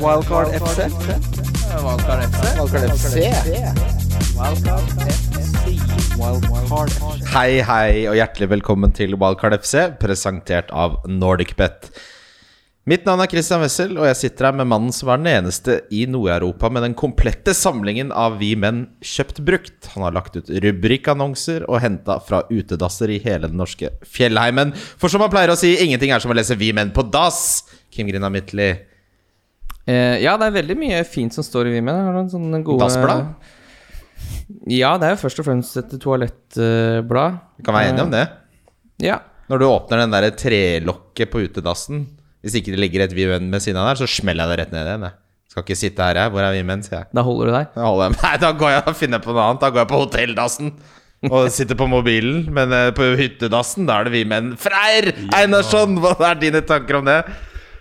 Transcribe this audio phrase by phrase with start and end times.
[0.00, 0.78] Wildcard FC.
[1.84, 2.44] Wildcard FC.
[2.56, 3.16] Wildcard FC.
[6.16, 7.26] Wildcard FC.
[7.34, 11.90] Hei, hei, og hjertelig velkommen til Wildcard FC, presentert av NordicBet.
[12.88, 15.82] Mitt navn er Christian Wessel, og jeg sitter her med mannen som er den eneste
[15.92, 19.92] i Nord-Europa med den komplette samlingen av Vi menn kjøpt brukt.
[19.92, 24.72] Han har lagt ut rubrikkannonser og henta fra utedasser i hele den norske fjellheimen.
[24.96, 27.66] For som han pleier å si, ingenting er som å lese Vi menn på dass.
[27.92, 28.72] Kim Grina Midtly.
[29.88, 32.28] Eh, ja, det er veldig mye fint som står i Vimen.
[32.66, 33.32] Gode Dassblad?
[34.70, 37.40] Ja, det er jo først og fremst et toalettblad.
[37.58, 38.26] Vi kan være enige om det.
[39.02, 39.20] Ja.
[39.50, 42.04] Når du åpner den der trelokket på utedassen,
[42.44, 44.76] hvis ikke det ligger et Vimen ved siden av der, så smeller jeg det rett
[44.76, 45.08] ned igjen.
[45.08, 45.18] jeg.
[45.50, 46.30] Skal ikke sitte her, jeg.
[46.30, 47.10] Hvor er Vimen, sier jeg.
[47.16, 47.70] Da holder du deg.
[47.74, 49.62] Da holder jeg Nei, da går jeg og finner på noe annet.
[49.64, 50.72] Da går jeg på hotelldassen
[51.28, 52.44] og sitter på mobilen.
[52.54, 54.52] Men eh, på hyttedassen, da er det vi menn.
[54.60, 57.18] Freyr Einarsson, hva er dine tanker om det?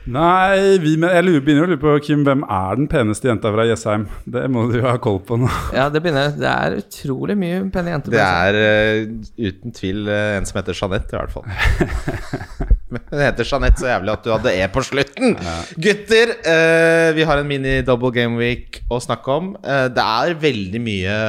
[0.08, 3.66] Nei, vi, jeg lurer, begynner å lure på Kim, hvem er den peneste jenta fra
[3.68, 4.06] Jessheim?
[4.24, 5.50] Det må du jo ha koll på nå.
[5.76, 8.16] Ja, det begynner Det er utrolig mye pene jenter.
[8.16, 12.70] Det er uh, uten tvil uh, en som heter Jeanette, i hvert fall.
[12.90, 15.36] Men Hun heter Jeanette så jævlig at du hadde E på slutten.
[15.84, 19.52] Gutter, uh, vi har en mini-double game week å snakke om.
[19.60, 21.20] Det er veldig mye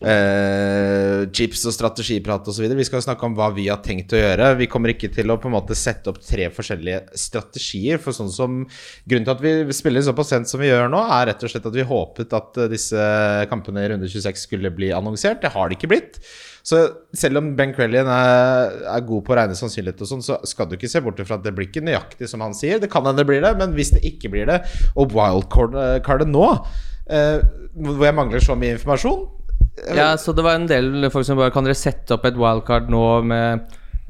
[0.00, 2.66] eh, chips og strategiprat osv.
[2.76, 4.52] Vi skal snakke om hva vi har tenkt å gjøre.
[4.60, 8.00] Vi kommer ikke til å på en måte sette opp tre forskjellige strategier.
[8.02, 8.60] For sånn som
[9.08, 11.66] Grunnen til at vi spiller såpass sent som vi gjør nå, er rett og slett
[11.68, 13.08] at vi håpet at eh, disse
[13.50, 15.42] kampene i runde 26 skulle bli annonsert.
[15.44, 16.20] Det har det ikke blitt.
[16.66, 16.82] Så
[17.16, 20.68] selv om Ben Crellian er, er god på å regne sannsynlighet, og sånn, så skal
[20.68, 22.80] du ikke se bort fra at det blir ikke nøyaktig som han sier.
[22.82, 24.60] Det kan hende det blir det, men hvis det ikke blir det,
[24.92, 26.46] og wildcardet nå,
[27.08, 27.40] eh,
[27.80, 29.24] hvor jeg mangler så mye informasjon
[29.96, 32.90] Ja, så det var en del folk som bare Kan dere sette opp et wildcard
[32.92, 33.62] nå med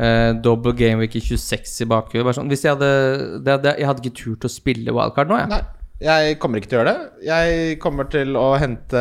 [0.02, 2.34] eh, double game week i 26 i bakhuet?
[2.36, 2.50] Sånn.
[2.50, 5.52] Hvis jeg hadde, det, Jeg hadde ikke turt å spille wildcard nå, jeg.
[5.52, 5.62] Nei,
[6.00, 7.08] jeg kommer ikke til å gjøre det.
[7.28, 9.00] Jeg kommer til å hente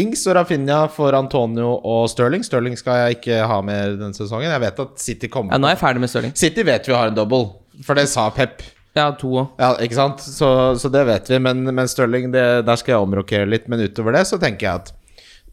[0.00, 2.44] Ings og Rafinha for Antonio og Sterling.
[2.44, 4.50] Sterling skal jeg ikke ha mer denne sesongen.
[4.52, 6.34] Jeg vet at City kommer Ja, nå er jeg ferdig med Stirling.
[6.36, 7.56] City vet vi har en double,
[7.86, 8.60] for det sa Pep.
[8.98, 9.56] Ja, to òg.
[9.60, 10.20] Ja, ikke sant?
[10.20, 10.48] Så,
[10.80, 11.40] så det vet vi.
[11.40, 13.68] Men, men Sterling, det, der skal jeg omrokere litt.
[13.72, 14.92] Men utover det så tenker jeg at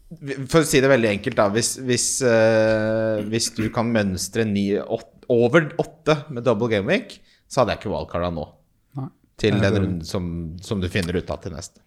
[0.06, 1.48] For å si det veldig enkelt, da.
[1.54, 7.18] Hvis, hvis, uh, hvis du kan mønstre ni, åt, over åtte med double game week,
[7.50, 8.46] så hadde jeg ikke wildcarda nå.
[9.00, 9.08] Nei.
[9.42, 10.28] Til den runden som,
[10.64, 11.82] som du finner ut av til neste.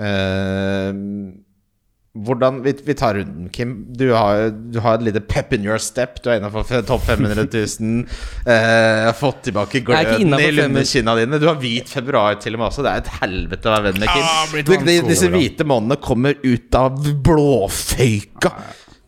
[0.00, 0.90] Eh,
[2.18, 3.84] hvordan vi, vi tar runden, Kim.
[3.94, 6.18] Du har, du har et lite pep in your step.
[6.24, 8.04] Du er innafor topp 500 000.
[8.50, 10.50] Eh, har fått tilbake gløden i 500.
[10.56, 11.38] lundekinna dine.
[11.38, 12.82] Du har hvit februar til og med også.
[12.86, 14.26] Det er et helvete å være venn med Kim.
[14.26, 18.52] Ah, Du, de, disse hvite månedene kommer ut av blåføyka.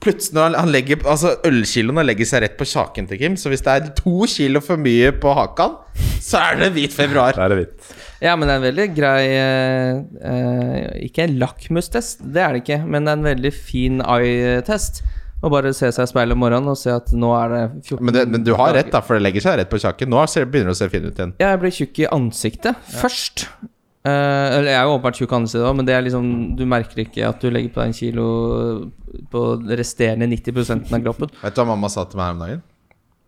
[0.02, 3.36] Plutselig når han, han legger Altså Ølkiloene legger seg rett på kjaken til Kim.
[3.40, 5.78] Så hvis det er to kilo for mye på hakan,
[6.22, 7.34] så er det hvit februar.
[7.34, 7.92] Det er det hvitt.
[8.22, 9.96] Ja, men det er en veldig grei eh,
[10.30, 15.02] eh, Ikke en lakmustest, det er det ikke, men det er en veldig fin eye-test.
[15.42, 17.98] Å bare se seg i speilet om morgenen og se at nå er det 14
[17.98, 20.12] Men, det, men du har rett, da, for det legger seg rett på kjaken.
[20.12, 21.32] Nå begynner det å se fin ut igjen.
[21.42, 23.48] Ja, jeg blir tjukk i ansiktet først.
[24.06, 26.62] Eh, eller jeg er jo åpenbart tjukk i ansiktet òg, men det er liksom du
[26.70, 28.28] merker ikke at du legger på deg en kilo
[29.34, 29.44] på
[29.82, 31.34] resterende 90 av kroppen.
[31.42, 32.62] Vet du hva mamma sa til meg her om dagen?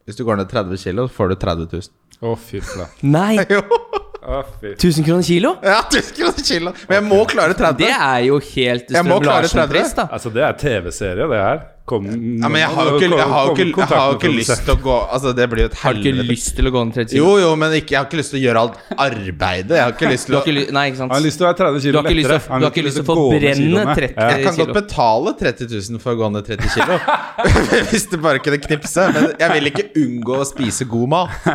[0.07, 1.93] Hvis du går ned 30 kilo, får du 30 000.
[2.23, 3.11] Å, fy flate.
[3.11, 3.41] Nei!
[4.25, 4.43] Jo!
[4.73, 5.55] 1000 kroner kilo?
[5.63, 6.73] Ja, 1000 kroner kilo!
[6.89, 7.79] Men jeg må klare 30.
[7.85, 9.59] Det er jo helt Jeg må Strøm klare 30.
[9.61, 10.07] Larsen-pris, da.
[10.13, 11.63] Altså, det er TV-serie, det her.
[11.85, 14.63] Kom, ja, men jeg har jo ikke, jeg har jo ikke, jeg har ikke lyst
[14.65, 16.85] til å gå Altså, det blir jo et Har du ikke lyst til å gå
[16.89, 17.25] ned 30 kilo?
[17.27, 19.75] Jo, jo, men ikke, jeg har ikke lyst til å gjøre alt arbeidet.
[19.77, 21.13] Jeg har ikke lyst til å ikke Nei, ikke sant.
[21.13, 22.39] Jeg har lyst til å være 30 Du kilo lyst lettere.
[22.63, 25.69] du har ikke lyst til å få brenne 30 kilo Jeg kan godt betale 30
[25.75, 26.97] 000 for å gå ned 30 kilo.
[27.91, 29.05] Hvis det bare kunne knipse.
[29.19, 31.51] Men jeg vil ikke unngå å spise god mat.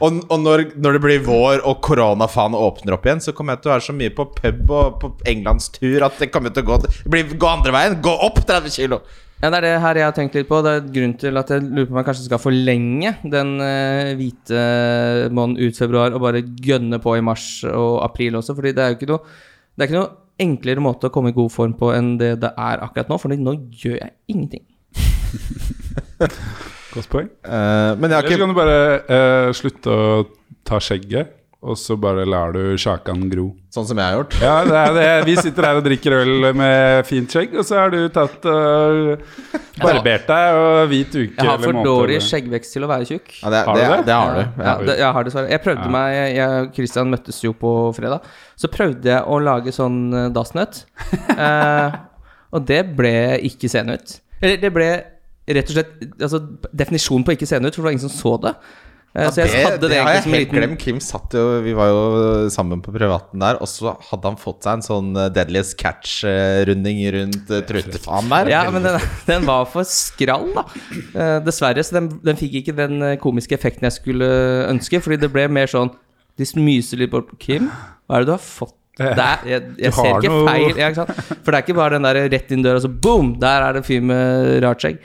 [0.00, 3.66] Og, og når, når det blir vår og koronafaen åpner opp igjen, så kommer jeg
[3.66, 6.70] til å være så mye på pub og på englandstur at det kommer til å
[6.72, 7.98] gå, det blir, gå andre veien.
[8.00, 9.02] Gå opp 30 kilo!
[9.42, 10.60] Ja, Det er det her jeg har tenkt litt på.
[10.62, 14.12] Det er grunn til at jeg lurer på om jeg kanskje skal forlenge den uh,
[14.14, 14.60] hvite
[15.34, 18.54] måneden ut februar og bare gønne på i mars og april også.
[18.54, 19.24] Fordi det er jo ikke noe
[19.72, 20.12] Det er ikke noe
[20.42, 23.18] enklere måte å komme i god form på enn det det er akkurat nå.
[23.18, 24.64] For nå gjør jeg ingenting.
[26.94, 27.30] Godt poeng.
[27.42, 28.80] Uh, men jeg har Eller så kan du bare
[29.10, 30.24] uh, slutte å
[30.68, 33.44] ta skjegget, og så bare lar du sjakan gro.
[33.70, 34.34] Sånn som jeg har gjort.
[34.42, 35.04] Ja, det er det.
[35.28, 39.22] Vi sitter her og drikker øl med fint skjegg, og så har du tatt og
[39.78, 43.30] barbert deg og hvit uke Jeg har for dårlig skjeggvekst til å være tjukk.
[43.44, 44.00] Ja, det, Har du det, det?
[44.10, 44.42] det har du.
[44.42, 45.52] Ja, det, jeg har dessverre.
[45.54, 48.26] Jeg prøvde meg jeg, og Christian møttes jo på fredag.
[48.58, 50.84] Så prøvde jeg å lage sånn eh, dassnøtt.
[51.32, 51.94] Eh,
[52.52, 54.18] og det ble ikke seende ut.
[54.42, 54.88] Eller det ble
[55.48, 56.40] rett og slett altså,
[56.76, 58.52] Definisjonen på ikke seende ut, for det var ingen som så det.
[59.12, 60.78] Eh, så jeg det, det, det har jeg helt liten glemt.
[60.80, 62.04] Kim satt jo Vi var jo
[62.54, 67.02] sammen på privaten der, og så hadde han fått seg en sånn eh, Deadliest Catch-runding
[67.18, 68.52] rundt uh, trutefaen der.
[68.54, 68.96] Ja, men den,
[69.28, 70.64] den var for skrall, da.
[71.12, 71.84] Eh, dessverre.
[71.84, 74.30] Så den, den fikk ikke den eh, komiske effekten jeg skulle
[74.72, 75.02] ønske.
[75.04, 75.92] Fordi det ble mer sånn
[76.40, 77.68] De smyser litt bort på Kim.
[78.08, 79.44] Hva er det du har fått der?
[79.48, 80.76] Jeg, jeg ser ikke noe- feil.
[80.80, 81.36] Ja, ikke sant?
[81.44, 83.34] For det er ikke bare den der rett inn døra, så boom!
[83.40, 84.98] Der er det en fyr med rart skjegg.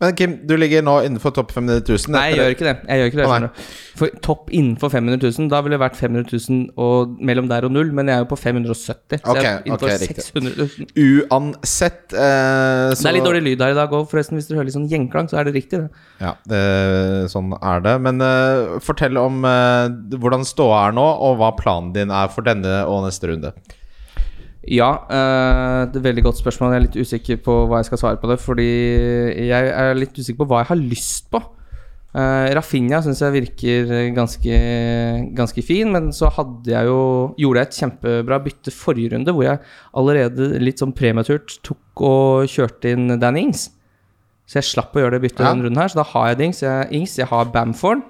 [0.00, 2.12] Men Kim, du ligger nå innenfor topp 500 000.
[2.14, 2.74] Nei, jeg gjør ikke det.
[2.88, 3.64] Jeg gjør ikke det du.
[4.00, 7.74] For topp innenfor 500 000, da ville det vært 500 000 og mellom der og
[7.74, 9.20] null, men jeg er jo på 570.
[9.20, 10.90] Så Ok, jeg er innenfor okay, 600 000.
[11.06, 14.40] Uansett eh, så Det er litt dårlig lyd her i dag òg, forresten.
[14.40, 16.06] Hvis dere hører litt sånn gjengklang, så er det riktig, det.
[16.22, 16.62] Ja, det,
[17.32, 17.96] sånn er det.
[18.06, 22.46] Men eh, fortell om eh, hvordan ståa er nå, og hva planen din er for
[22.46, 23.54] denne og neste runde.
[24.68, 26.74] Ja, uh, det er et veldig godt spørsmål.
[26.74, 28.36] Jeg er litt usikker på hva jeg skal svare på det.
[28.42, 28.68] Fordi
[29.48, 31.40] jeg er litt usikker på hva jeg har lyst på.
[32.10, 34.56] Uh, Rafinha syns jeg virker ganske,
[35.38, 37.00] ganske fin, men så hadde jeg jo
[37.38, 39.60] gjorde jeg et kjempebra bytte forrige runde, hvor jeg
[39.94, 43.68] allerede litt sånn prematurt tok og kjørte inn Dan Ings.
[44.50, 45.52] Så jeg slapp å gjøre det byttet Ja.
[45.52, 45.88] denne runden her.
[45.92, 48.02] Så da har jeg Dings, jeg, Ings, jeg har Bamford.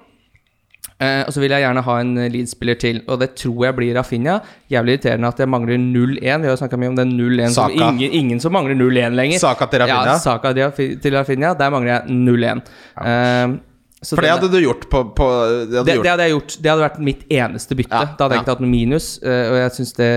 [1.01, 3.95] Eh, og så vil jeg gjerne ha en Leeds-spiller til, og det tror jeg blir
[3.97, 4.37] Rafinha.
[4.71, 6.21] Jævlig irriterende at jeg mangler 0-1.
[6.21, 9.41] Vi har jo snakka mye om den 0-1 som ingen, ingen som mangler 0-1 lenger.
[9.41, 10.13] Saka til Rafinha?
[10.13, 11.55] Ja, Saka til Rafinha.
[11.57, 12.63] Der mangler jeg 0-1.
[13.01, 13.59] Eh,
[14.01, 15.25] så For det hadde du gjort på, på
[15.69, 16.03] det hadde det, gjort.
[16.05, 16.55] det hadde jeg gjort.
[16.57, 17.93] Det hadde vært mitt eneste bytte.
[17.93, 18.45] Ja, da hadde jeg ja.
[18.45, 20.11] ikke tatt noe minus, eh, og jeg syns det,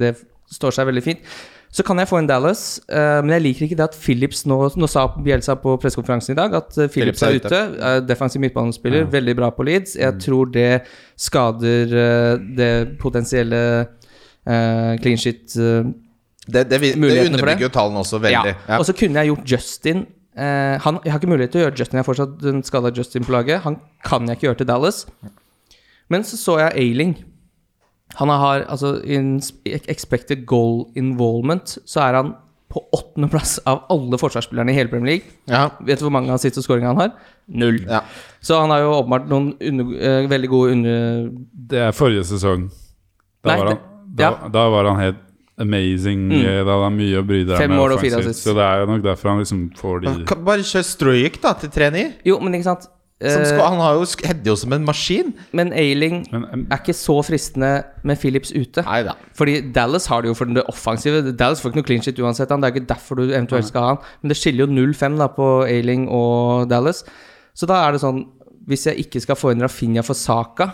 [0.00, 0.10] det
[0.50, 1.30] står seg veldig fint.
[1.70, 4.56] Så kan jeg få en Dallas, uh, men jeg liker ikke det at Phillips nå,
[4.74, 7.82] nå sa Bjelsa på pressekonferansen i dag at uh, Phillips, Phillips er er ute.
[7.90, 9.94] Eh, defensiv midtbanespiller, veldig bra på Leeds.
[10.00, 10.82] Jeg tror det
[11.16, 13.62] skader uh, det potensielle
[14.42, 18.54] clean shit Det, det, vi- det underbygger jo tallene også veldig.
[18.68, 18.78] ja.
[18.80, 21.98] Og så kunne jeg gjort Justin han, Jeg har ikke mulighet til å gjøre Justin.
[21.98, 23.60] Jeg har fortsatt skada Justin på laget.
[23.66, 25.02] Han kan jeg ikke gjøre til Dallas.
[26.08, 27.12] Men så så jeg Ailing.
[28.18, 32.32] Han har altså in expected goal involvement, så er han
[32.70, 35.32] på åttendeplass av alle forsvarsspillerne i hele Premier League.
[35.50, 35.64] Ja.
[35.82, 37.10] Vet du hvor mange assist og skåringer han har?
[37.50, 37.80] Null.
[37.88, 38.02] Ja.
[38.40, 41.24] Så han har jo åpenbart noen under, uh, veldig gode under...
[41.72, 42.68] Det er forrige sesong.
[43.42, 44.52] Da, Nei, var, han, det- da, ja.
[44.54, 45.26] da var han helt
[45.60, 46.28] amazing.
[46.30, 46.38] Mm.
[46.40, 47.78] eh, Da hadde han mye å bry deg Fem med.
[47.82, 48.46] mål og fire assist.
[48.46, 50.14] Så det er jo nok derfor han liksom får de
[50.46, 52.06] Bare kjør Strojek da til 3-9.
[52.30, 52.86] Jo, men ikke sant?
[53.20, 55.34] Som Eh, skal, han har jo header jo som en maskin.
[55.52, 58.80] men Ailing er ikke så fristende med Phillips ute.
[58.86, 59.12] Neida.
[59.36, 61.20] Fordi Dallas har det jo for det offensive.
[61.36, 62.48] Dallas får ikke noe clean shit uansett.
[62.48, 62.62] Han.
[62.62, 63.98] Det er ikke derfor du eventuelt skal ha han.
[64.22, 67.04] Men det skiller jo 0-5 da på Ailing og Dallas.
[67.52, 68.24] Så da er det sånn
[68.70, 70.68] Hvis jeg ikke skal få inn Rafinha for Saka,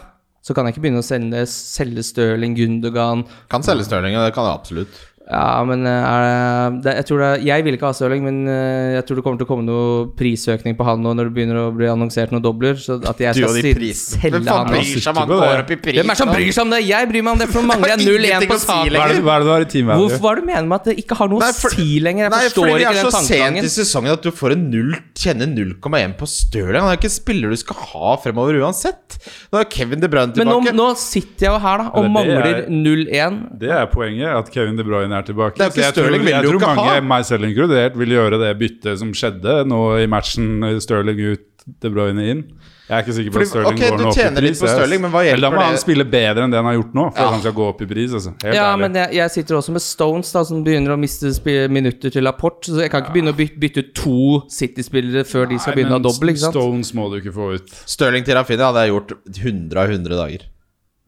[0.44, 4.44] så kan jeg ikke begynne å selge, selge Stirling, Gundogan Kan selge Stirling, det kan
[4.46, 4.98] jeg absolutt.
[5.26, 8.36] Ja, men eh, er det, det, jeg tror det Jeg vil ikke ha Stirling, men
[8.46, 11.34] eh, jeg tror det kommer til å komme noe prisøkning på han nå når det
[11.34, 12.76] begynner å bli annonsert noen dobler.
[12.78, 14.76] Så at jeg skal si- selge han nå.
[14.76, 15.38] bryr seg om han det?
[15.42, 15.96] går opp i pris?
[15.98, 16.80] Hvem er det som bryr seg om det?
[16.86, 18.92] Jeg bryr meg om det, for nå mangler jeg 0-1 på å si Saka.
[18.94, 19.98] hva, er det, hva er det du har i teamet?
[20.04, 21.88] Hvorfor er det du mener med at det ikke har noe Nei, å for- si
[22.06, 22.22] lenger?
[22.28, 24.54] Jeg Nei, forstår fordi vi ikke er den så sent i sesongen at du får
[24.54, 24.94] en null
[25.26, 26.80] kjenner 0,1 på Stirling.
[26.86, 29.18] Han er ikke en spiller du skal ha fremover uansett.
[29.50, 30.62] Nå er Kevin De Bruyne tilbake.
[30.70, 33.42] Men nå, nå sitter jeg jo her da og det mangler er- 0-1.
[33.58, 35.56] Det er poenget, at Kevin De Bruyne er tilbake.
[35.56, 37.00] Det er ikke Stirling jeg tror, vil jeg du tror ikke mange, ha.
[37.00, 40.80] meg selv inkludert, vil gjøre det byttet som skjedde nå i matchen.
[40.80, 41.46] Stirling ut,
[41.82, 42.44] De Bruyne inn.
[42.86, 44.60] Jeg er ikke sikker på Fordi- at Stirling ok, går du opp i pris.
[44.62, 45.00] på jeg.
[45.02, 47.18] Men hva Eller da må han spille bedre enn det han har gjort nå, for
[47.18, 47.26] Ja.
[47.26, 48.12] at han skal gå opp i pris.
[48.14, 48.30] Altså.
[48.44, 48.80] Helt Ja, ærlig.
[48.80, 52.66] men jeg, jeg sitter også med Stones, da som begynner å miste minutter til Laporte.
[52.70, 55.98] Så jeg kan ikke begynne å bytte, bytte to City-spillere før de skal begynne å
[55.98, 56.28] ha dobbel.
[56.30, 56.54] ikke sant?
[56.54, 57.66] Stones må du ikke få ut.
[57.84, 60.38] Stirling til Rafinha hadde jeg gjort 100 av 100 dager.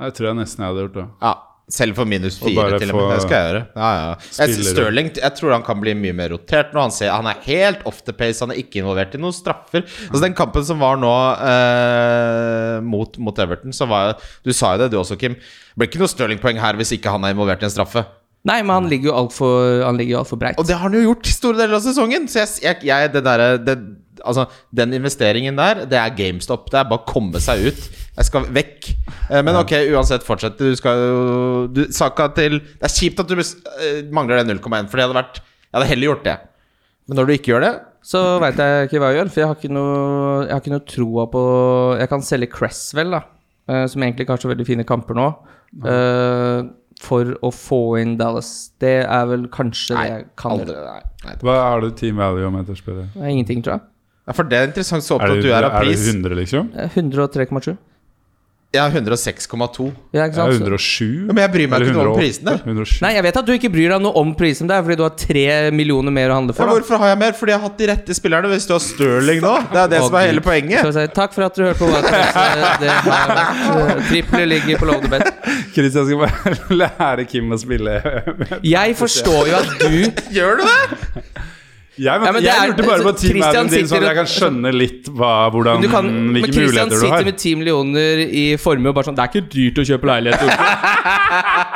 [0.00, 0.94] Det tror jeg nesten jeg hadde gjort.
[0.94, 1.34] da Ja,
[1.68, 3.10] Selv for minus fire, til og med.
[3.12, 3.62] Det skal jeg gjøre.
[3.76, 4.12] Ja, ja.
[4.38, 4.68] Jeg.
[4.70, 6.80] Stirling jeg tror han kan bli mye mer rotert nå.
[6.86, 8.40] Han, ser, han er helt off the pace.
[8.40, 9.84] Han er ikke involvert i noen straffer.
[10.08, 11.12] Altså Den kampen som var nå
[11.44, 15.36] eh, mot, mot Everton, så var Du sa jo det, du også, Kim.
[15.36, 18.06] Det blir ikke noe Stirling-poeng her hvis ikke han er involvert i en straffe.
[18.48, 20.58] Nei, men han ligger jo altfor alt for breit.
[20.60, 22.28] Og det har han jo gjort i store deler av sesongen.
[22.30, 23.74] Så jeg, jeg, jeg det derre det,
[24.24, 26.70] Altså, den investeringen der, det er GameStop.
[26.72, 27.88] Det er bare å komme seg ut.
[28.18, 28.88] Jeg skal vekk.
[29.30, 30.58] Eh, Men ok, uansett, fortsett.
[30.58, 34.88] Du skal jo du, Saka til Det er kjipt at du eh, mangler det 0,1,
[34.90, 36.36] for det hadde vært Jeg hadde heller gjort det.
[37.08, 37.72] Men når du ikke gjør det
[38.08, 39.92] Så veit jeg ikke hva jeg gjør, for jeg har ikke noe,
[40.46, 41.44] jeg har ikke noe troa på
[42.00, 43.22] Jeg kan selge Cresswell, da,
[43.70, 45.28] eh, som egentlig ikke har så veldig fine kamper nå,
[45.86, 46.68] eh,
[47.04, 48.72] for å få inn Dallas.
[48.82, 50.94] Det er vel kanskje det jeg kan aldri, gjøre.
[50.96, 51.34] nei, nei.
[51.46, 53.14] Hva er det team value om etter spillet?
[53.14, 53.84] Er ingenting, tror jeg.
[54.28, 56.02] Ja, for det er interessant så opptatt du er av pris.
[56.04, 56.66] er det 100, liksom?
[56.76, 57.78] Eh, 103,7.
[58.68, 59.86] Jeg har 106,2.
[60.12, 60.52] Ja, Jeg har sant?
[60.52, 61.30] Ja, 107.
[61.32, 62.20] men jeg bryr meg ikke noe om 108.
[62.20, 62.52] prisene.
[62.68, 62.98] 107.
[63.00, 65.04] Nei, jeg vet at du ikke bryr deg noe om prisen, det er fordi du
[65.06, 66.68] har tre millioner mer å handle for.
[66.68, 67.32] Ja, hvorfor har jeg mer?
[67.38, 68.50] Fordi jeg har hatt de rette spillerne.
[68.52, 70.92] Hvis du har Stirling nå, det er det som er hele poenget.
[70.98, 72.36] si, takk for at du hørte på Wildcats.
[72.84, 73.34] Det har
[73.88, 75.22] vært triple ligger på Love the
[75.72, 77.96] Christian skal bare lære Kim å spille.
[78.68, 81.56] Jeg forstår jo at du Gjør du det?
[81.98, 84.18] Jeg, men, Ja, men jeg er- lurte bare på Christian teamadden din, sånn at jeg
[84.20, 88.22] kan skjønne litt hva, hvordan, du kan, hvilke Christian muligheter du sitter med 10 millioner
[88.28, 90.40] i formue og bare sånn Det er ikke dyrt å kjøpe leilighet.
[90.46, 90.54] Oslo."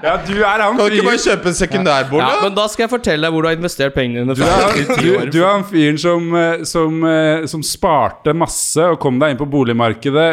[0.00, 2.20] Ja, du er han Kan du ikke bare kjøpe en sekundærbolig?
[2.24, 4.34] Ja, men da skal jeg fortelle deg hvor du har investert pengene dine.
[4.36, 8.98] du er, du, du er han fyren som, eh, som, eh, som sparte masse og
[9.02, 10.28] kom deg inn på boligmarkedet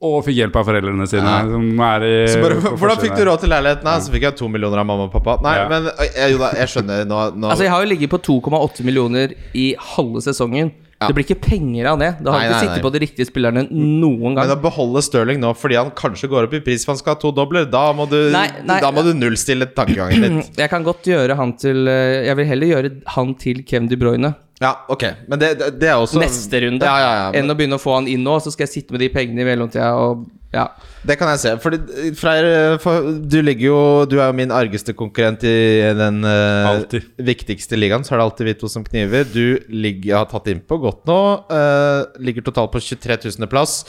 [0.00, 1.26] og fikk hjelp av foreldrene sine.
[1.26, 1.42] Ja.
[1.50, 3.88] Som er i, Så bare, hvordan fikk du råd til leiligheten?
[3.90, 4.00] her?
[4.04, 5.38] Så fikk jeg to millioner av mamma og pappa.
[5.42, 5.68] Nei, Ja.
[5.68, 8.84] men jeg, jo da, jeg skjønner nå, nå Altså Jeg har jo ligget på 2,8
[8.86, 10.70] millioner i halve sesongen.
[11.00, 11.06] Ja.
[11.06, 12.08] Det blir ikke penger av det.
[12.26, 12.82] Da har Nei, ikke nei, sittet nei.
[12.82, 14.48] på de riktige spillerne noen gang.
[14.48, 17.14] Men å beholde Stirling nå fordi han kanskje går opp i pris for han skal
[17.14, 18.80] ha to dobler, da må du, Nei, nei.
[18.82, 20.50] Da må du nullstille tankegangen litt.
[20.62, 24.34] Jeg kan godt gjøre han til Jeg vil heller gjøre han til Kevin De Bruyne
[24.58, 27.52] Ja, ok, men det, det, det er også neste runde Ja, ja, ja, men- enn
[27.52, 29.46] å begynne å få han inn nå, så skal jeg sitte med de pengene i
[29.46, 30.64] mellomtida og ja.
[31.04, 31.50] Det kan jeg se.
[31.60, 36.80] Fordi Freyr, for du ligger jo Du er jo min argeste konkurrent i den uh,
[37.20, 38.04] viktigste ligaen.
[38.04, 39.26] Så er det alltid vi to som kniver.
[39.28, 41.18] Du ligger, har tatt innpå godt nå.
[41.52, 43.50] Uh, ligger totalt på 23 000.
[43.52, 43.82] plass.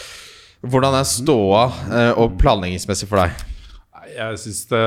[0.59, 3.45] Hvordan er ståa uh, og planleggingsmessig for deg?
[4.09, 4.85] Jeg syns det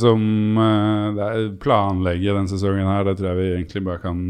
[0.00, 0.22] som
[1.14, 4.22] Det er planlegge den sesongen her, det tror jeg vi egentlig bare kan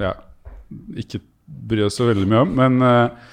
[0.00, 0.16] Ja,
[0.96, 2.52] ikke bry oss så veldig mye om.
[2.58, 3.30] Men uh,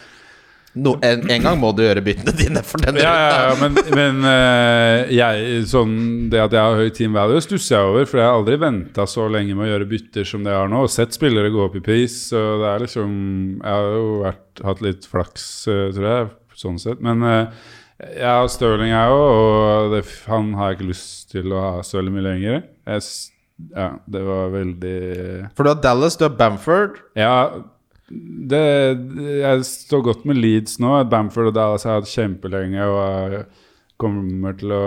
[0.77, 3.77] No, en, en gang må du gjøre byttene dine for den Ja, ja, ja, men,
[3.97, 5.95] men uh, jeg, sånn,
[6.29, 8.05] det at jeg har høy team value, stusser jeg over.
[8.09, 10.69] For jeg har aldri venta så lenge med å gjøre bytter som det jeg har
[10.71, 10.83] nå.
[10.85, 12.19] Og sett spillere gå opp i pris.
[12.29, 13.09] Så det er liksom
[13.63, 17.01] Jeg har jo vært, hatt litt flaks, uh, tror jeg, sånn sett.
[17.03, 21.65] Men jeg har Stirling, jeg òg, og det, han har jeg ikke lyst til å
[21.65, 22.61] ha så veldig mye lenger.
[22.93, 23.09] Jeg,
[23.75, 24.99] ja, det var veldig
[25.57, 27.01] For du har Dallas, du har Bamford.
[27.19, 27.33] ja,
[28.09, 28.61] det,
[29.43, 30.95] jeg står godt med Leeds nå.
[31.11, 32.87] Bamford og Dallas har jeg hatt kjempelenge.
[32.89, 33.43] Og jeg
[34.01, 34.85] kommer til å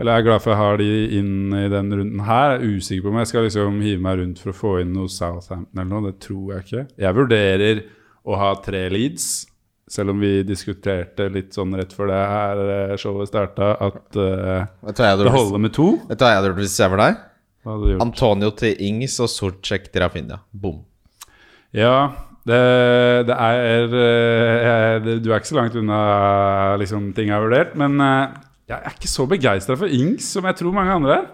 [0.00, 2.56] Eller jeg er glad for jeg har de inn i den runden her.
[2.56, 4.94] Jeg er usikker på om jeg skal liksom hive meg rundt for å få inn
[4.96, 6.10] noe Southampton eller noe.
[6.10, 6.84] Det tror jeg ikke.
[7.04, 7.82] Jeg vurderer
[8.24, 9.28] å ha tre Leeds.
[9.90, 14.18] Selv om vi diskuterte litt sånn rett før det her eh, showet starta, at
[15.16, 15.88] hadde det holder med to.
[16.06, 17.24] vet du hva jeg hadde gjort hvis jeg var deg?
[18.00, 20.38] Antonio til Ings og Sortsjek til Rafinha.
[20.54, 20.78] Bom.
[21.76, 21.96] Ja,
[22.46, 22.60] det,
[23.28, 25.98] det er eh, det, Du er ikke så langt unna
[26.80, 27.74] liksom, ting jeg har vurdert.
[27.78, 31.28] Men jeg er ikke så begeistra for Ings som jeg tror mange andre er.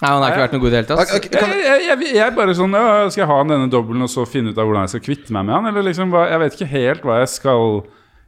[0.00, 1.28] Nei, Han har ikke vært noe god i det hele tatt.
[1.32, 4.02] Kan, Jeg, jeg, jeg, jeg er bare sånn ja, Skal jeg ha han denne dobbelen
[4.06, 5.66] og så finne ut av hvordan jeg skal kvitte meg med han?
[5.72, 7.64] Eller liksom, Jeg vet ikke helt hva jeg skal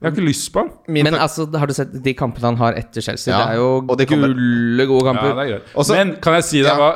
[0.00, 0.70] Jeg har ikke lyst på han.
[0.96, 3.30] Men altså, har du sett de kampene han har etter Chelsea?
[3.34, 5.34] Ja, det er jo de kommer- gulle gode Ja, kamper.
[5.36, 5.74] det er greit.
[5.76, 6.76] Også- Men kan jeg si deg Ja.
[6.80, 6.90] hva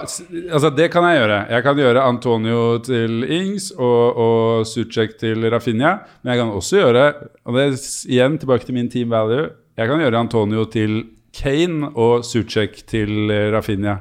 [0.57, 1.39] Altså, det kan jeg gjøre.
[1.51, 5.99] Jeg kan gjøre Antonio til Ings og, og Sucek til Rafinha.
[6.25, 7.05] Men jeg kan også gjøre
[7.45, 7.77] Og det er
[8.09, 9.51] igjen tilbake til min team value.
[9.77, 11.05] Jeg kan gjøre Antonio til
[11.35, 13.99] Kane og Sucek til eh, Rafinha.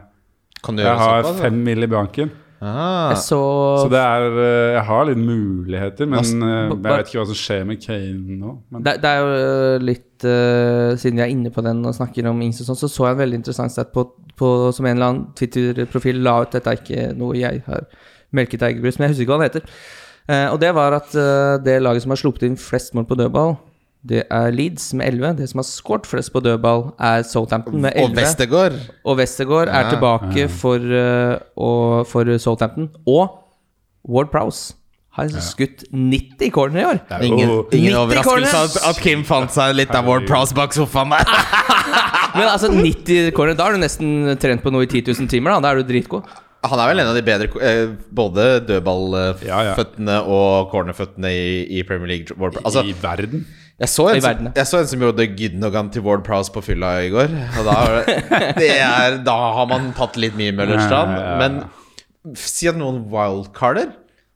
[0.64, 1.42] Kan du Jeg gjøre har såpass?
[1.42, 1.84] fem mill.
[1.84, 2.32] i banken.
[2.64, 3.12] Ah.
[3.20, 3.38] Så,
[3.84, 7.36] Så det er eh, Jeg har litt muligheter, men eh, jeg vet ikke hva som
[7.36, 8.54] skjer med Kane nå.
[8.72, 11.96] Men det, det er jo øh, litt uh, Siden vi er inne på den og
[11.98, 14.06] snakker om Ings og sånn, så så jeg en veldig interessant sted på,
[14.40, 16.56] på som en eller annen Twitter-profil la ut.
[16.56, 17.84] Dette er ikke noe jeg har
[18.32, 19.68] melket eget bryst, men jeg husker ikke hva han heter.
[20.32, 23.20] Uh, og det var at uh, det laget som har sluppet inn flest mål på
[23.20, 23.58] dødball,
[24.04, 25.38] det er Leeds med 11.
[25.38, 28.18] Det som har skåret flest på dødball, er Southampton med Og 11.
[28.20, 28.74] Vestergaard.
[29.06, 29.18] Og
[29.70, 29.74] ja.
[29.80, 29.90] er Ja.
[29.94, 32.90] tilbake for, uh, og, for Southampton.
[33.08, 33.30] Og
[34.10, 34.74] Ward Prowse
[35.14, 37.00] har skutt 90 corner i år.
[37.08, 40.56] det er jo Ingen, ingen overraskelse at, at Kim fant seg litt av Ward Prowse
[40.58, 41.24] bak sofaen der.
[42.38, 45.54] Men altså 90 corner, da har du nesten trent på noe i 10 000 timer.
[45.54, 46.26] Da Da er du dritgod.
[46.64, 48.66] Han er vel en av de bedre eh, både Ja, ja.
[48.72, 52.52] dødballføttene og cornerføttene i, i Premier League.
[52.64, 53.46] Altså, I verden.
[53.82, 56.62] Jeg, så en I som, jeg så en som gjorde Gidnogan til Ward Prowse på
[56.62, 57.34] fylla i går.
[57.60, 57.80] Og da,
[58.38, 61.16] er er, da har man tatt litt mye Møllerstrand.
[61.18, 61.42] Ja, ja, ja.
[61.42, 63.90] Men siden noen wildcarder,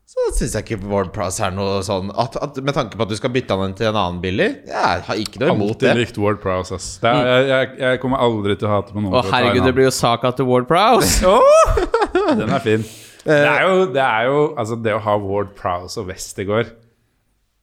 [0.07, 3.11] så syns jeg ikke Ward Prowse er noe sånn at, at, Med tanke på at
[3.11, 5.87] du skal bytte han inn til en annen billig, jeg har ikke noe imot Alltid
[5.89, 5.95] det.
[5.99, 6.87] likt Ward Prowse, ass.
[7.03, 9.13] Det er, jeg, jeg, jeg kommer aldri til å hate på noen.
[9.19, 11.21] Å herregud, det blir jo Saka til Ward Prowse.
[11.27, 12.33] oh!
[12.39, 12.87] Den er fin.
[13.27, 16.71] Det er jo, det er jo Altså, det å ha Ward Prowse og Westergaard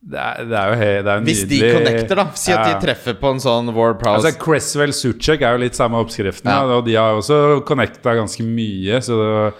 [0.05, 1.05] det er, det er jo nydelig...
[1.05, 2.25] det er Hvis de connecter, da.
[2.37, 2.73] Si at Ja.
[2.75, 4.27] de treffer på en sånn War Prowse.
[4.29, 6.61] Altså Cresswell Suchek er jo litt samme oppskriften, Ja.
[6.67, 6.77] ja.
[6.77, 9.01] og de har også connecta ganske mye.
[9.01, 9.55] Så det,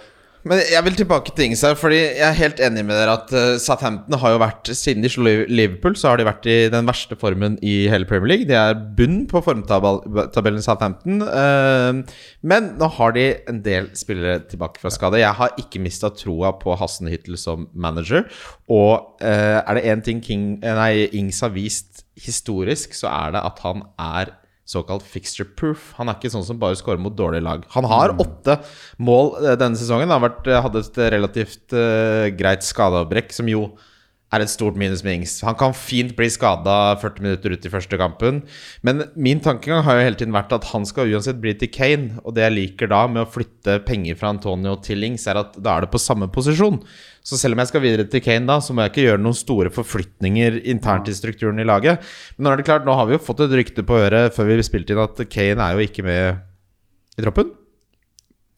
[0.45, 3.31] Men jeg vil tilbake til Ings her, fordi jeg er helt enig med dere at
[3.33, 6.85] uh, Southampton har jo vært Siden de slo Liverpool, så har de vært i den
[6.85, 8.45] verste formen i hele Premier League.
[8.49, 11.23] De er bunn på formtabellen Southampton.
[11.25, 12.05] Uh,
[12.45, 15.23] men nå har de en del spillere tilbake fra skade.
[15.23, 18.29] Jeg har ikke mista troa på Hassenhyttel som manager.
[18.69, 23.47] Og uh, er det én ting King, nei, Ings har vist historisk, så er det
[23.49, 24.35] at han er
[24.65, 25.91] såkalt fixture proof.
[25.99, 27.65] Han er ikke sånn som bare scorer mot dårlige lag.
[27.75, 28.57] Han har åtte
[28.97, 30.11] mål eh, denne sesongen.
[30.11, 33.67] Han vært, eh, hadde et relativt uh, greit skadeavbrekk, som jo
[34.35, 35.37] er et stort minus med Ings.
[35.47, 38.43] Han kan fint bli skada 40 minutter ut i første kampen.
[38.85, 42.19] Men min tankegang har jo hele tiden vært at han skal uansett bli til Kane.
[42.23, 45.57] Og det jeg liker da med å flytte penger fra Antonio til Ings, er at
[45.57, 46.81] da er det på samme posisjon.
[47.25, 49.37] Så selv om jeg skal videre til Kane da, så må jeg ikke gjøre noen
[49.37, 52.05] store forflytninger internt i strukturen i laget.
[52.37, 54.51] Men nå er det klart, nå har vi jo fått et rykte på øret før
[54.51, 56.43] vi spilte inn at Kane er jo ikke med
[57.15, 57.55] i troppen.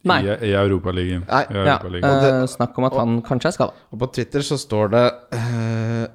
[0.05, 0.21] Nei.
[0.23, 1.23] I, i Europaligaen.
[1.27, 3.73] Europa Ja, eh, snakk om at han kanskje er skada.
[3.91, 6.05] Og på Twitter så står det uh,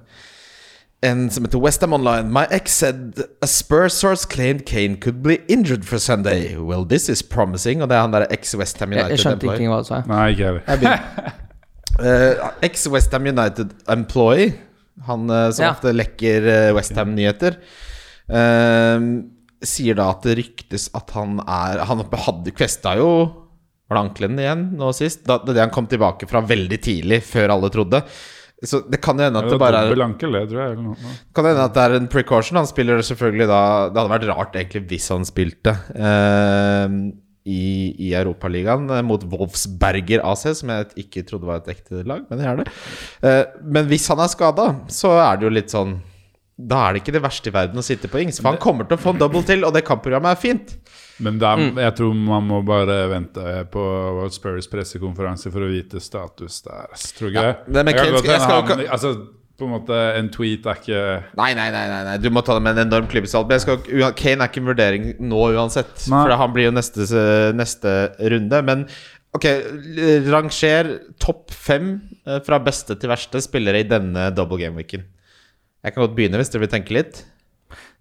[1.03, 2.31] en som heter Westham Online.
[2.33, 6.57] My ex said a Spurs source claimed Kane could be injured for Sunday.
[6.57, 7.83] Well, this is promising.
[7.83, 9.11] Og det er han der ex-Westham Jeg, United.
[9.11, 9.59] jeg skjønte employee.
[9.61, 10.03] ikke hva du sa.
[10.07, 10.63] Nei, ikke heller.
[10.69, 11.39] Jeg begynner.
[12.01, 14.55] Eh, Ex-Westham United employee,
[15.05, 15.71] han uh, som Ja.
[15.75, 17.59] ofte lekker uh, Westham-nyheter,
[19.63, 23.09] sier da at det ryktes at han er Han hadde kvesta jo
[23.93, 25.27] Var det ankelen igjen nå sist?
[25.29, 28.01] Da, det det han kom tilbake fra veldig tidlig, før alle trodde.
[28.63, 31.11] Så det kan jo hende at Det det bare er ankel, det, tror jeg.
[31.35, 32.61] Kan hende at det er en precaution.
[32.61, 36.95] Han spiller selvfølgelig da Det hadde vært rart egentlig hvis han spilte eh,
[37.43, 37.65] i,
[38.07, 42.39] i Europaligaen eh, mot Wolfsberger AC, som jeg ikke trodde var et ekte lag, men
[42.39, 42.69] det er det.
[43.27, 45.99] Eh, men hvis han er skada, så er det jo litt sånn
[46.55, 48.39] Da er det ikke det verste i verden å sitte på Ings.
[48.39, 50.77] For han kommer til å få en double til, og det kampprogrammet er fint.
[51.23, 51.77] Men da, Mm.
[51.79, 53.83] jeg tror man må bare vente på
[54.35, 56.89] Spurs pressekonferanse for å vite status der.
[57.19, 57.69] Tror du Ja, det?
[57.69, 59.27] med Jeg kan Kane jeg skal han- altså,
[59.59, 62.63] på en måte, en tweet er ikke Nei, nei, nei, nei, du må ta det
[62.63, 63.47] med en enorm klype salt.
[63.49, 63.77] Men skal-
[64.13, 66.25] Kane er ikke en vurdering nå uansett, Nei.
[66.27, 67.07] for han blir jo neste,
[67.55, 68.65] neste runde.
[68.65, 68.87] Men
[69.35, 69.45] ok,
[70.31, 75.05] ranger topp fem eh, fra beste til verste spillere i denne double game-weeken.
[75.85, 77.25] Jeg kan godt begynne hvis dere vil tenke litt.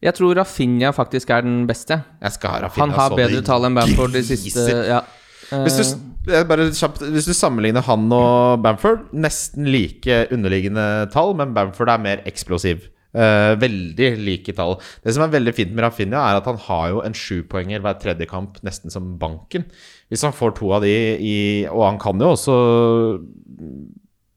[0.01, 1.99] Jeg tror Rafinha faktisk er den beste.
[2.21, 5.03] Jeg skal ha Rafinha Han har så bedre tall enn Bamford de siste ja.
[5.51, 11.51] Hvis du, bare kjapt, hvis du sammenligner han og Bamford, nesten like underliggende tall, men
[11.57, 12.87] Bamford er mer eksplosiv.
[13.11, 14.77] Uh, veldig like tall.
[15.03, 17.99] Det som er veldig fint med Rafinha, er at han har jo en sjupoenger hver
[17.99, 19.67] tredje kamp, nesten som banken.
[20.07, 21.35] Hvis han får to av de i
[21.71, 22.55] Og han kan jo også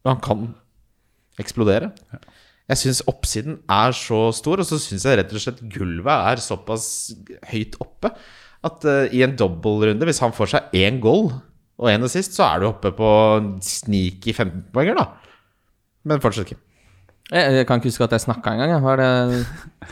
[0.07, 0.45] Han kan
[1.41, 1.89] eksplodere.
[2.71, 6.41] Jeg syns oppsiden er så stor, og så syns jeg rett og slett gulvet er
[6.41, 6.87] såpass
[7.51, 8.11] høyt oppe
[8.65, 11.27] at uh, i en dobbeltrunde, hvis han får seg én goal
[11.77, 13.09] og én assist, så er du oppe på
[13.61, 15.11] sneaky 15-poenger, da.
[16.09, 16.57] Men fortsatt ikke.
[17.35, 18.73] jeg, jeg kan ikke huske at jeg snakka engang.
[18.85, 19.11] Var det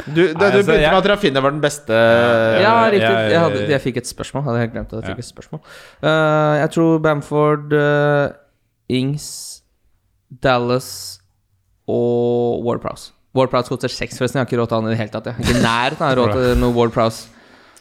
[0.06, 1.92] Du, det, Nei, du altså, begynte jeg- med at Rafinha var den beste.
[1.92, 3.08] Ja, jeg- riktig.
[3.10, 4.44] jeg- Jeg, hadde, jeg fikk et spørsmål.
[4.48, 5.60] Hadde jeg glemt at jeg fikk et spørsmål.
[6.00, 8.28] Uh, jeg tror Bamford, uh,
[8.88, 9.62] Ings,
[10.42, 11.20] Dallas
[11.88, 13.12] og Ward Prowse.
[13.34, 14.38] Ward Prowse koster seks, forresten.
[14.38, 15.30] Jeg har ikke råd til han i det hele tatt.
[15.30, 17.28] Jeg har ikke nær av råd til noe Ward Prowse.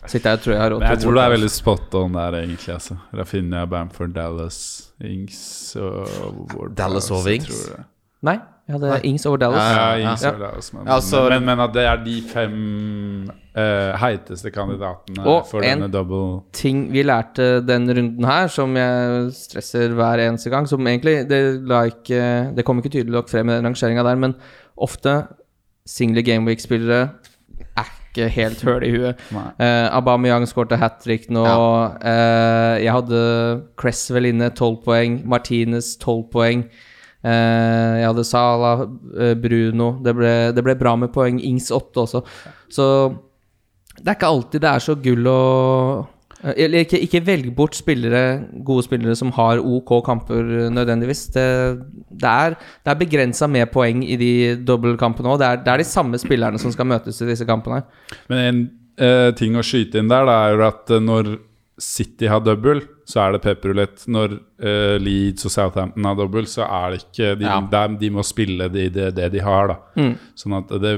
[0.01, 2.37] Jeg tror jeg har råd til jeg til tror det er veldig spot on der,
[2.39, 2.73] egentlig.
[2.73, 2.97] Altså.
[3.13, 4.59] Rafinha, Bamford, Dallas,
[5.03, 5.41] Ings
[5.75, 7.65] og Ward Dallas Prowse, over Ings?
[8.79, 9.03] Tror det.
[9.03, 9.59] er Ings over Dallas.
[9.75, 10.31] Ja, Ja, Ings ja.
[10.31, 15.25] og Dallas, men, Ja, så- men, men at det er de fem uh, heiteste kandidatene
[15.27, 20.19] Og for en- denne double ting vi lærte den runden her, som jeg stresser hver
[20.29, 23.65] eneste gang Som egentlig Det, la ikke, det kom ikke tydelig nok frem i den
[23.65, 24.35] rangeringa der, men
[24.77, 25.27] ofte
[25.85, 27.09] single gameweek-spillere
[27.77, 29.15] er ikke helt høl i huet.
[29.31, 31.43] Uh, Aubameyang skårte hat trick nå.
[32.03, 35.21] Eh, jeg hadde Cresswell inne, 12 poeng.
[35.25, 36.65] Martinez, 12 poeng.
[37.21, 41.37] Eh, jeg hadde Salah, eh, Bruno det ble, det ble bra med poeng.
[41.39, 42.23] Ings 8 også.
[42.71, 42.87] Så
[43.99, 45.39] det er ikke alltid det er så gull å
[46.41, 51.27] Eller ikke, ikke velg bort spillere, gode spillere som har OK kamper nødvendigvis.
[51.35, 51.43] Det,
[52.09, 54.31] det er, det er begrensa med poeng i de
[54.65, 55.37] dobbeltkampene òg.
[55.37, 57.83] Det, det er de samme spillerne som skal møtes i disse kampene.
[58.31, 58.63] Men en
[58.97, 61.31] eh, ting å skyte inn der, det er jo at eh, når
[61.81, 62.81] City har double,
[63.11, 64.05] så er det pepperulett.
[64.11, 67.59] Når uh, Leeds og Southampton har dobbel, så er det ikke De, Ja.
[67.73, 69.77] de, de må spille det de, det de har, da.
[69.99, 70.13] Mm.
[70.39, 70.93] Sånn at det,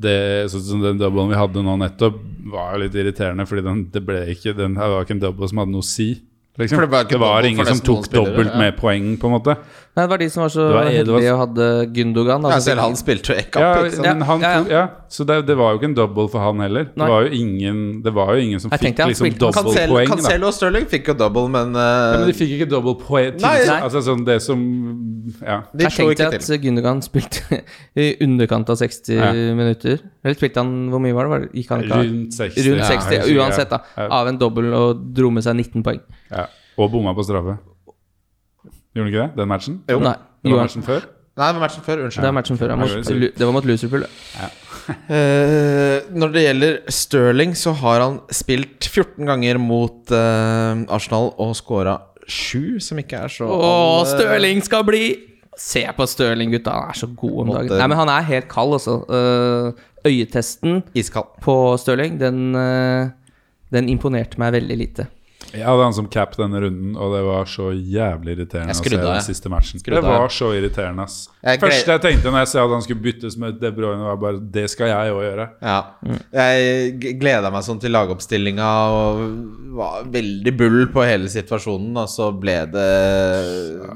[0.00, 0.16] det
[0.52, 2.20] sånn som Den doublen vi hadde nå nettopp,
[2.54, 5.50] var jo litt irriterende, fordi den, det ble ikke Den det var ikke en double
[5.50, 6.12] som hadde noe å si.
[6.60, 6.76] Liksom.
[6.78, 8.58] For det var ikke double for ingen som tok dobbelt ja.
[8.60, 9.56] med poeng, på en måte.
[9.90, 12.42] Nei, det var de som var så Det var- det var- heldige og hadde Gundogan.
[12.42, 13.60] Ja, altså, selv han spilte jo ekkapp.
[13.60, 14.64] Ja, han, Ja, ja.
[14.70, 16.84] ja, så det, det var jo ikke en double for han heller.
[16.94, 20.06] Det var jo ingen, det var jo ingen som Jeg fikk liksom dobbeltpoeng.
[20.06, 23.40] Cancelo og Stirling fikk jo double, men Ja, uh, men de fikk ikke dobbeltpoeng.
[23.40, 23.58] Nei.
[23.80, 24.60] Altså sånn det som
[25.42, 25.62] Ja.
[25.74, 26.58] de Jeg tenkte at til.
[26.58, 27.62] Gundogan spilte
[27.96, 29.32] i underkant av 60 Ja.
[29.32, 29.98] minutter.
[30.24, 31.52] Eller spilte han Hvor mye var det?
[31.52, 32.04] Gikk han ikke av?
[32.04, 32.70] Rundt 60.
[32.70, 33.78] Rundt 60, jeg uansett, da.
[33.96, 34.08] Ja.
[34.08, 36.00] Av en dobbel og dro med seg 19 poeng.
[36.30, 36.46] Ja.
[36.80, 37.58] Og bomma på straffe.
[38.94, 39.30] Gjorde han ikke det?
[39.38, 39.80] Den matchen?
[39.90, 39.98] Jo.
[40.02, 41.00] Nei, Det var matchen før?
[41.40, 42.00] Nei, det var matchen før.
[42.04, 42.24] Unnskyld.
[42.26, 42.68] Det, matchen før.
[42.72, 44.02] ja, Ja, Mot, det var mot Loserpool.
[44.90, 51.54] uh, når det gjelder Sterling, så har han spilt 14 ganger mot uh, Arsenal og
[51.58, 51.96] scora
[52.30, 55.04] 7, som ikke er så Å, alle- Stirling skal bli
[55.60, 56.72] Se på Stirling, gutta.
[56.72, 57.72] Han er så god om dagen.
[57.76, 58.94] Nei, men han er helt kald, altså.
[59.12, 59.72] Øh,
[60.08, 61.34] øyetesten Iskald.
[61.44, 62.54] på Stirling, den,
[63.74, 65.04] den imponerte meg veldig lite.
[65.50, 68.90] Jeg hadde han som cap denne runden, og det var så jævlig irriterende å se
[68.92, 69.82] den siste matchen.
[69.82, 71.24] Skrudde det var så irriterende, ass.
[71.42, 74.18] Jeg Første jeg tenkte når jeg så at han skulle byttes med De Bruyne, var
[74.20, 75.46] bare Det skal jeg òg gjøre.
[75.64, 75.78] Ja.
[76.36, 79.24] Jeg gleda meg sånn til lagoppstillinga og
[79.80, 82.86] var veldig bull på hele situasjonen, og så ble det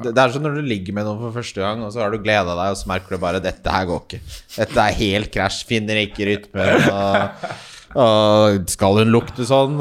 [0.09, 2.19] Det er sånn når du ligger med noen for første gang, og så har du
[2.25, 4.21] gleda deg, og så merker du bare Dette her går ikke.
[4.57, 5.63] Dette er helt krasj.
[5.69, 6.89] Finner ikke rytmen.
[6.91, 7.74] Og
[8.71, 9.79] skal hun lukte sånn?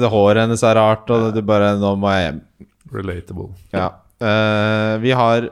[0.00, 2.40] Det håret hennes er rart, og du bare Nå må jeg hjem.
[2.96, 3.48] Relatable.
[3.74, 3.88] Ja.
[4.22, 5.48] Uh, vi har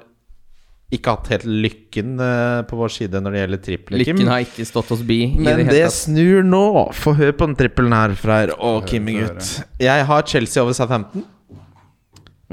[0.95, 4.17] ikke hatt helt lykken uh, på vår side når det gjelder tripler, Kim.
[4.21, 5.19] Lykken har ikke stått oss bi.
[5.35, 6.63] Men det det snur nå.
[6.95, 9.49] Få høre på den trippelen her, Freyr og Kimmy Gutt.
[9.83, 11.25] Jeg har Chelsea over Southampton.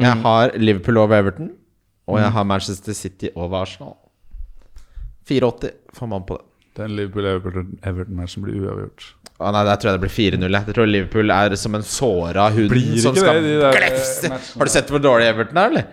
[0.02, 0.24] Jeg Mm.
[0.26, 1.52] har Liverpool over Everton.
[2.08, 3.94] Og jeg har Manchester City over Arsenal.
[5.30, 6.46] 4,80 får man på det.
[6.82, 9.06] Den Liverpool-Everton-matchen blir uavgjort.
[9.42, 10.58] Å nei, der tror jeg det blir 4-0.
[10.60, 14.30] Jeg tror Liverpool er som en såra hund som skal det, de glefse.
[14.54, 15.90] Har du sett hvor dårlig Everton er, eller?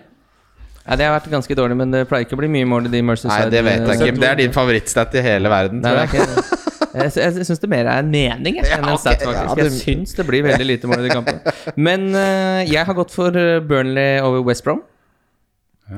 [0.85, 2.93] Ja, det har vært ganske dårlig, men det pleier ikke å bli mye mål i
[2.93, 3.49] de Merseyside.
[3.49, 4.21] Nei, det vet jeg ikke.
[4.23, 6.29] Det er din favorittstat i hele verden, Nei, tror det jeg.
[6.29, 6.55] ikke
[6.89, 9.33] Jeg, jeg, jeg syns det mer er en mening jeg, enn Ja, en stat, ja,
[9.51, 9.59] faktisk.
[9.59, 11.53] det- Jeg syns det blir veldig lite mål i de kampene.
[11.77, 14.81] Men uh, jeg har gått for eh, Burnley over West Brom.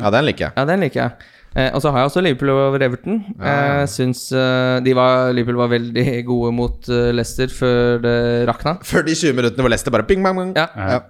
[0.02, 0.54] Ja, den liker jeg.
[0.60, 1.30] Ja, den liker jeg.
[1.52, 3.24] Eh, og så har jeg også Liverpool over Everton.
[3.36, 8.78] Jeg syns eh, de var, Liverpool var veldig gode mot uh, Leicester før det rakna.
[8.88, 10.54] Før de 20 minuttene hvor Leicester bare ping, bang, bang.
[10.56, 10.94] Ja.
[10.96, 11.02] Ja.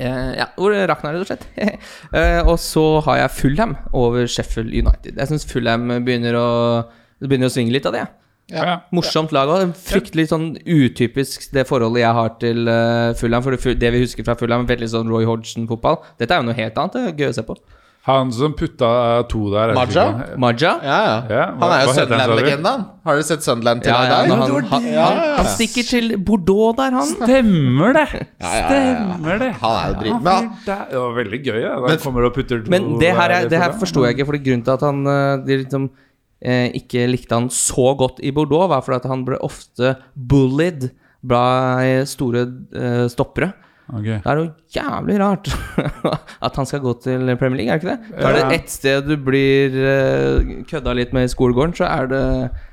[0.00, 1.46] Eh, ja, hvor det rakna, rett og slett.
[2.16, 5.14] Eh, og så har jeg Fulham over Sheffield United.
[5.14, 6.48] Jeg syns Fulham begynner å
[7.20, 8.06] begynner å svinge litt av det.
[8.50, 8.80] Ja.
[8.96, 9.74] Morsomt lag òg.
[9.78, 13.44] Fryktelig sånn utypisk det forholdet jeg har til uh, Fulham.
[13.44, 16.00] For det, det vi husker fra Fulham, veldig sånn Roy Hodgson-fotball.
[16.18, 16.96] Dette er jo noe helt annet.
[16.96, 17.58] Det er gøy å se på.
[18.08, 18.88] Han som putta
[19.28, 20.04] to der er Maja?
[20.40, 20.70] Maja.
[20.80, 21.16] Ja, ja.
[21.28, 21.92] Ja, hva- han er jo.
[21.98, 22.84] Sunderland-legendaen.
[23.04, 26.96] Har du sett Sunderland til Ja, ja, han, han, han, han stikker til Bordeaux der,
[26.96, 27.10] han.
[27.10, 28.06] Stemmer det!
[28.40, 28.70] ja, ja, ja.
[28.70, 29.50] Stemmer det.
[29.60, 30.36] Han er jo dritbra.
[30.70, 31.58] Ja, det var veldig gøy.
[31.60, 31.74] Ja.
[31.84, 34.26] Men- kommer og putter to Men det her, er, det her for forsto jeg ikke,
[34.32, 35.90] for grunnen til at han eh, de liksom,
[36.40, 40.88] eh, ikke likte han så godt i Bordeaux, var fordi at han ble ofte bullied
[41.20, 43.52] by store eh, stoppere.
[43.90, 44.04] Ok.
[44.06, 45.48] Det er jo jævlig rart
[46.46, 48.24] at han skal gå til Premier League, er det ikke det?
[48.24, 52.20] Er det ett sted du blir uh, kødda litt med i skolegården, så er det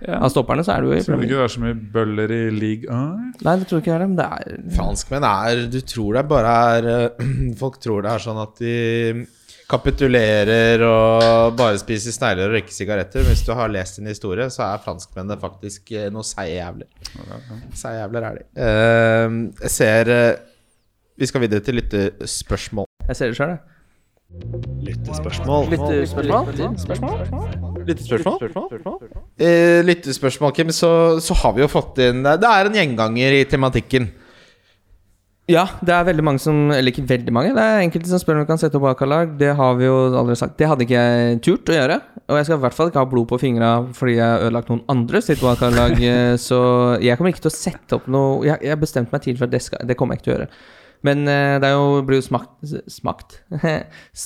[0.07, 0.19] Ja.
[0.21, 1.41] Av stopperne, så er du jo i Tror du Premier ikke League.
[1.41, 2.99] det er så mye bøller i league A?
[3.47, 6.23] Nei, det tror ikke jeg er det, men det er Franskmenn er Du tror det
[6.29, 9.25] bare er eh, Folk tror det er sånn at de
[9.67, 13.25] kapitulerer og bare spiser snegler og røyker sigaretter.
[13.27, 16.87] Hvis du har lest sin historie, så er franskmennene faktisk eh, noe seige jævler.
[17.75, 18.45] Seige jævler er de.
[18.67, 20.29] Eh, jeg ser eh,
[21.17, 22.85] Vi skal videre til lyttespørsmål.
[23.07, 23.59] Jeg ser det sjøl, jeg.
[24.83, 25.69] Lyttespørsmål?
[25.71, 27.21] Lyttespørsmål?
[27.87, 29.01] Lyttespørsmål?
[29.39, 30.91] Eh, lyttespørsmål, Kim, så,
[31.23, 34.09] så har vi jo fått inn Det er en gjenganger i tematikken.
[35.47, 37.53] Ja, det er veldig mange som Eller ikke veldig mange.
[37.55, 39.31] Det er enkelte som spør om vi kan sette opp AK-lag.
[39.39, 40.57] Det har vi jo allerede sagt.
[40.59, 41.97] Det hadde ikke jeg turt å gjøre.
[42.27, 44.73] Og jeg skal i hvert fall ikke ha blod på fingra fordi jeg har ødelagt
[44.73, 45.95] noen andre sitt AK-lag.
[46.03, 46.59] eh, Så
[46.99, 49.47] jeg kommer ikke til å sette opp noe Jeg jeg har bestemt meg tidlig for
[49.47, 50.49] at det, skal, det kommer jeg ikke til å gjøre.
[51.05, 52.55] Men eh, det jo, blir jo smakt,
[52.89, 53.41] smakt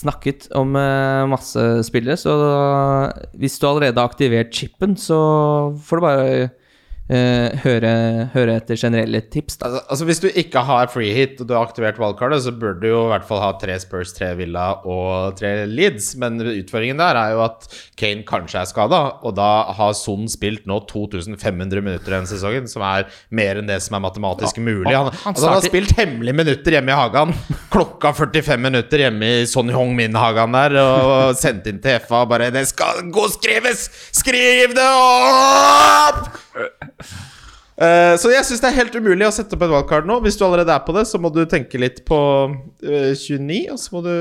[0.02, 2.36] snakket om eh, masse spillere, så
[3.38, 5.20] hvis du allerede har aktivert chipen, så
[5.84, 6.50] får du bare
[7.10, 7.92] eh, høre,
[8.34, 9.70] høre etter generelle tips, da.
[9.70, 12.82] Altså, altså Hvis du ikke har free hit og du har aktivert valgkartet, så burde
[12.84, 16.14] du jo i hvert fall ha tre Spurs, tre Villa og tre Leeds.
[16.22, 17.68] Men utfordringen der er jo at
[18.00, 22.86] Kane kanskje er skada, og da har Son spilt nå 2500 minutter denne sesongen, som
[22.86, 24.94] er mer enn det som er matematisk mulig.
[24.94, 27.36] Han, han altså, han har spilt hemmelige minutter hjemme i hagen.
[27.74, 32.52] Klokka 45 minutter hjemme i Sonny Hong Min-hagen der, og sendt inn til FA bare
[32.52, 33.90] 'Det skal gå skrives!
[34.12, 36.51] Skriv det opp!'
[37.82, 40.20] Eh, så jeg syns det er helt umulig å sette opp et wildcard nå.
[40.22, 42.20] Hvis du allerede er på det, så må du tenke litt på
[42.52, 44.14] uh, 29, og så må du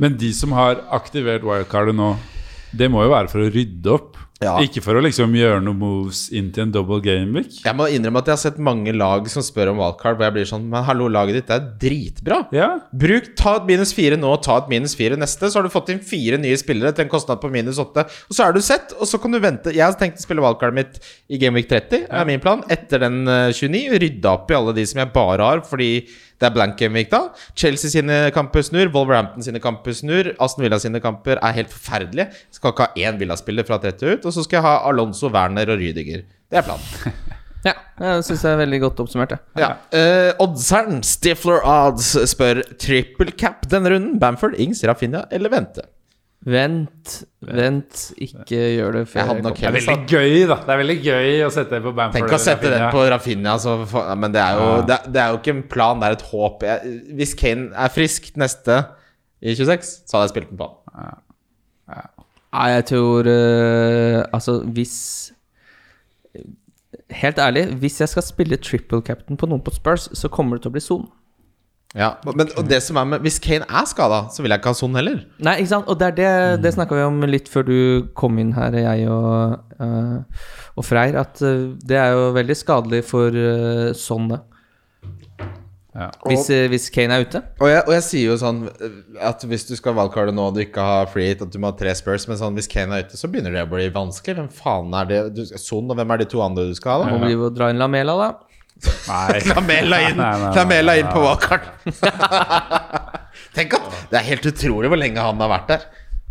[0.00, 2.14] Men de som har aktivert wildcardet nå,
[2.76, 4.16] det må jo være for å rydde opp.
[4.42, 4.58] Ja.
[4.60, 7.54] Ikke for å liksom gjøre noen moves inn til en double game week.
[7.64, 10.34] Jeg må innrømme at jeg har sett mange lag som spør om wildcard, hvor jeg
[10.34, 12.42] blir sånn Men hallo, laget ditt er dritbra.
[12.54, 15.72] Ja, Bruk, Ta et minus fire nå ta et minus fire neste, så har du
[15.72, 18.04] fått inn fire nye spillere til en kostnad på minus åtte.
[18.28, 19.72] Og så er du sett, og så kan du vente.
[19.72, 21.00] Jeg har tenkt å spille wildcardet mitt
[21.32, 22.64] i Gameweek 30, er min plan.
[22.72, 23.96] Etter den eh, 29.
[24.04, 25.90] Rydde opp i alle de som jeg bare har fordi
[26.36, 27.22] det er blank Gameweek da.
[27.56, 32.28] Chelsea sine kamper snur, Wolverhampton sine kamper snur, Aston Villa sine kamper er helt forferdelige.
[32.52, 35.72] Skal ikke ha én Villa-spiller fra 30 ut, og så skal jeg ha Alonso, Werner
[35.72, 36.26] og Rydiger.
[36.50, 37.16] Det er planen.
[37.66, 39.32] Ja, jeg syns jeg er veldig godt oppsummert.
[39.58, 39.58] Ja.
[39.58, 39.70] Ja.
[39.90, 44.20] Uh, Oddseren, Stifler Odds, spør triple cap denne runden.
[44.22, 45.82] Bamford, Ings, Rafinha eller vente?
[46.46, 49.56] Vent, vent, ikke gjør det før Jeg hadde nok.
[49.58, 50.56] Det er veldig gøy, da.
[50.62, 52.20] Det er veldig gøy å sette det på Bamford.
[52.20, 54.84] Tenk å sette den på Rafinha, altså, for, men det er, jo, Ja.
[54.86, 56.62] det, det er jo ikke en plan, det er et håp.
[56.68, 58.78] Jeg, hvis Kane er frisk neste
[59.42, 61.18] i 26, så hadde jeg spilt den på han.
[62.56, 64.94] Nei, jeg tror uh, Altså, hvis
[67.10, 70.64] Helt ærlig, hvis jeg skal spille triple captain på noen på Spurs, så kommer det
[70.64, 71.04] til å bli Son.
[71.94, 74.72] Ja, men og det som er med Hvis Kane er skada, så vil jeg ikke
[74.74, 75.22] ha Son heller.
[75.40, 75.86] Nei, ikke sant?
[75.88, 77.78] Og det, er det, det snakka vi om litt før du
[78.18, 83.00] kom inn her, jeg og, uh, og Freyr, at eh, det er jo veldig skadelig
[83.08, 84.42] for uh, Son, det.
[85.96, 86.10] Ja.
[86.28, 87.40] Hvis, og, hvis Kane er ute.
[87.62, 88.58] Og jeg, og jeg sier jo sånn
[89.24, 91.70] at hvis du skal valgkarde nå og du ikke har free hit, at du må
[91.70, 94.36] ha tre Spurs, men sånn hvis Kane er ute, så begynner det å bli vanskelig.
[94.36, 95.22] Hvem faen er det?
[95.38, 97.08] Du, Son, og hvem er de to andre du skal ha?
[97.08, 97.16] Da?
[97.16, 98.28] Må bli å dra inn Lamela, da.
[98.84, 99.40] Nei.
[99.50, 100.20] Lamela inn,
[100.56, 101.70] Lamela inn på valgkart.
[103.56, 105.86] Tenk at Det er helt utrolig hvor lenge han har vært der.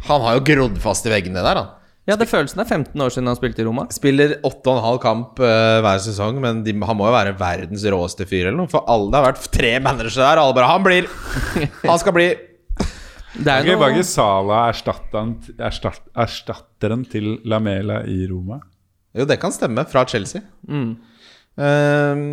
[0.05, 1.73] Han har jo grodd fast i veggene der, han.
[2.05, 3.87] Ja, det følelsen er 15 år siden han spilte i Roma.
[3.93, 8.43] Spiller 8,5 kamp uh, hver sesong, men de, han må jo være verdens råeste fyr
[8.51, 8.69] eller noe.
[8.69, 11.09] For alle, det har vært tre managere der, og alle bare 'Han blir!
[11.89, 12.35] Han skal bli!'
[13.35, 18.61] Det er jo ikke noe erstatteren, erstatteren til Lamela i Roma?
[19.15, 19.83] Jo, det kan stemme.
[19.89, 20.41] Fra Chelsea.
[20.67, 20.93] mm.
[21.57, 22.25] Eh,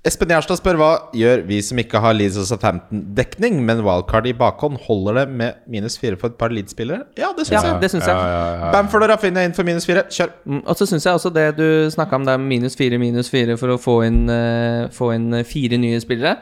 [0.00, 4.32] Espen Gjerstad spør hva gjør vi som ikke har Leeds og Southampton-dekning, men wildcard i
[4.32, 4.78] bakhånd.
[4.86, 7.04] Holder det med minus fire for et par Leeds-spillere?
[7.20, 7.82] Ja, det syns Ja, jeg.
[7.82, 8.16] det syns jeg.
[8.16, 8.70] Ja, ja, ja.
[8.72, 10.06] Bamford og Rafinha inn for minus fire.
[10.08, 10.32] Kjør.
[10.46, 13.28] Mm, Og så syns jeg også det du snakka om, det er minus fire, minus
[13.28, 16.38] fire for å få inn, uh, få inn eh, fire nye spillere.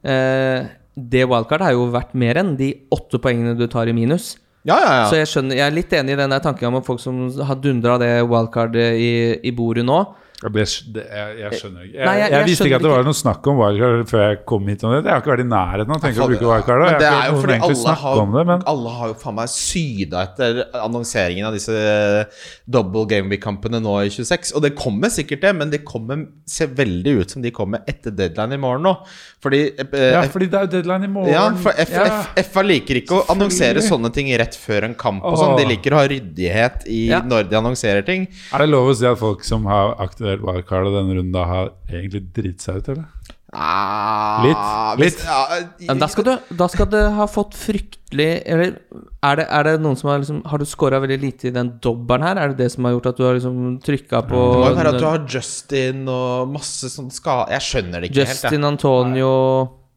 [0.00, 4.38] Uh, det wildcard har jo vært mer enn de åtte poengene du tar i minus.
[4.64, 5.06] Ja, ja, ja.
[5.10, 7.98] Så jeg skjønner, jeg er litt enig i den tanken om folk som har dundra
[8.00, 9.12] det wildcardet i,
[9.44, 10.00] i bordet nå.
[10.42, 11.94] Jeg, ble, jeg, jeg skjønner ikke.
[11.98, 14.66] Jeg, Nei, jeg- visste ikke at det var noe snakk om wildcard før jeg kom
[14.66, 14.82] hit.
[14.84, 16.82] om det Jeg har ikke vært i nærheten av å tenke å bruke wildcard.
[16.82, 20.24] Men det er jo fordi alle har, det, men alle har jo faen meg syda
[20.26, 22.26] etter annonseringen av disse
[22.68, 24.52] double game week-kampene nå i 26.
[24.56, 28.10] Og det kommer sikkert det, men det kommer, ser veldig ut som de kommer etter
[28.14, 28.94] deadline i morgen nå.
[29.42, 31.32] Fordi eh, Ja, fordi det er jo deadline i morgen.
[31.34, 32.22] ja, for F, Ja.
[32.36, 35.22] F, FA liker ikke å annonsere sånne ting rett før en kamp.
[35.24, 37.20] og sånn De liker å ha ryddighet i Ja.
[37.22, 38.26] når de annonserer ting.
[38.52, 39.94] Er det lov å si at folk som har
[40.32, 43.38] aktivert wildcardet denne runden, da har egentlig driti seg ut, eller?
[43.52, 44.56] Ah, Litt,
[44.96, 45.24] hvis- litt.
[45.28, 48.78] Ja, Men da skal, du, da skal du ha fått fryktelig Eller
[49.22, 51.78] er det, er det noen som har liksom Har du scora veldig lite i den
[51.84, 52.40] dobbelen her?
[52.40, 54.78] Er det det som har gjort at du har liksom trykka på det må jo
[54.80, 58.40] være at du har Justin og masse sånn skade Jeg skjønner det ikke helt.
[58.40, 59.34] Justin Antonio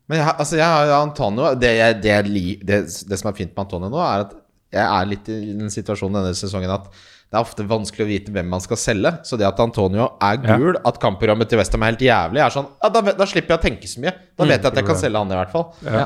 [0.09, 3.31] Men jeg, altså, jeg har jo Antonio det, jeg, det, jeg li, det, det som
[3.31, 4.35] er fint med Antonio nå, er at
[4.75, 6.91] jeg er litt i den situasjonen denne sesongen at
[7.35, 9.11] det er ofte vanskelig å vite hvem man skal selge.
[9.27, 10.55] Så det at Antonio er Ja.
[10.57, 13.59] gul, at kampprogrammet til Westham er helt jævlig, er sånn ja, da, da slipper jeg
[13.59, 14.13] å tenke så mye.
[14.39, 15.67] Da vet jeg at jeg kan selge han i hvert fall.
[15.83, 16.05] Ja.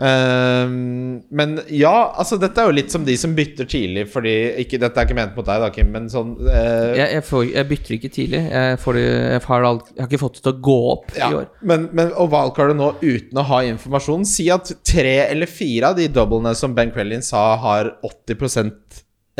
[0.00, 4.78] Ehm, men ja, altså dette er jo litt som de som bytter tidlig fordi ikke,
[4.80, 7.68] Dette er ikke ment mot deg, da, Kim, men sånn uh, jeg, jeg, får, jeg
[7.68, 8.40] bytter ikke tidlig.
[8.48, 11.12] Jeg, får det, jeg, har alt, jeg har ikke fått det til å gå opp
[11.18, 11.50] Ja, i år.
[11.68, 16.00] men, men og valgkartet nå uten å ha informasjon Si at tre eller fire av
[16.00, 18.40] de doublene som Ben Crellin sa har 80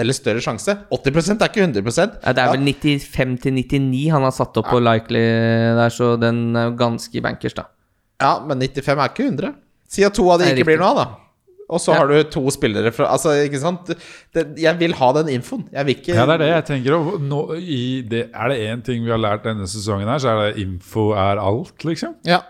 [0.01, 0.75] eller større sjanse.
[0.91, 5.23] 80% er ikke 100% Ja, det er vel 95-99 han har satt opp på likely
[5.79, 7.67] der, så den er jo ganske bankers, da.
[8.21, 9.55] Ja, men 95 er ikke 100.
[9.91, 11.09] Si at to av de ikke blir noe av, da.
[11.71, 12.01] Og så Ja.
[12.01, 13.87] har du to spillere fra Altså, ikke sant?
[14.35, 15.69] Det, jeg vil ha den infoen.
[15.73, 16.97] Jeg vil ikke Ja, det er det jeg tenker.
[16.99, 20.33] Og nå, i det, er det én ting vi har lært denne sesongen, her, så
[20.35, 22.17] er det info er alt, liksom.
[22.27, 22.41] Ja,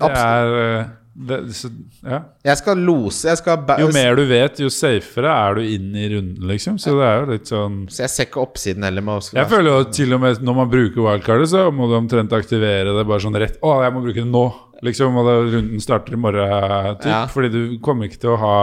[0.00, 0.16] Det absolutt.
[0.16, 0.86] er eh,
[1.28, 1.68] det, så,
[2.06, 2.20] ja.
[2.46, 3.28] Jeg skal lose.
[3.28, 6.78] Jeg skal Jo mer du vet, jo safere er du inn i runden, liksom.
[6.80, 9.04] Så det er jo litt sånn Så jeg ser ikke oppsiden heller.
[9.04, 12.32] Med Jeg føler jo til og med når man bruker wildcardet, så må du omtrent
[12.36, 14.44] aktivere det bare sånn rett Å, jeg må bruke det nå!
[14.80, 16.94] Liksom, og da runden starter i morgen.
[17.02, 17.26] Typ, Ja.
[17.28, 18.56] Fordi du kommer ikke til å ha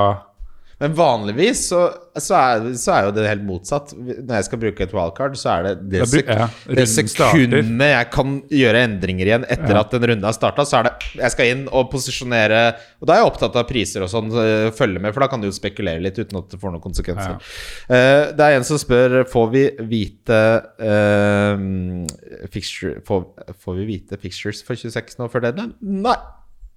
[0.77, 1.79] Men vanligvis så,
[2.21, 3.95] så, er, så er jo det helt motsatt.
[3.97, 8.09] Når jeg skal bruke et wildcard, så er det det, sek ja, det sekundet jeg
[8.13, 9.81] kan gjøre endringer igjen etter Ja.
[9.81, 12.61] at en runde har starta, så er det Jeg skal inn og posisjonere
[13.01, 14.29] Og da er jeg opptatt av priser og sånn,
[14.77, 17.41] følge med, for da kan du jo spekulere litt uten at det får noen konsekvenser.
[17.89, 20.41] Eh, det er en som spør Får vi vite
[20.77, 21.57] uh,
[22.53, 23.25] fixture, får,
[23.65, 25.73] får vi vite fixtures for 26 nå før deadline?
[25.81, 26.17] Nei.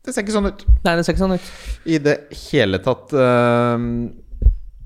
[0.04, 1.48] Det ser ikke sånn ut Nei, det ser ikke sånn ut.
[1.84, 2.16] i det
[2.48, 3.12] hele tatt.
[3.12, 3.76] uh,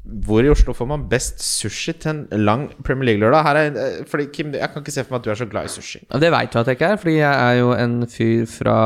[0.04, 3.46] hvor i Oslo får man best sushi til en lang Premier League-lørdag?
[3.46, 5.46] Her er, eh, fordi Kim, Jeg kan ikke se for meg at du er så
[5.48, 6.02] glad i sushi.
[6.10, 8.76] Ja, Det veit du at jeg ikke er, fordi jeg er jo en fyr fra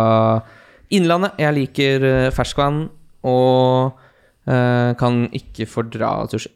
[0.94, 1.32] Innlandet.
[1.38, 2.88] Jeg liker eh, ferskvann
[3.24, 3.98] og
[4.46, 6.52] uh, kan ikke fordra sushi.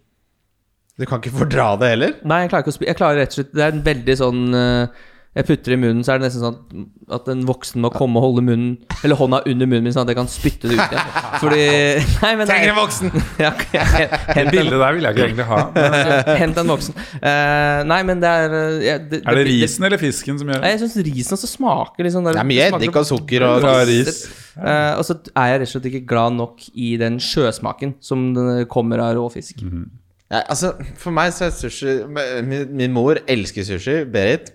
[1.00, 2.12] Du kan ikke fordra det heller?
[2.24, 4.16] Nei, jeg klarer ikke å spise Jeg klarer rett og slett Det er en veldig
[4.20, 5.02] sånn eh,
[5.33, 6.83] Jeg putter i munnen, så er det nesten sånn
[7.16, 10.11] at, en voksen må komme og holde munnen Eller hånda under munnen min, sånn at
[10.12, 11.14] jeg kan spytte det ut igjen.
[11.40, 11.62] Fordi
[12.27, 13.14] Nei, men Trenger en voksen!
[13.42, 13.73] Ja, ok,
[14.37, 15.62] Det bildet der vil jeg ikke egentlig ha.
[15.73, 17.01] Men, hent en voksen.
[17.16, 20.68] Uh, nei, men det er ja, det, er det risen eller fisken som gjør Nei,
[20.68, 20.77] det?
[20.77, 23.66] Jeg syns risen også smaker litt sånn der- Det er mye eddik og sukker og
[23.88, 24.23] ris.
[24.53, 28.35] Uh, og så er jeg rett og slett ikke glad nok i den sjøsmaken som
[28.37, 29.64] den kommer av råfisk.
[29.64, 34.53] Ja, altså, For meg så er sushi Min, min mor elsker sushi, Berit.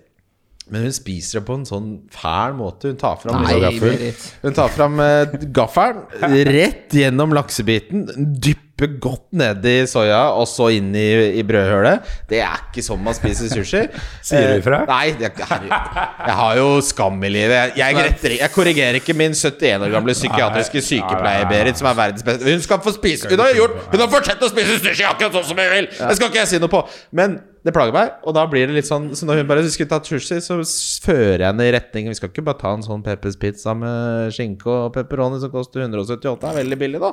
[0.70, 2.92] Men hun spiser det på en sånn fæl måte.
[2.92, 6.04] Hun tar fram Nei, Hun tar fram eh, gaffelen
[6.52, 12.06] rett gjennom laksebiten, dypper godt nedi i soya og så inn i, i brødhølet.
[12.30, 13.82] Det er ikke sånn man spiser sushi.
[14.28, 14.84] Sier du Eh, ifra?
[14.86, 17.74] Nei, jeg, jeg har jo skam i livet.
[17.74, 21.98] Jeg, jeg, retter, jeg korrigerer ikke min 71 år gamle psykiatriske sykepleier, Berit, som er
[21.98, 22.46] verdens beste.
[22.46, 25.48] Hun skal få spise Hun har gjort Hun har fortsatt å spise sushi akkurat sånn
[25.50, 25.88] som hun vil!
[25.98, 26.84] Det skal ikke jeg si noe på.
[27.18, 29.90] Men det plager meg, og da blir det litt sånn Så når hun bare skulle
[29.90, 30.60] tatt sushi, så
[31.04, 34.30] fører jeg henne i retning Vi skal ikke bare ta en sånn Peppers pizza med
[34.36, 36.38] skinke og pepperoni som koster 178.
[36.40, 37.12] Det er veldig billig, da.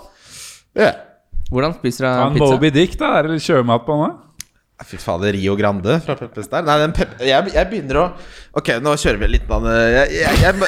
[0.77, 0.95] Yeah.
[1.51, 2.53] Hvordan spiser du pizza?
[2.55, 3.11] Moby Dick, da.
[3.19, 4.15] Er det sjømat på den?
[4.15, 4.21] da?
[4.83, 6.65] Fy fader, Rio Grande fra Peppes der.
[6.67, 8.05] Nei, den pep jeg, jeg begynner å
[8.55, 10.55] Ok, nå kjører vi litt mann jeg, jeg, jeg,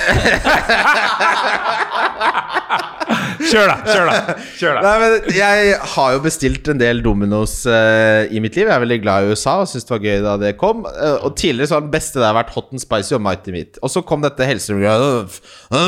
[3.48, 3.76] Kjør, da!
[3.86, 4.34] Kjør, da!
[4.58, 8.66] Kjør da Nei, men jeg har jo bestilt en del Domino's uh, i mitt liv.
[8.68, 10.78] Jeg er veldig glad i USA og syns det var gøy da det kom.
[10.88, 13.74] Uh, og tidligere så har den beste der vært Hot and Spicy og Mighty Meat.
[13.80, 14.96] Og så kom dette Hellstrøm-greia.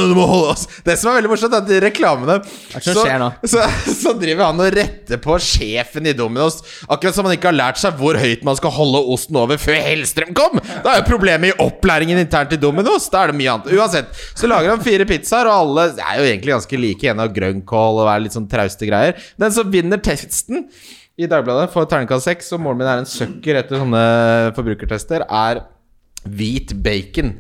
[0.10, 2.44] Du må holde oss Det som er veldig morsomt, er at i reklamene nå?
[3.52, 3.60] så,
[3.92, 6.58] så driver han og retter på sjefen i Domino's.
[6.88, 9.76] Akkurat som han ikke har lært seg hvor høyt man skal holde osten over før
[9.84, 10.64] Hellstrøm kom!
[10.86, 13.10] Da er jo problemet i opplæringen internt i Domino's.
[13.12, 13.74] Da er det mye annet.
[13.76, 17.10] Uansett, så lager han fire pizzaer, og alle er jo egentlig ganske like.
[17.10, 19.18] En av grønnkål og er litt sånn trauste greier.
[19.42, 20.68] Den som vinner testen
[21.20, 24.04] i Dagbladet får terningkast seks, og målet mitt er en søkker etter sånne
[24.56, 25.64] forbrukertester, er
[26.30, 27.36] hvit bacon.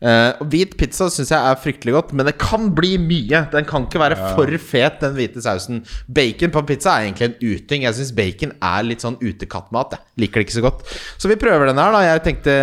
[0.00, 3.42] Eh, og Hvit pizza syns jeg er fryktelig godt, men det kan bli mye.
[3.52, 5.82] Den kan ikke være for fet, den hvite sausen.
[6.08, 7.84] Bacon på pizza er egentlig en uting.
[7.84, 9.98] Jeg syns bacon er litt sånn utekattmat.
[9.98, 10.82] Jeg liker det ikke så godt.
[11.20, 12.00] Så vi prøver den her, da.
[12.08, 12.56] Jeg tenkte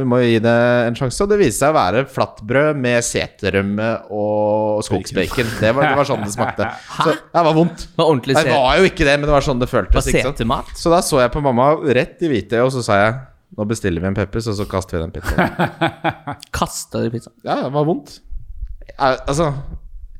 [0.00, 0.56] vi må gi det
[0.88, 1.20] en sjanse.
[1.26, 5.52] Og det viste seg å være flatbrød med seterømme og skogsbacon.
[5.60, 6.70] Det var, det var sånn det smakte.
[6.96, 7.86] Så det var vondt.
[7.92, 8.10] Det var
[8.48, 10.08] Det var jo ikke det, men det var sånn det føltes.
[10.80, 13.16] Så da så jeg på mamma rett i hvite, og så sa jeg
[13.56, 15.50] nå bestiller vi en Peppers, og så kaster vi den pizzaen.
[16.58, 17.36] Kasta du pizzaen?
[17.46, 18.18] Ja, det var vondt.
[18.86, 19.50] Jeg, altså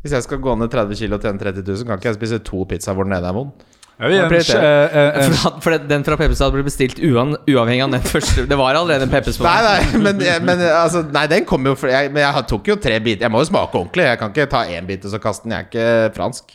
[0.02, 2.38] Hvis jeg skal gå ned 30 kg og tjene 30 000, kan ikke jeg spise
[2.46, 3.66] to pizzaer hvor den ene er vond.
[3.96, 4.90] Ja, prioriterer.
[4.92, 8.42] eh, eh, For, for den fra Peppers hadde blitt bestilt uan, uavhengig av den første
[8.44, 11.72] Det var allerede en Peppers på Nei, nei, men, men altså Nei, den kom jo
[11.80, 13.24] for jeg, Men jeg tok jo tre biter.
[13.24, 14.04] Jeg må jo smake ordentlig.
[14.10, 15.56] Jeg kan ikke ta én bit og så kaste den.
[15.56, 16.52] Jeg er ikke fransk.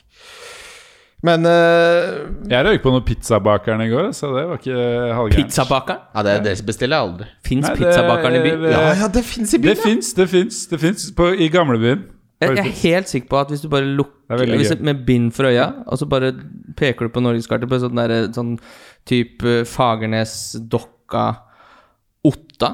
[1.21, 4.77] Men uh, jeg røyk på noen pizzabakeren i går, så det var ikke
[5.17, 5.51] halvgærent.
[5.51, 5.99] Pizzabakeren?
[6.15, 7.27] Ja, det, det bestiller jeg aldri.
[7.45, 8.65] Fins pizzabakeren i byen?
[8.73, 9.77] Ja, ja, det fins i Det byen.
[9.77, 9.83] ja.
[9.85, 10.63] fins, det fins.
[10.71, 12.07] Det fins i gamlebyen.
[12.41, 15.29] Jeg, jeg er helt sikker på at hvis du bare er lukker hvis, med bind
[15.35, 16.31] for øya, og så bare
[16.77, 18.55] peker du på norgeskartet på sånn derre sånn
[19.05, 21.27] type Fagernes, Dokka,
[22.25, 22.71] Otta,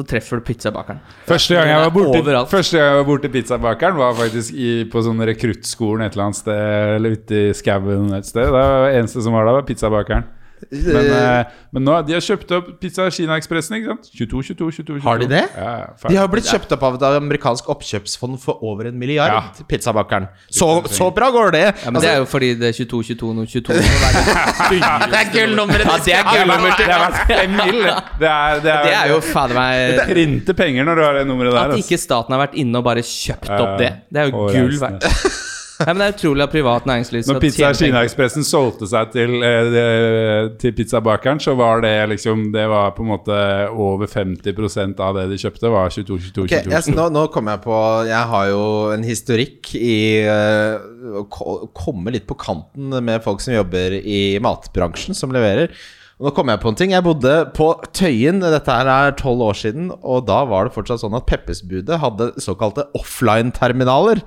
[0.00, 1.00] så treffer du pizzabakeren.
[1.28, 5.04] Første gang jeg var borte, første gang jeg var borte pizzabakeren, var faktisk i, på
[5.04, 8.48] sånn rekruttskolen et eller annet sted, eller ute i skauen et sted.
[8.48, 10.28] Det var det eneste som var der, var pizzabakeren.
[10.70, 14.10] Men, eh, men nå, de har kjøpt opp Pizza Kina-ekspressen, ikke sant?
[14.12, 15.04] 22, 22, 22, 22.
[15.06, 15.42] Har de det?
[15.56, 19.32] Ja, ja, De har blitt kjøpt opp av et amerikansk oppkjøpsfond for over en milliard.
[19.32, 19.66] Ja.
[19.70, 20.28] Pizzabakeren.
[20.52, 21.64] Så, så bra går det!
[21.70, 25.10] Ja, men det er jo fordi det er 22, 22, no, 22 må være litt
[25.10, 28.30] det er gullnummeret Ja, det er gullnummer til Det er fem mil, det.
[28.30, 31.54] Er, det er, Det er jo fader meg Rinte penger når du har det nummeret
[31.56, 31.76] der.
[31.76, 33.94] At ikke staten har vært inne og bare kjøpt opp det.
[34.10, 35.08] Det er jo gull verdt.
[35.80, 37.68] Nei, men Det er utrolig at privat næringsliv skal Når Pizza.
[37.78, 43.10] Kina-ekspressen solgte seg til, eh, til pizzabakeren, så var det liksom Det var på en
[43.14, 43.38] måte
[43.72, 46.74] over 50% av det de kjøpte, var 22, 22, okay, 22.
[46.76, 47.78] jeg, nå, nå kommer jeg på
[48.10, 50.76] Jeg har jo en historikk i eh,
[51.20, 55.72] å ko- komme litt på kanten med folk som jobber i matbransjen, som leverer.
[56.20, 56.90] Og nå kommer jeg på en ting.
[56.92, 61.00] Jeg bodde på Tøyen, dette her er tolv år siden, og da var det fortsatt
[61.00, 64.20] sånn at Peppes-budet hadde såkalte offline-terminaler.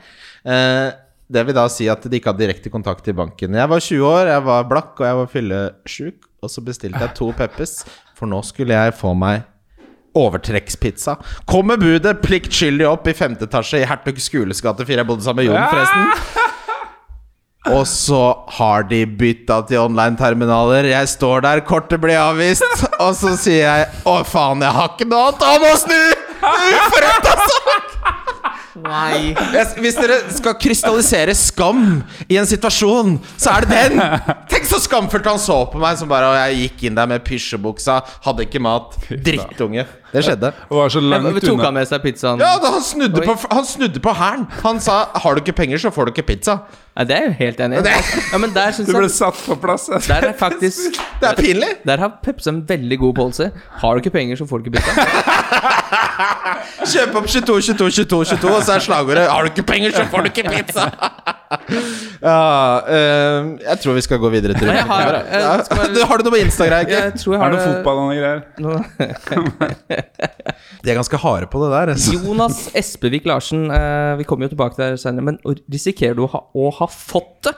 [0.43, 0.89] Eh,
[1.34, 3.55] det vil da si at de ikke hadde direkte kontakt til banken.
[3.57, 7.15] Jeg var 20 år, jeg var blakk og jeg var fyllesjuk, og så bestilte jeg
[7.17, 7.81] to Peppes,
[8.17, 9.47] for nå skulle jeg få meg
[10.13, 11.17] overtrekkspizza.
[11.49, 15.01] Kommer budet pliktskyldig opp i femte etasje i Hertug Skules gate 4.
[15.01, 16.51] Jeg bodde sammen med Jon, forresten.
[17.73, 18.21] Og så
[18.57, 20.89] har de bytta til online-terminaler.
[20.91, 22.67] Jeg står der, kortet blir avvist,
[22.99, 25.47] og så sier jeg Å, faen, jeg har ikke noe annet!
[25.47, 26.01] Å, må snu!
[26.43, 27.82] Uforrett, sak!
[28.82, 29.34] Nei.
[29.78, 34.01] Hvis dere skal krystallisere skam i en situasjon, så er det den!
[34.49, 37.24] Tenk så skamfullt han så på meg, som bare Og jeg gikk inn der med
[37.28, 38.97] pysjebuksa, hadde ikke mat.
[39.09, 39.86] Drittunge.
[40.13, 40.53] Det skjedde.
[40.69, 41.67] Og var så langt Tok unna.
[41.69, 42.41] han med seg pizzaen?
[42.41, 43.28] Ja, da han snudde Oi.
[43.30, 44.47] på Han snudde på hælen.
[44.63, 46.59] Han sa 'har du ikke penger, så får du ikke pizza'.
[46.96, 47.94] Nei, det er jeg jo helt enig i.
[48.32, 49.88] Ja, men der syns Du ble jeg satt på plass.
[49.89, 50.14] altså.
[50.14, 51.72] Der er faktisk Det er pinlig.
[51.89, 53.48] Der har Pepsi en veldig god policy.
[53.82, 54.91] Har du ikke penger, så får du ikke pizza.
[56.94, 60.04] Kjøp opp 22, 22, 22, 22, og så er slagordet 'har du ikke penger, så
[60.12, 60.89] får du ikke pizza'.
[62.30, 63.39] ja, eh,
[63.70, 65.34] jeg tror vi skal gå videre til Nei, jeg har- runden.
[65.34, 66.88] jeg skal bare- Du- Har du noe på Instagram?
[66.89, 68.41] Jeg tror jeg Har har du noe fotball og noe greier?
[68.60, 68.84] nå-
[70.84, 71.94] De er ganske harde på det der.
[71.94, 72.12] altså.
[72.14, 75.38] Jonas Espevik Larsen, eh, vi kommer jo tilbake der senere, men
[75.72, 77.55] risikerer du å ha, å ha fått det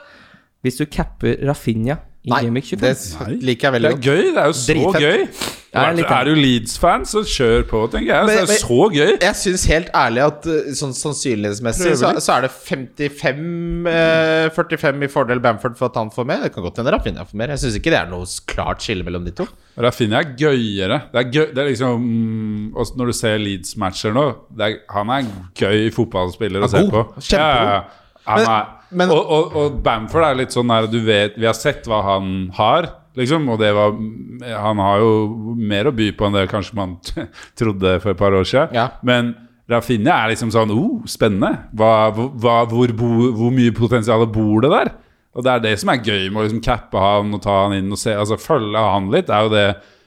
[0.66, 2.80] hvis du capper Rafinha i Nei, Gameweek 25?
[2.82, 4.02] det liker jeg veldig godt.
[4.02, 4.32] Det er gøy.
[4.34, 5.04] Det er jo så Dritfett.
[5.04, 5.52] gøy.
[5.76, 8.26] Er Er du Leeds-fan, så kjør på, tenker jeg.
[8.26, 9.12] Men- Det er men- så gøy.
[9.20, 15.02] Jeg syns helt ærlig at uh, sånn sannsynlighetsmessig så, så er det 55 eh, 45
[15.04, 16.42] i fordel Bamford for at han får mer.
[16.42, 17.48] Det kan godt hende Rafinha får mer.
[17.54, 19.46] Jeg syns ikke det er noe klart skille mellom de to.
[19.78, 21.02] Rafinha er gøyere.
[21.12, 25.10] Det er, gøy, det er liksom mm, Når du ser Leeds-matcher nå det er, Han
[25.10, 27.04] er gøy fotballspiller å se på.
[27.20, 27.70] Kjempegod.
[27.70, 27.84] Ja,
[28.26, 31.86] Men- men- og, og, og Bamford er litt sånn der du vet Vi har sett
[31.86, 33.48] hva han har, liksom.
[33.50, 33.96] Og det var
[34.62, 36.96] Han har jo mer å by på enn det kanskje man
[37.58, 38.74] trodde for et par år siden.
[38.74, 38.90] Ja.
[39.02, 39.34] Men
[39.68, 41.66] Rafinha er liksom sånn oh, spennende.
[41.74, 44.92] Hva, hva, hvor, bo, hvor mye potensial bor det der?
[45.36, 47.74] Og det er det som er gøy med å liksom cappe han og ta han
[47.76, 49.66] inn og se, altså følge han litt, er jo det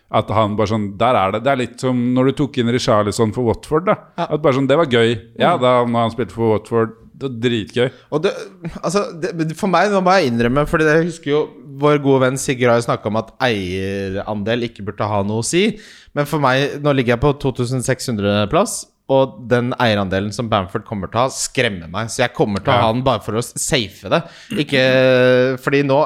[0.09, 2.72] at han bare sånn Der er det Det er litt som når du tok inn
[2.74, 3.97] Richarlison for Watford, da.
[4.17, 5.11] At bare sånn Det var gøy.
[5.38, 7.89] Ja, da når han spilte for Watford, det var dritgøy.
[8.24, 8.34] Det,
[8.82, 11.41] altså, det, for meg, nå må jeg innrømme Fordi jeg husker jo
[11.80, 15.65] vår gode venn Sigurd har snakka om at eierandel ikke burde ha noe å si.
[16.17, 18.74] Men for meg, nå ligger jeg på 2600-plass,
[19.09, 22.11] og den eierandelen som Bamford kommer til å ha, skremmer meg.
[22.13, 24.20] Så jeg kommer til å ha den bare for å safe det.
[24.65, 24.84] Ikke
[25.63, 26.01] Fordi nå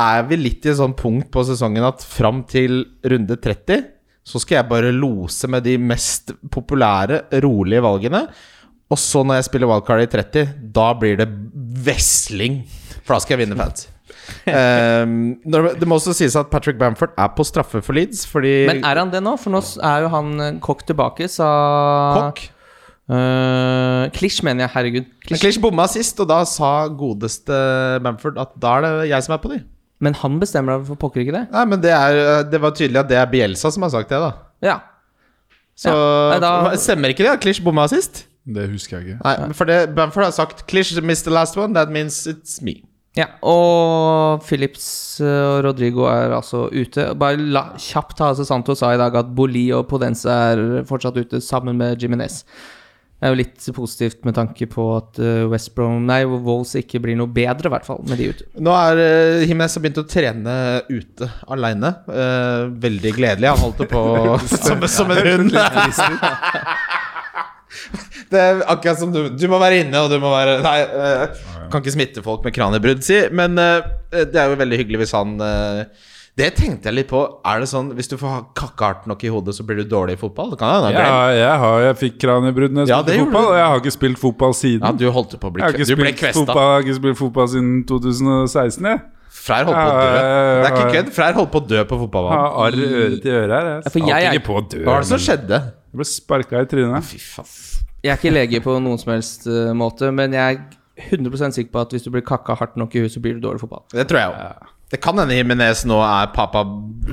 [0.00, 3.90] er vi litt i et sånt punkt på sesongen at fram til runde 30
[4.22, 8.20] så skal jeg bare lose med de mest populære, rolige valgene.
[8.92, 11.28] Og så når jeg spiller wildcard i 30, da blir det
[11.86, 12.62] vesling.
[13.02, 13.88] For da skal jeg vinne fans.
[15.02, 15.12] um,
[15.42, 19.00] det må også sies at Patrick Bamford er på straffe for Leeds, fordi Men er
[19.00, 19.34] han det nå?
[19.40, 21.48] For nå er jo han eh, kokk tilbake, sa
[22.18, 22.44] Kokk
[23.12, 24.72] Uh, Klisj, mener jeg.
[24.72, 25.08] Herregud.
[25.26, 25.58] Klisj.
[25.60, 27.56] Bomma sist, og da sa godeste
[28.00, 29.58] Bamford at da er det jeg som er på de.
[30.02, 31.42] Men han bestemmer da for pokker ikke det?
[31.52, 34.22] Nei, men det, er, det var tydelig at det er Bielsa som har sagt det,
[34.22, 34.30] da.
[34.64, 34.78] Ja.
[35.78, 38.24] Så Ja, nei, da- stemmer ikke det at Klish bomma sist?
[38.44, 39.18] Det husker jeg ikke.
[39.22, 42.74] Nei, for det, Bamford har sagt 'Klish missed the last one', that means it's me.
[43.16, 43.26] ja.
[43.42, 47.14] Og Phillips eh, og Rodrigo er altså ute.
[47.14, 51.40] Bare la, kjapt Hase Santo sa i dag at Boli og Podense er fortsatt ute,
[51.40, 52.42] sammen med Jiminez.
[52.42, 56.98] Det er jo litt positivt med tanke på at eh, West Brom Nei, Wolves ikke
[57.04, 58.48] blir noe bedre, i hvert fall, med de ute.
[58.58, 60.56] Nå er uh, Jimenez har begynt å trene
[60.88, 61.92] ute aleine.
[62.82, 63.52] veldig gledelig.
[63.52, 64.02] Han holdt det på
[64.66, 65.54] som, som en hund.
[68.32, 71.66] Det er akkurat som du Du må være inne, og du må være Nei, uh,
[71.72, 73.20] kan ikke smitte folk med kraniebrudd, si.
[73.32, 75.84] Men uh, det er jo veldig hyggelig hvis han uh,
[76.36, 77.20] Det tenkte jeg litt på.
[77.48, 80.16] Er det sånn hvis du får ha kakkehardt nok i hodet, så blir du dårlig
[80.16, 80.54] i fotball?
[80.54, 83.48] Det kan jeg, Ja, Ja, jeg, har, jeg fikk kraniebrudd når jeg Ja, spilte fotball,
[83.52, 84.86] og jeg har ikke spilt fotball siden.
[84.88, 86.86] ja, du holdt på å bli jeg har ikke Du ble spilt fotball, jeg har
[86.88, 88.88] ikke spilt fotball siden 2016.
[88.92, 89.02] Jeg
[89.42, 90.08] Freyr holdt på å dø.
[90.12, 91.12] Det er ikke kødd.
[91.16, 92.58] Freyr holdt på å dø på har fotballbanen.
[92.62, 93.70] arr øre til øre her.
[93.82, 94.82] Jeg for jeg er- ikke på å dø.
[94.84, 95.58] Hva var det som skjedde?
[95.92, 97.04] Jeg ble sparka i trynet.
[97.04, 97.48] Fy faen.
[98.02, 101.70] Jeg er ikke lege på noen som helst uh, måte, men jeg er 100 sikker
[101.72, 103.84] på at hvis du blir kakka hardt nok i huet, så blir du dårlig fotball.
[103.94, 104.70] Det tror jeg òg.
[104.92, 106.66] Det kan hende Jimenez nå er papa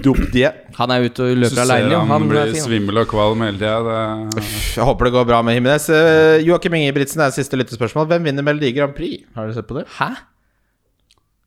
[0.04, 0.50] Dupdie.
[0.76, 4.02] Han er ute og løper aleine, han Han blir svimmel og kvalm hele tida.
[4.76, 5.88] Jeg håper det går bra med Jimenez.
[5.88, 8.10] Uh, Joakim Ingebrigtsen er siste lyttespørsmål.
[8.10, 9.24] Hvem vinner Melodi Grand Prix?
[9.38, 9.86] Har du sett på det?
[9.96, 10.10] Hæ?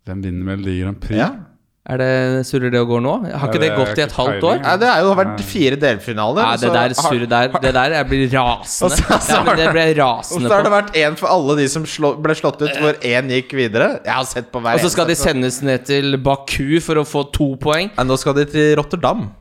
[0.08, 1.20] Hvem vinner Melodi Grand Prix?
[1.20, 1.34] Ja.
[1.82, 3.12] Er det surrer det og går nå?
[3.34, 4.58] Har ikke det det gått i et halvt år?
[4.62, 6.44] Nei, det har jo vært fire delfinaler.
[6.46, 8.86] Nei, det der surret der Det der jeg blir rasende.
[8.86, 11.56] Og så- så Ja, det ble rasende Og så har det vært én for alle
[11.58, 13.88] de som slå, ble slått ut, hvor én gikk videre.
[14.04, 17.04] Jeg har sett på hver Og så skal de sendes ned til Baku for å
[17.04, 17.90] få to poeng.
[17.98, 19.32] Nei, Nå skal de til Rotterdam.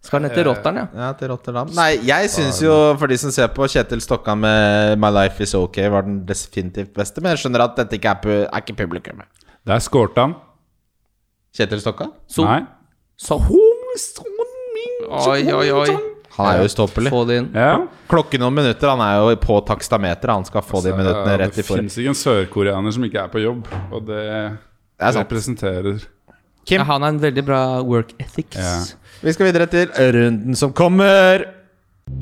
[0.00, 0.86] Skal ned til Rotterdam, ja.
[0.96, 4.96] Ja, til Rotterdam Nei, jeg syns jo, for de som ser på Kjetil Stokkan med
[4.96, 7.20] 'My Life Is Ok', var den definitivt beste.
[7.20, 9.20] Men jeg skjønner at dette ikke er, pu- er ikke publikum.
[9.66, 10.36] Der skårte han.
[11.56, 12.10] Kjetil Stokka?
[12.28, 12.60] Så, Nei.
[13.16, 13.40] så
[15.06, 15.96] Oi, oi, oi.
[16.36, 17.10] Han er jo ustoppelig.
[17.28, 17.36] Det.
[17.54, 17.86] Ja.
[18.10, 18.88] Klokken om minutter.
[18.92, 20.34] Han er jo på takstameteret.
[20.34, 21.86] Han skal få de minuttene rett i det forhånd.
[21.86, 24.26] fins ikke en sørkoreaner som ikke er på jobb, og det,
[25.00, 26.04] det representerer
[26.66, 26.80] Kim?
[26.82, 28.58] Ja, han har en veldig bra work ethics.
[28.58, 28.74] Ja.
[29.22, 29.86] Vi skal videre til
[30.18, 31.46] runden som kommer.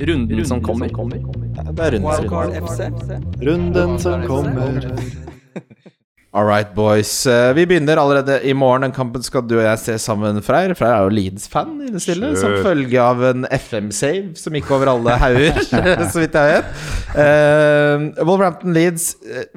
[0.01, 0.93] Runden som kommer.
[0.93, 3.25] Det er runden som kommer.
[3.49, 4.85] Runden som kommer.
[6.35, 7.27] All right, boys.
[7.31, 8.83] Eh, Vi begynner allerede i morgen.
[8.83, 10.73] Den kampen skal du og jeg se sammen, Freyr.
[10.75, 14.91] Freyr er jo Leeds-fan i det stille, som følge av en FM-save som gikk over
[14.97, 15.61] alle hauger,
[16.13, 16.73] så vidt jeg vet.
[17.15, 19.07] Uh, Wolverhampton-Leeds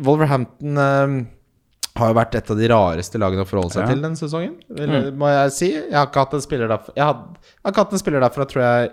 [0.06, 1.18] Wolverhampton uh,
[1.98, 3.90] har jo vært et av de rareste lagene å forholde seg Ja.
[3.96, 5.72] til denne sesongen, vil, må jeg si.
[5.80, 7.10] Jeg har ikke hatt en spiller derfra Jeg jeg
[7.66, 8.92] har ikke hatt en spiller derfra, tror jeg,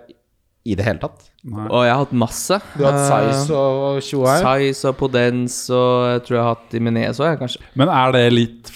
[0.65, 1.29] i det hele tatt.
[1.45, 1.67] Nei.
[1.69, 2.57] Og jeg har hatt masse.
[2.73, 4.45] Du har hatt Size og Tjoa her.
[4.47, 7.61] Size og podens og jeg tror jeg har hatt Imenez òg, kanskje.
[7.77, 8.71] Men er det litt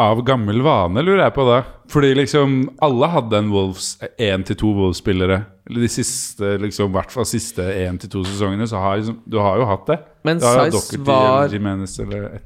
[0.00, 1.58] av gammel vane, lurer jeg på da?
[1.92, 5.42] Fordi liksom alle hadde en Wolves én til to Wolves-spillere.
[5.68, 9.36] Eller de siste, liksom, hvert fall siste én til to sesongene, så har liksom, du
[9.42, 9.98] har jo hatt det.
[10.26, 11.98] Men Size var Jimenez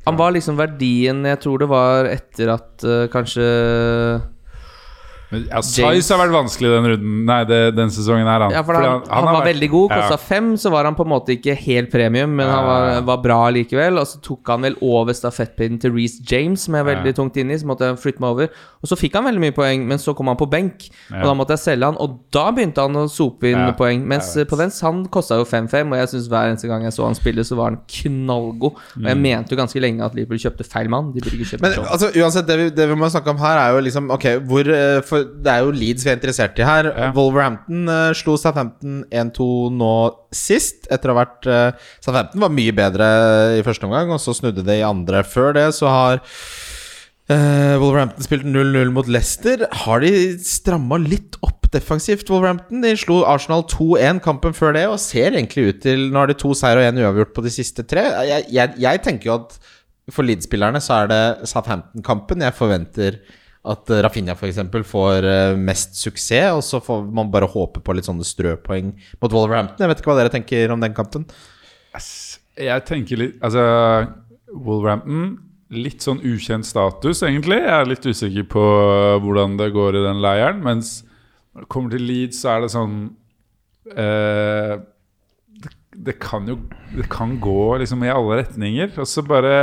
[0.06, 3.44] Han var liksom verdien Jeg tror det var etter at uh, kanskje
[5.30, 8.52] Men, ja, James- Size har vært vanskelig den runden Nei, det, den sesongen her, han.
[8.54, 9.90] Ja, for han, han, han, var vært- veldig god.
[9.90, 9.96] Ja.
[10.02, 13.22] Kosta fem, så var han på en måte ikke helt premium, men han var, var
[13.24, 13.98] bra likevel.
[13.98, 17.16] Og så tok han vel over stafettpinnen til Reece James, som jeg er veldig Ja.
[17.18, 17.58] tungt inni.
[17.58, 18.48] Så måtte jeg flytte meg over.
[18.82, 20.86] Og så fikk han veldig mye poeng, men så kom han på benk.
[21.10, 21.22] Ja.
[21.22, 24.06] Og da måtte jeg selge han, og da begynte han å sope inn Ja, poeng.
[24.06, 27.04] Mens på Vens, han kosta jo 5-5, og jeg syns hver eneste gang jeg så
[27.04, 28.72] han spille, så var han knallgod.
[28.78, 29.06] Og Mm.
[29.10, 31.12] jeg mente jo ganske lenge at Liverpool kjøpte feil mann.
[31.12, 33.58] De burde ikke kjøpe Men altså, uansett, det vi, det vi må snakke om her,
[33.58, 36.66] er jo liksom Ok, hvor eh, For det er jo Leeds vi er interessert i
[36.66, 36.90] her.
[36.92, 37.10] Ja.
[37.16, 39.92] Wolverhampton uh, slo Southampton 1-2 nå
[40.34, 43.06] sist, etter å ha vært uh, Southampton var mye bedre
[43.56, 45.24] i første omgang, og så snudde det i andre.
[45.24, 49.64] Før det så har uh, Wolverhampton spilt 0-0 mot Leicester.
[49.86, 50.12] Har de
[50.44, 52.84] stramma litt opp defensivt, Wolverhampton?
[52.84, 56.36] De slo Arsenal 2-1 kampen før det, og ser egentlig ut til Nå har de
[56.38, 58.04] to seier og én uavgjort på de siste tre.
[58.28, 59.58] Jeg, jeg, jeg tenker jo at
[60.12, 63.18] for Leeds-spillerne så er det Southampton-kampen jeg forventer
[63.66, 64.60] at eh, Rafinha f.eks.
[64.90, 68.92] får eh, mest suksess, og så får man bare håpe på litt sånne strøpoeng
[69.22, 69.82] mot Wolverhampton.
[69.84, 71.26] Jeg vet ikke hva dere tenker om den kampen.
[72.56, 73.62] Jeg tenker litt Altså,
[74.52, 75.36] Wolverhampton
[75.74, 77.56] Litt sånn ukjent status, egentlig.
[77.58, 78.64] Jeg er litt usikker på
[79.24, 80.60] hvordan det går i den leiren.
[80.62, 81.00] Mens
[81.50, 82.92] når det kommer til Leeds, så er det sånn
[83.90, 84.76] eh,
[85.64, 85.72] det,
[86.06, 86.60] det kan jo
[86.94, 88.94] Det kan gå liksom i alle retninger.
[88.94, 89.56] Og så bare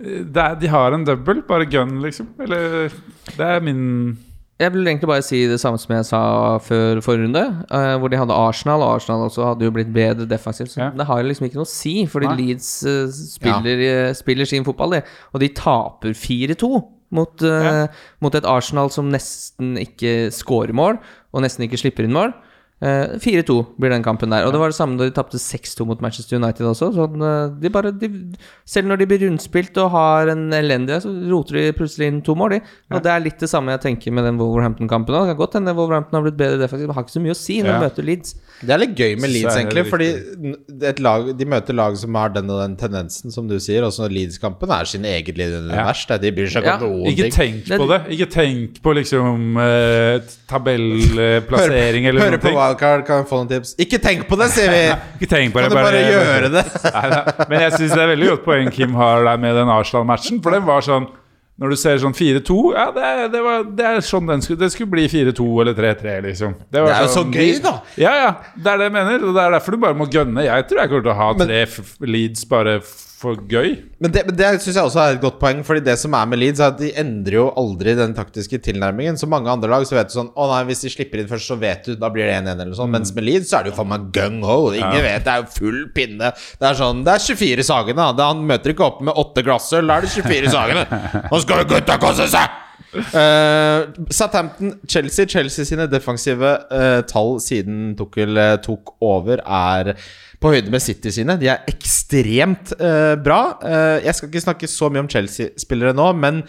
[0.00, 2.28] er, De har en double, bare gun, liksom.
[2.40, 2.88] Eller
[3.36, 4.18] Det er min
[4.60, 6.20] Jeg vil egentlig bare si det samme som jeg sa
[6.62, 10.26] før forrige runde, uh, hvor de hadde Arsenal, og Arsenal også hadde jo blitt bedre
[10.28, 10.70] defensivt.
[10.70, 10.90] Så Ja.
[10.96, 12.36] det har jo liksom ikke noe å si, fordi Nei.
[12.36, 15.02] Leeds uh, spiller, eh, spiller sin fotball, de.
[15.34, 16.70] Og de taper 4-2
[17.10, 17.88] mot, Ja.
[18.20, 20.98] mot et Arsenal som nesten ikke scorer mål,
[21.34, 22.32] og nesten ikke slipper inn mål.
[22.82, 24.42] Eh, 4-2 blir den kampen der.
[24.42, 26.88] Og det var det samme da de tapte 6-2 mot Manchester United også.
[26.96, 28.08] Sånn, eh, de bare, de,
[28.66, 32.34] selv når de blir rundspilt og har en elendig så roter de plutselig inn to
[32.34, 32.60] mål, de.
[32.90, 35.28] Og det er litt det samme jeg tenker med den Wolverhampton-kampen òg.
[35.28, 37.38] Det kan godt hende Wolverhampton har blitt bedre defensivt, men har ikke så mye å
[37.38, 37.78] si når Ja.
[37.78, 38.34] de møter Leeds.
[38.66, 42.14] Det er litt gøy med Leeds, det egentlig, fordi et lag, de møter lag som
[42.18, 43.82] har den og den tendensen, som du sier.
[43.86, 46.04] Også når Leeds-kampen er sin eget lille univers.
[46.06, 46.20] det.
[46.22, 48.00] De bryr seg ikke Ja, om noen Ikke tenk på det.
[48.18, 50.18] Ikke tenk på liksom eh,
[50.50, 52.38] tabellplassering eller noe.
[52.42, 53.74] på Wildcard, kan få noen tips.
[53.80, 54.82] Ikke tenk på det, sier vi!
[55.20, 56.64] Ikke tenk på Kan det, du bare gjøre det?
[56.96, 57.46] Neida.
[57.48, 60.40] Men jeg syns det er veldig godt poeng Kim har der med den Arsenal-matchen.
[60.44, 61.08] For den var sånn
[61.60, 64.72] Når du ser sånn 4-2 Ja, det, det, var, det er sånn den skulle Det
[64.74, 66.56] skulle bli 4-2 eller 3-3, liksom.
[66.56, 67.76] var Det er jo så gøy, da!
[68.00, 68.34] Ja, ja.
[68.56, 69.28] Det er det jeg mener.
[69.28, 70.46] Og det er derfor du bare må gønne.
[70.48, 72.78] Jeg tror jeg kommer til å ha tre Men, leads bare
[73.22, 73.76] for gøy.
[74.02, 76.26] Men det, men det syns jeg også er et godt poeng, Fordi det som er
[76.28, 79.16] med Leeds, er at de endrer jo aldri den taktiske tilnærmingen.
[79.20, 81.46] Så mange andre lag så vet du sånn Å nei, hvis de slipper inn først,
[81.52, 82.92] så vet du Da blir det 1-1 eller noe sånt.
[82.96, 84.58] Mens med Leeds så er det jo faen meg gung-ho.
[84.74, 85.04] Ingen Ja.
[85.06, 85.24] vet.
[85.24, 86.32] Det er jo full pinne.
[86.58, 88.08] Det er sånn Det er 24 Sagene.
[88.18, 88.28] da.
[88.32, 89.86] Han møter ikke opp med åtte glassøl.
[89.86, 90.84] Da er det 24 Sagene.
[91.30, 92.58] Nå skal jo gutta kose seg!
[92.92, 99.94] Uh, Southampton, Chelsea Chelsea sine defensive uh, tall siden Tukkel uh, tok over, er
[100.42, 101.38] på høyde med City sine.
[101.40, 103.40] De er ekstremt uh, bra.
[103.62, 106.42] Uh, jeg skal ikke snakke så mye om Chelsea-spillere nå, men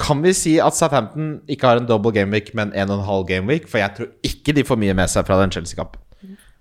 [0.00, 3.26] kan vi si at Southampton ikke har en double gameweek, men en og en halv
[3.28, 3.66] gameweek?
[3.68, 6.06] For jeg tror ikke de får mye med seg fra den Chelsea-kampen.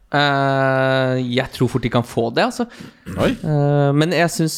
[0.09, 2.65] Uh, jeg tror fort de kan få det, altså.
[3.13, 4.55] Eh, men jeg syns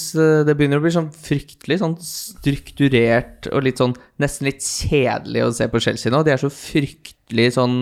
[0.48, 5.52] det begynner å bli sånn fryktelig sånn strukturert og litt sånn nesten litt kjedelig å
[5.58, 6.24] se på Chelsea nå.
[6.24, 7.76] De er så fryktelig sånn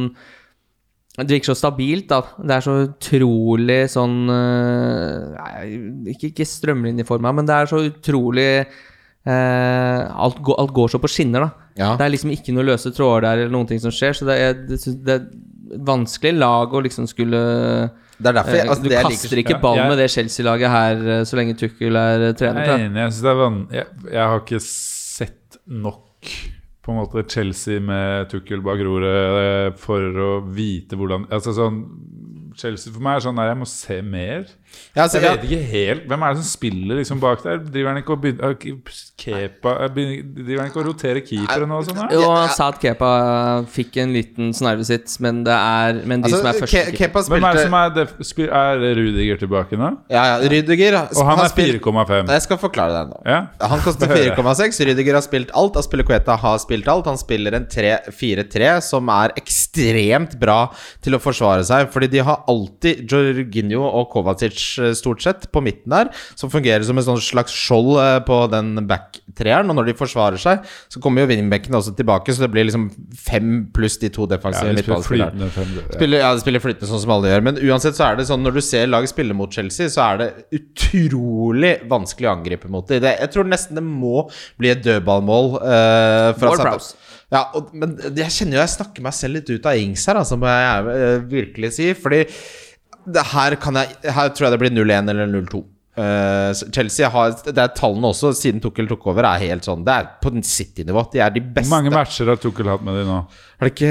[1.25, 2.21] Det virker så stabilt, da.
[2.39, 8.47] Det er så utrolig sånn eh, nei, Ikke, ikke strømlinjeforma, men det er så utrolig
[9.25, 11.67] eh, alt, går, alt går så på skinner, da.
[11.79, 11.93] Ja.
[11.99, 14.37] Det er liksom ikke noe løse tråder der eller noen ting som skjer, så det
[14.43, 17.39] er, det, det er et vanskelig lag å liksom skulle
[18.19, 19.99] Det er derfor jeg, Eh, altså, du det kaster liker ikke ball Ja, jeg- med
[20.01, 22.65] det Chelsea-laget her eh, så lenge Tukkel er trener.
[22.65, 23.13] Jeg
[23.71, 26.33] jeg, jeg har ikke sett nok
[26.89, 31.83] på en måte Chelsea med Tukkel bak roret eh, for å vite hvordan Altså sånn
[32.57, 34.49] Chelsea for meg er sånn der jeg må se mer.
[34.95, 37.59] Ja, altså, Jeg vet ikke helt Hvem er det som spiller liksom bak der?
[37.61, 38.55] Driver han ikke og begynner
[39.19, 41.99] Kepa eh, begynner- Driver han ikke og roterer keeperen og sånn?
[42.15, 43.09] Jo, han sa at Kepa
[43.69, 46.95] fikk en liten snarve sitt, men det er Men de altså, som er Ke- første
[46.97, 49.91] Kepa Hvem er det som er def spil- Er Rudiger tilbake nå?
[50.09, 52.29] Ja, ja, Rudiger Og han er 4,5.
[52.33, 53.21] Jeg skal forklare deg nå.
[53.29, 53.39] Ja?
[53.71, 54.79] Han koster 4,6.
[54.89, 55.77] Rudiger har spilt alt.
[55.79, 57.05] Aspilicueta har spilt alt.
[57.09, 60.59] Han spiller en 3-4-3 som er ekstremt bra
[61.03, 61.89] til å forsvare seg.
[61.93, 66.85] Fordi de har alltid Jorginho og Kovacic eh, stort sett på midten der, som fungerer
[66.87, 69.69] som et slags skjold eh, på den back-treeren.
[69.71, 72.89] Og når de forsvarer seg, så kommer jo wingbackene også tilbake, så det blir liksom
[73.17, 75.49] fem pluss de to Ja, de spiller flytende.
[75.49, 75.87] Ja.
[75.95, 77.45] Spiller, ja, de spiller flytende sånn som alle gjør.
[77.49, 80.21] Men uansett så er det sånn når du ser lag spille mot Chelsea, så er
[80.21, 80.29] det
[80.59, 83.03] utrolig vanskelig å angripe mot dem.
[83.03, 84.25] Det, jeg tror nesten det må
[84.59, 85.53] bli et dødballmål.
[85.63, 86.79] Uh,
[87.29, 90.17] ja, og, men jeg kjenner jo jeg snakker meg selv litt ut av ings her,
[90.21, 91.91] altså, må jeg uh, virkelig si.
[91.97, 92.23] Fordi
[93.33, 95.63] her, kan jeg, her tror jeg det blir 0-1 eller 0-2.
[95.99, 99.91] Uh, Chelsea har Det er tallene også, siden Tukkel tok over, er helt sånn Det
[99.91, 101.01] er på City-nivå.
[101.11, 103.17] De er de Hvor mange matcher har Tukkel hatt med de nå?
[103.59, 103.89] Har det ikke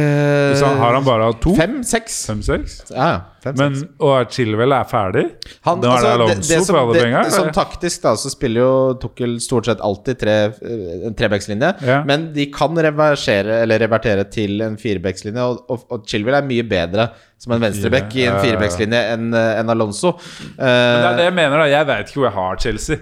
[0.63, 1.53] han- har han bare hatt to?
[1.59, 1.83] Fem?
[1.85, 2.15] Seks?
[2.31, 2.79] Fem-seks?
[2.95, 3.21] Ja, ja.
[3.43, 3.93] Fem, Men, seks.
[4.01, 5.25] og Chilwell er ferdig?
[5.67, 8.15] Han, Nå er det Alonso det, det som, for alle det, penger, Sånn taktisk da,
[8.17, 11.75] så spiller jo Tukkel stort sett alltid tre, eh, en trebekslinje.
[11.85, 12.03] Ja.
[12.09, 16.65] Men de kan reversere Eller revertere til en firebekslinje, og, og, og Chilwell er mye
[16.65, 20.17] bedre som en venstreback i en firebackslinje enn en Alonso.
[20.59, 21.67] Men det er Eh, det jeg mener, da.
[21.71, 22.97] Jeg vet ikke hvor jeg har Chelsea.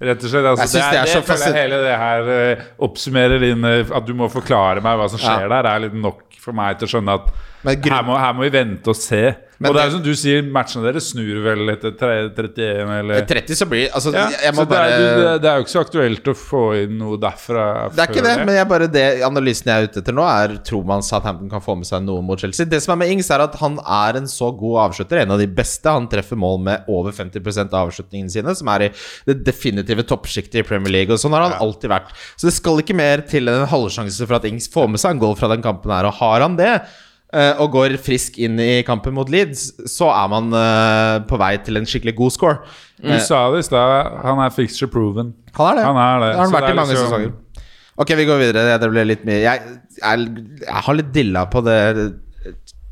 [0.00, 0.46] Rett og slett.
[0.48, 3.42] Altså, Jeg det, det er, er det, så føler jeg hele det her eh, oppsummerer
[3.50, 5.48] eh, At du må forklare meg hva som skjer Ja.
[5.58, 7.28] der, er litt nok for meg til å skjønne at
[7.64, 9.24] her, må, her må vi vente og se.
[9.60, 13.26] Men og det er jo som du sier, matchene deres snur vel etter 31 eller
[13.28, 15.82] 30 så blir Altså, ja, jeg må så det, er, det, er jo ikke så
[15.84, 17.64] aktuelt å få inn noe derfra.
[17.92, 20.54] Det er ikke det, men jeg bare det analysen jeg er ute etter nå, er
[20.64, 22.70] tror man Southampton kan få med seg noe mot Chelsea.
[22.72, 25.44] Det som er med Ings, er at han er en så god avslutter, en av
[25.44, 25.92] de beste.
[25.92, 28.90] Han treffer mål med over 50 av avslutningene sine, som er i
[29.28, 31.12] det definitive toppsjiktet i Premier League.
[31.12, 32.16] Og sånn har han alltid vært.
[32.32, 35.18] Så det skal ikke mer til enn en halvsjanse for at Ings får med seg
[35.18, 36.98] en goal fra den kampen her, og har han det eh,
[37.62, 41.76] og går frisk inn i kampen mot Leeds, så er man eh, på vei til
[41.78, 42.56] en skikkelig god score.
[43.00, 45.30] Du sa det i stad, han er fixture proven.
[45.56, 45.84] Han er det.
[45.86, 46.32] Han er det.
[46.32, 47.32] Det har han vært det i mange liksom- sesonger.
[48.00, 48.78] Ok, vi går videre.
[48.80, 49.60] Det ble litt mye Jeg,
[50.00, 50.28] jeg,
[50.64, 51.78] jeg har litt dilla på det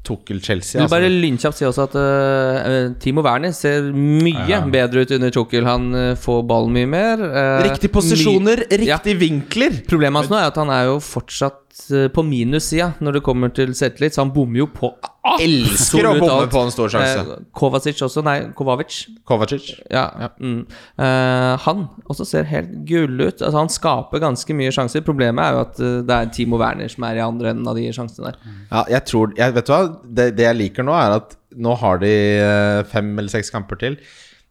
[0.08, 0.80] Tukkel-Chelsea.
[0.80, 0.88] Altså.
[0.94, 4.60] bare lynkjapt si også at uh, Timo Werner ser mye Ja.
[4.64, 5.66] bedre ut under Tukkel.
[5.68, 7.20] Han uh, får ballen mye mer.
[7.24, 8.96] Uh, Riktige posisjoner, my- Ja.
[8.96, 9.82] riktige vinkler.
[9.88, 11.67] Problemet hans nå er at han er jo fortsatt eh,
[12.14, 14.92] på minussida når det kommer til selvtillit, så han bommer jo på
[15.36, 17.22] Elsker å bomme på en stor sjanse.
[17.22, 19.00] Eh, Kovacic også, nei, Kovacic.
[19.28, 19.66] Kovacic.
[19.92, 20.30] Ja.
[20.40, 20.62] Mm.
[20.98, 23.42] Eh, han også ser helt gull ut.
[23.42, 25.04] Altså, han skaper ganske mye sjanser.
[25.06, 27.78] Problemet er jo at eh, det er Timo Werner som er i andre enden av
[27.78, 28.40] de sjansene der.
[28.70, 29.82] Ja, jeg tror jeg, Vet du hva?
[30.04, 33.80] Det, det jeg liker nå, er at nå har de eh, fem eller seks kamper
[33.80, 34.00] til.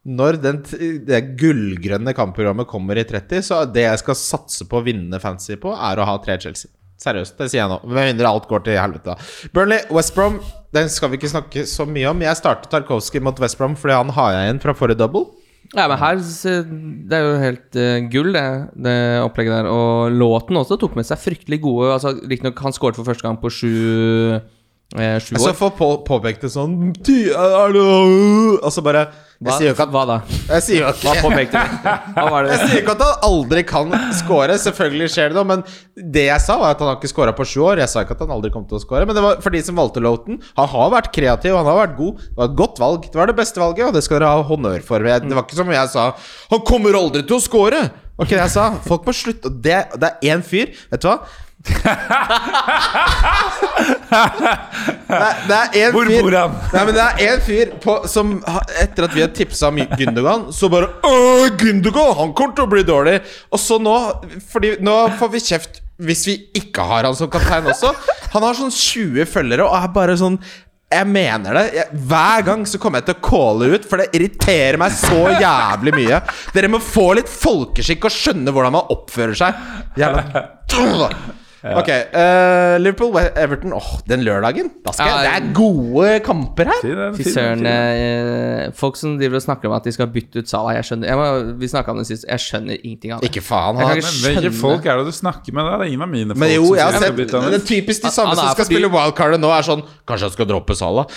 [0.08, 0.62] Når den,
[1.08, 5.58] det gullgrønne kampprogrammet kommer i 30, så det jeg skal satse på å vinne fancy
[5.60, 6.72] på, er å ha tre Chelsea.
[6.98, 7.80] Seriøst, det sier jeg nå.
[7.86, 9.14] Med mindre alt går til helvete.
[9.54, 10.40] Burnley, West Brom,
[10.74, 12.24] den skal vi ikke snakke så mye om.
[12.26, 15.28] Jeg startet Tarkovskij mot West Brom fordi han har jeg igjen fra forrige double.
[15.76, 18.44] Ja, men her Det er jo helt uh, gull, det,
[18.86, 19.70] det opplegget der.
[19.70, 23.38] Og låten også tok med seg fryktelig gode altså, Riktignok, han skåret for første gang
[23.42, 24.40] på sju,
[24.96, 25.58] eh, sju Så år.
[25.60, 27.84] får på, påpekt det sånn «Ty, er det,
[28.64, 30.16] Altså bare Hva, sier jo ikke at- hva da?
[30.50, 31.90] Jeg sier jo Hva ikke påpekte du?
[32.18, 34.56] Hva var Jeg sier ikke at han aldri kan score.
[34.64, 35.46] Selvfølgelig skjer det noe.
[35.52, 35.62] Men
[36.16, 37.84] det jeg sa, var at han har ikke scora på sju år.
[37.84, 39.06] Jeg sa ikke at han aldri kom til å score.
[39.06, 40.40] Men det var for de som valgte Loughton.
[40.58, 42.18] Han har vært kreativ, han har vært god.
[42.26, 43.06] Det var et godt valg.
[43.14, 45.06] Det var det beste valget, og det skal dere ha honnør for.
[45.06, 46.08] Jeg- Det var ikke som jeg sa
[46.50, 47.90] Han kommer aldri til å score!
[48.18, 48.72] Det ikke det jeg sa.
[48.82, 49.52] Folk må slutte.
[49.62, 51.20] Det, det er én fyr, vet du hva?
[55.08, 56.56] Det er, det er en Hvor fyr bor han?
[56.74, 59.80] Nei, men det er en fyr på, som ha- Etter at vi har tipsa om
[60.00, 63.18] Gündogan, så bare Åh, Gündogan, han kommer til å bli dårlig!
[63.54, 63.96] Og så nå
[64.52, 67.90] Fordi nå får vi kjeft hvis vi ikke har han som kaptein også.
[68.36, 70.36] Han har sånn 20 følgere og er bare sånn
[70.94, 71.64] jeg mener det.
[71.74, 75.24] Jeg, hver gang så kommer jeg til å calle ut, for det irriterer meg så
[75.42, 76.20] jævlig mye.
[76.54, 79.58] Dere må få litt folkeskikk og skjønne hvordan man oppfører seg.
[79.98, 80.22] Jævla
[81.66, 84.70] Ok, uh, Liverpool, Everton Åh, den lørdagen.
[84.86, 87.14] Da skal jeg, Ja, det er gode kamper her.
[87.18, 87.66] Fy søren.
[87.66, 91.10] eh, Folk som driver og snakker om at de skal bytte ut Salah Jeg skjønner
[91.10, 92.28] jeg må, Vi snakka om det sist.
[92.30, 93.32] Jeg skjønner ingenting av det.
[93.32, 93.76] Ikke faen.
[93.82, 95.78] Han, ikke Men hvilke folk er det du snakker med da?
[95.82, 98.14] Det er ingen av mine folk men jo, jeg har sett Det er typisk de
[98.14, 100.76] samme Han som er skal fordi- spille wildcardet nå, er sånn Kanskje jeg skal droppe
[100.78, 101.10] Salah.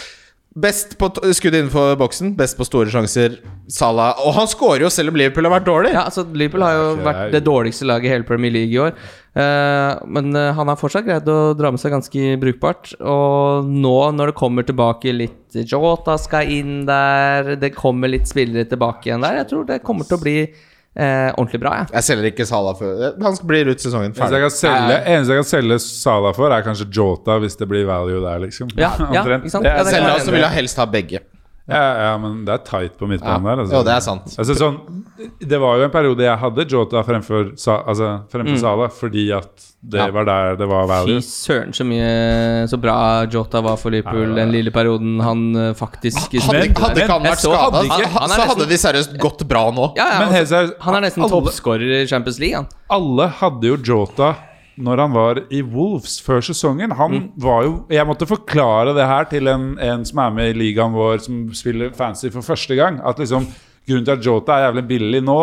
[0.50, 3.36] Best på skudd innenfor boksen, best på store sjanser.
[3.70, 5.92] Salah Og han skårer jo selv om Liverpool har vært dårlig.
[5.94, 8.96] Ja, altså Liverpool har jo vært det dårligste laget i hele Premier League i år.
[9.30, 12.94] Eh, men eh, han har fortsatt greid å dra med seg ganske brukbart.
[12.98, 18.66] Og nå, når det kommer tilbake litt Jota skal inn der, det kommer litt spillere
[18.70, 21.88] tilbake igjen der, jeg tror det kommer til å bli eh, ordentlig bra, Ja.
[21.96, 25.50] Jeg selger ikke Sala før Han blir ut sesongen Eneste jeg, selge, eneste jeg kan
[25.50, 28.70] selge Sala for, er kanskje Jota, hvis det blir value der, liksom.
[28.78, 29.66] Ja, ja, ikke sant?
[29.66, 31.22] Det Ja, det kan Selger også vil jeg helst ha begge.
[31.70, 33.54] Ja, ja, men det er tight på midtbanen Ja.
[33.54, 33.62] der.
[33.62, 33.72] Altså.
[33.78, 34.24] Jo, det er sant.
[34.38, 34.78] Altså, sånn,
[35.40, 37.50] det var jo en periode jeg hadde Jota fremfor,
[37.86, 40.06] altså, fremfor Salah, fordi at det Mm.
[40.06, 40.10] Ja.
[40.12, 44.50] var der det var Fy søren så mye Så bra Jota var for Liverpool den
[44.52, 48.18] lille perioden han eh, faktisk Hadde, Men- hadde ikke han vært så- skada, hadde ikke-
[48.20, 49.96] han så hadde de seriøst gått bra nå.
[49.96, 52.66] Ja, ja, Men altså, han er nesten toppskårer i Champions League, han.
[52.90, 54.36] Alle hadde jo Jota
[54.80, 56.92] når han var i Wolves før sesongen.
[56.96, 57.30] Han Mm.
[57.38, 60.92] var jo Jeg måtte forklare det her til en, en som er med i ligaen
[60.92, 63.00] vår, som spiller fancy for første gang.
[63.04, 63.46] At liksom
[63.88, 65.38] Grunnen til at Jota er jævlig billig nå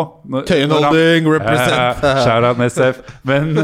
[0.46, 2.00] Tøyen Holding, represent.
[2.04, 3.58] Eh, SF Men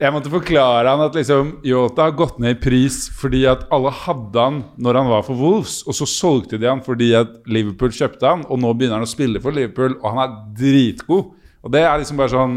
[0.00, 3.90] jeg måtte forklare han at liksom Jota har gått ned i pris fordi at alle
[3.90, 7.92] hadde han når han var for Wolves, og så solgte de han fordi at Liverpool
[7.92, 11.32] kjøpte han, og nå begynner han å spille for Liverpool, og han er dritgod.
[11.64, 12.56] Og det er liksom bare sånn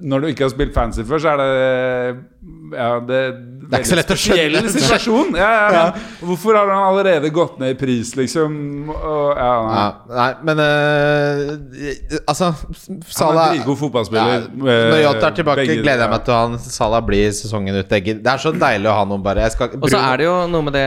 [0.00, 2.16] Når du ikke har spilt fancy før, så er det
[2.72, 3.20] Ja, det,
[3.66, 4.60] det er ikke så lett å skjønne.
[4.76, 5.36] situasjon.
[5.36, 5.84] Ja, ja,
[6.22, 8.54] hvorfor har han allerede gått ned i pris, liksom?
[8.94, 9.76] Og, ja, nei.
[9.76, 9.88] Ja,
[10.20, 14.46] nei, men uh, Altså, Han er en dritgod fotballspiller.
[14.56, 17.88] Når Jota er tilbake, Begge- gleder jeg meg til han Salah blir sesongen ut.
[17.90, 20.36] Det er så deilig å ha noen bare jeg skal, Og så er det jo
[20.52, 20.86] noe med det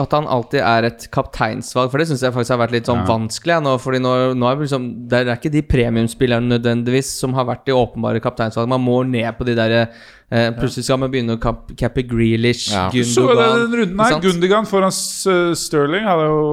[0.00, 3.02] at han alltid er et kapteinsvalg, for det syns jeg faktisk har vært litt sånn
[3.02, 3.08] Ja.
[3.08, 3.56] vanskelig.
[3.56, 7.34] Ja, nå, fordi nå, nå er det liksom Det er ikke de premiumspillerne nødvendigvis som
[7.34, 8.76] har vært de åpenbare kapteinsvalgene.
[8.76, 9.88] Man må ned på de derre
[10.30, 12.88] eh, Plutselig skal man begynne å kappe, cappe Grealish, Ja.
[12.94, 16.44] Gundogan den runden her, Gundogan foran Sterling hadde jo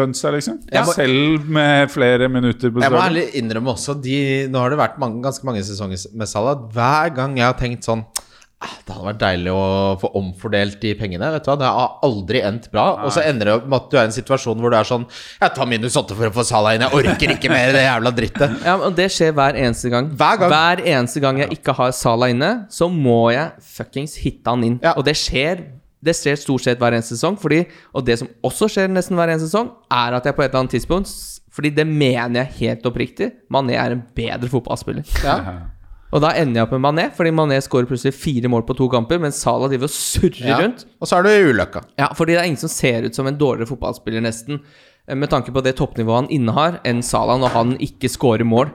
[0.00, 0.60] lønt seg, liksom.
[0.72, 0.84] Ja.
[0.84, 2.86] Selv med flere minutter på Sterling.
[2.88, 4.16] Jeg må ærlig innrømme også de,
[4.52, 6.56] Nå har det vært mange, ganske mange sesonger med Salah.
[6.72, 8.17] Hver gang jeg har tenkt sånn «Ah,
[8.58, 9.64] Det hadde vært deilig å
[10.00, 11.28] få omfordelt de pengene.
[11.30, 12.86] Vet du hva Det har aldri endt bra.
[13.06, 14.88] Og så ender det opp med at du er i en situasjon hvor du er
[14.88, 15.04] sånn
[15.38, 16.82] Jeg tar minus åtte for å få Salah inn.
[16.82, 18.56] Jeg orker ikke mer det jævla drittet.
[18.66, 20.10] Ja, men Det skjer hver eneste gang.
[20.18, 20.82] Hver gang.
[20.82, 24.80] eneste gang jeg ikke har Salah inne, så må jeg fuckings hitte han inn.
[24.82, 24.96] Ja.
[24.98, 25.62] Og det skjer
[26.02, 27.38] Det skjer stort sett hver eneste sesong.
[27.38, 30.50] Fordi, og det som også skjer nesten hver eneste sesong, er at jeg på et
[30.50, 31.10] eller annet tidspunkt
[31.54, 33.32] Fordi det mener jeg helt oppriktig.
[33.50, 35.06] Mané er en bedre fotballspiller.
[35.22, 35.40] Ja.
[36.12, 38.86] Og da ender jeg opp med Mané, fordi Mané skårer plutselig fire mål på to
[38.88, 40.58] kamper, mens Salah driver og surrer Ja.
[40.62, 40.86] rundt.
[41.02, 41.82] Og så er du i ulykka.
[42.00, 44.60] Ja, fordi det er ingen som ser ut som en dårligere fotballspiller, nesten,
[45.06, 48.70] eh, med tanke på det toppnivået han innehar, enn Salah når han ikke skårer mål.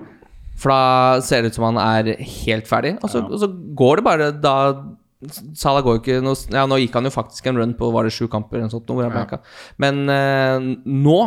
[0.56, 3.00] For da ser det ut som han er helt ferdig.
[3.04, 4.84] Og så, og så går det bare da
[5.56, 8.12] Salah går ikke noe Ja, nå gikk han jo faktisk en run på var det
[8.12, 9.40] sju kamper eller noe sånt, hvor han blanka.
[9.80, 11.20] Men eh, nå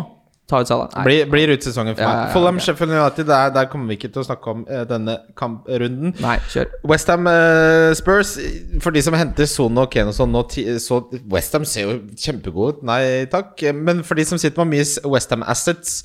[0.46, 0.88] ta ut Salah.
[0.94, 1.02] Nei.
[1.06, 2.18] Blir, blir ut sesongen for Ja, meg.
[2.20, 2.60] ja, ja, Fulham.
[2.62, 6.12] Sheffield United, der, der kommer vi ikke til å snakke om uh, denne kamprunden.
[6.22, 6.70] Nei, kjør.
[6.86, 8.36] Westham uh, Spurs,
[8.84, 10.44] for de som henter Son og Kane og sånn nå,
[10.82, 11.00] så
[11.32, 13.58] Westham ser jo kjempegode ut, nei takk.
[13.74, 15.98] Men for de som sitter med mye Westham assets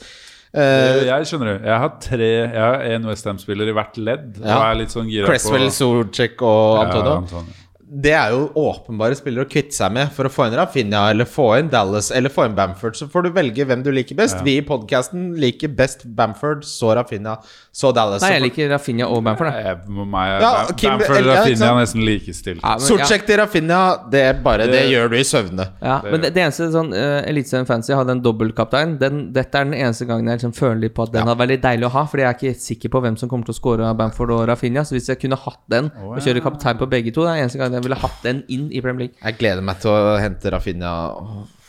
[0.57, 1.69] uh, Jeg skjønner det.
[1.69, 4.29] Jeg har tre Jeg har én Westham-spiller i hvert ledd.
[4.41, 4.57] Ja.
[4.57, 7.11] Og er litt sånn gira Cresswell, på Sorcek og Antonio.
[7.11, 7.57] Ja, Antonio.
[7.91, 11.27] Det er jo åpenbare spillere å kvitte seg med for å få inn Rafinha eller
[11.27, 12.95] få inn Dallas eller få inn Bamford.
[12.95, 14.37] Så får du velge hvem du liker best.
[14.45, 17.33] Vi i podkasten liker best Bamford, så Rafinha,
[17.75, 18.23] så Dallas.
[18.23, 19.49] Nei, jeg liker Rafinha og Bamford.
[19.51, 19.65] jeg.
[19.65, 22.61] Jeg, meg, Ja, Bamford og ja, Rafinha er nesten likestilt.
[22.63, 23.81] Ja, Sortsjekk til Rafinha,
[24.13, 25.67] det, er bare, det, Det- gjør du i søvne.
[25.83, 28.95] Ja, men det, det eneste sånn uh, Eliteserien Fancy hadde en dobbeltkaptein.
[29.03, 31.33] Dette er den eneste gangen jeg liksom føler litt på at den Ja.
[31.33, 32.05] var veldig deilig å ha.
[32.07, 34.47] Fordi jeg er ikke sikker på hvem som kommer til å score av Bamford og
[34.47, 34.87] Rafinha.
[34.87, 37.43] Så hvis jeg kunne hatt den og kjøre kaptein på begge to, det er den
[37.49, 39.17] eneste gangen jeg ville hatt den inn i Premier League.
[39.21, 40.93] Jeg gleder meg til å hente Rafinha.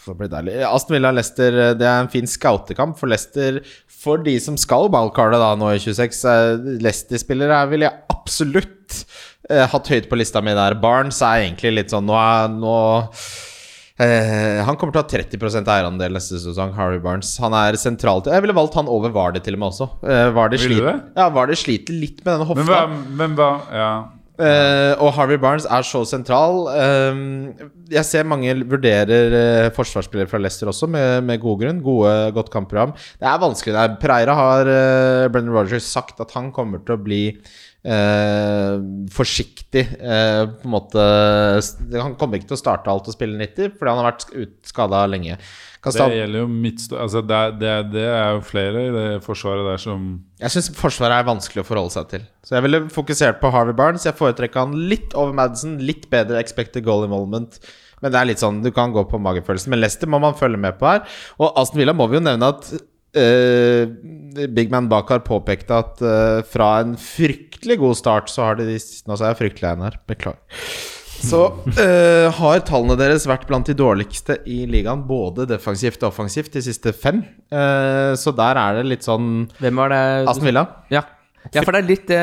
[0.02, 0.56] Det blir deilig.
[0.66, 3.60] Aston Villa Leicester, det er en fin scoutekamp for Leicester.
[4.02, 6.24] For de som skal ballcarde da nå i 26.
[6.26, 8.96] eh, Leicester-spillere vil jeg absolutt
[9.50, 10.74] eh, hatt høyt på lista mi der.
[10.82, 12.74] Barnes er egentlig litt sånn Nå er nå
[14.02, 17.30] eh, Han kommer til å ha 30% eierandel neste sesong, Harry Barnes.
[17.42, 19.88] Han er sentralt Jeg ville valgt han over Vardy til og med også.
[20.02, 22.66] Eh, Vardy sliter, ja, Vardy sliter litt med denne hofta.
[22.66, 23.92] Men hva, men hva Ja.
[24.40, 26.64] Eh, og Harvey Barnes er så sentral.
[26.72, 31.82] Uh, jeg ser mange vurderer uh, forsvarsspillere fra Leicester også, med, med god grunn.
[31.84, 32.94] Gode, godt kampprogram.
[33.20, 33.74] Det er vanskelig.
[33.76, 33.98] der.
[34.00, 37.26] Preira har uh, Brendan Rogers sagt at han kommer til å bli
[39.10, 39.80] forsiktig.
[39.98, 41.02] på en måte
[41.98, 45.00] Han kommer ikke til å starte alt og spille 90, fordi han har vært skada
[45.10, 45.34] lenge.
[45.82, 49.66] Det gjelder jo mitt stå- altså det, det, det er jo flere i det forsvaret
[49.66, 50.04] der som
[50.38, 52.26] Jeg syns Forsvaret er vanskelig å forholde seg til.
[52.46, 54.06] Så jeg ville fokusert på Harvey Barnes.
[54.06, 55.80] Jeg foretrekker han litt over Madison.
[55.82, 57.58] Litt bedre expected goal involvement.
[58.02, 59.74] Men det er litt sånn, du kan gå på magefølelsen.
[59.74, 61.02] Men Leicester må man følge med på her.
[61.42, 62.72] Og Aston Villa må vi jo nevne at
[63.12, 63.92] Uh,
[64.56, 68.64] Big Man bak har påpekt at uh, fra en fryktelig god start, så har de
[68.70, 69.98] de Nå sa jeg fryktelig en her.
[70.08, 70.40] Beklager.
[71.22, 76.52] Så uh, har tallene deres vært blant de dårligste i ligaen, både defensivt og offensivt,
[76.56, 77.22] de siste fem.
[77.52, 80.02] Uh, så der er det litt sånn Hvem var det?
[80.32, 80.66] Aston Villa.
[80.92, 81.04] Ja.
[81.54, 82.22] ja, for det er litt det,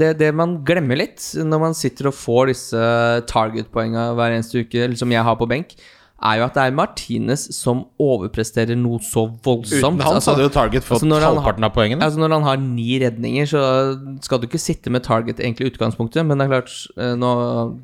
[0.00, 2.84] det, det man glemmer litt når man sitter og får disse
[3.30, 5.76] target-poenga hver eneste uke, som jeg har på benk,
[6.22, 9.98] er jo at det er Martinez som overpresterer noe så voldsomt.
[9.98, 12.06] Uten han altså, hadde jo Target fått altså når har- halvparten av poengene.
[12.06, 13.64] Altså Når han har ni redninger, så
[14.22, 17.34] skal du ikke sitte med target egentlig i utgangspunktet, men det er klart, eh, nå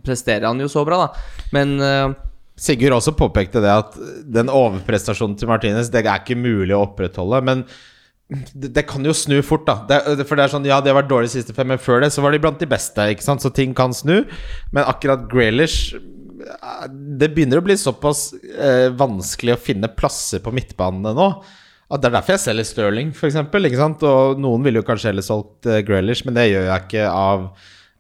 [0.07, 1.45] presterer han jo så bra, da.
[1.53, 2.15] Men uh,
[2.59, 3.95] Sigurd også påpekte det at
[4.27, 7.39] den overprestasjonen til Martinez Det er ikke mulig å opprettholde.
[7.47, 7.65] Men
[8.29, 9.79] det, det kan jo snu fort, da.
[9.89, 12.11] Det, for det er sånn, Ja, de har vært dårlige siste fem, men før det
[12.13, 13.07] så var de blant de beste.
[13.09, 13.45] ikke sant?
[13.45, 14.21] Så ting kan snu.
[14.73, 15.95] Men akkurat Graylish
[17.19, 21.31] Det begynner å bli såpass eh, vanskelig å finne plasser på midtbanene nå.
[21.89, 23.41] At Det er derfor jeg selger Stirling, f.eks.
[24.05, 27.49] Og noen ville jo kanskje heller solgt eh, Graylish, men det gjør jeg ikke av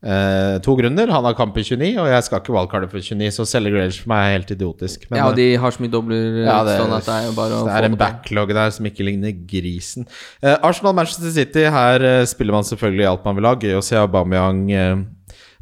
[0.02, 1.10] eh, to grunner.
[1.12, 4.04] Han har kamp i 29, og jeg skal ikke wildcarde for 29, så selge Grealish
[4.04, 5.06] for meg er helt idiotisk.
[5.08, 7.36] Men, ja, og de har så mye dobler ja, det, sånn at det er jo
[7.38, 10.08] bare å det er en backlog der som ikke ligner grisen.
[10.44, 13.54] Uh, Arsenal-Manchester City, her uh, spiller man selvfølgelig alt man vil ha.
[13.58, 14.92] Gøy å se Aubameyang eh.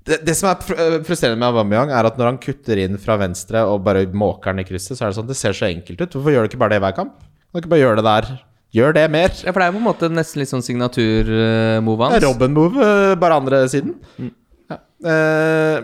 [0.06, 3.18] det, det som er eh, frustrerende med Aubameyang, er at når han kutter inn fra
[3.20, 6.02] venstre og bare måker den i krysset, så er det sånn det ser så enkelt
[6.02, 6.12] ut.
[6.18, 7.16] Hvorfor gjør du ikke bare det i hver kamp?
[7.22, 8.30] Kan du ikke bare gjøre det der?
[8.74, 9.30] Gjør det mer.
[9.44, 12.24] Ja, for det er på en måte nesten litt sånn signatur-move hans.
[12.24, 13.94] Robin-move, eh, bare andre siden.
[14.18, 14.32] Mm.
[14.72, 14.78] Ja.
[15.06, 15.76] Uh,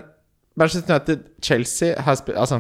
[0.59, 2.59] Manchester United, Chelsea har spilt Altså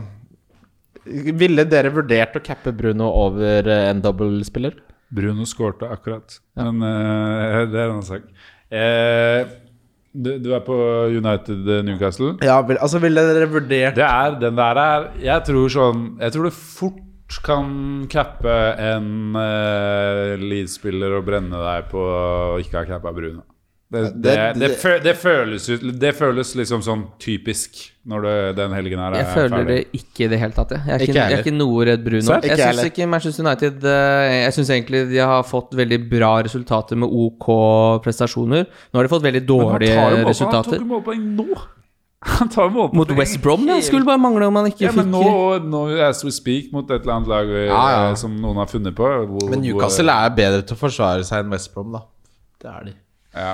[1.02, 4.76] Ville dere vurdert å cappe Bruno over eh, en dobbeltspiller?
[5.12, 6.38] Bruno skårte akkurat.
[6.56, 8.30] Men uh, det er en annen sak.
[8.72, 9.50] Uh,
[10.12, 10.76] du, du er på
[11.10, 12.36] United Newcastle?
[12.44, 16.34] Ja, vil, altså ville dere vurdert Det er, den der er Jeg tror sånn Jeg
[16.34, 16.98] tror det fort
[17.40, 18.52] kan cappe
[18.82, 23.42] en uh, Leeds-spiller og brenne deg på å ikke ha cappa Bruno.
[23.92, 28.98] Det, det, Det- det, det- føles, ut- det føles liksom sånn typisk når den helgen
[28.98, 29.26] her er ferdig.
[29.26, 29.74] Jeg føler ferdig.
[29.92, 30.70] det ikke i det hele tatt.
[30.72, 32.38] Jeg, jeg, er, Ikke ikke, jeg er ikke noe redd Bruno.
[32.40, 36.96] Jeg syns ikke Manchester United eh, Jeg syns egentlig de har fått veldig bra resultater
[36.96, 37.46] med OK
[38.02, 38.64] prestasjoner.
[38.64, 40.24] Nå har de fått veldig Men han dårlige Resultater Men.
[40.24, 40.70] Han resultater.
[40.72, 41.60] tok jo målpoeng nå!
[42.22, 42.96] Han tar jo målpoeng.
[43.00, 43.80] Mot West Brom, ja.
[43.82, 46.86] Skulle bare mangle om han ikke Ja, men fikk nå, nå as we speak, mot
[46.90, 48.02] et eller annet lag eh, Ja, ja.
[48.18, 51.50] som noen har funnet på hvor, Men Newcastle er bedre til å forsvare seg enn
[51.54, 52.04] West Brom, da.
[52.62, 52.94] Det er de.
[53.34, 53.52] Ja.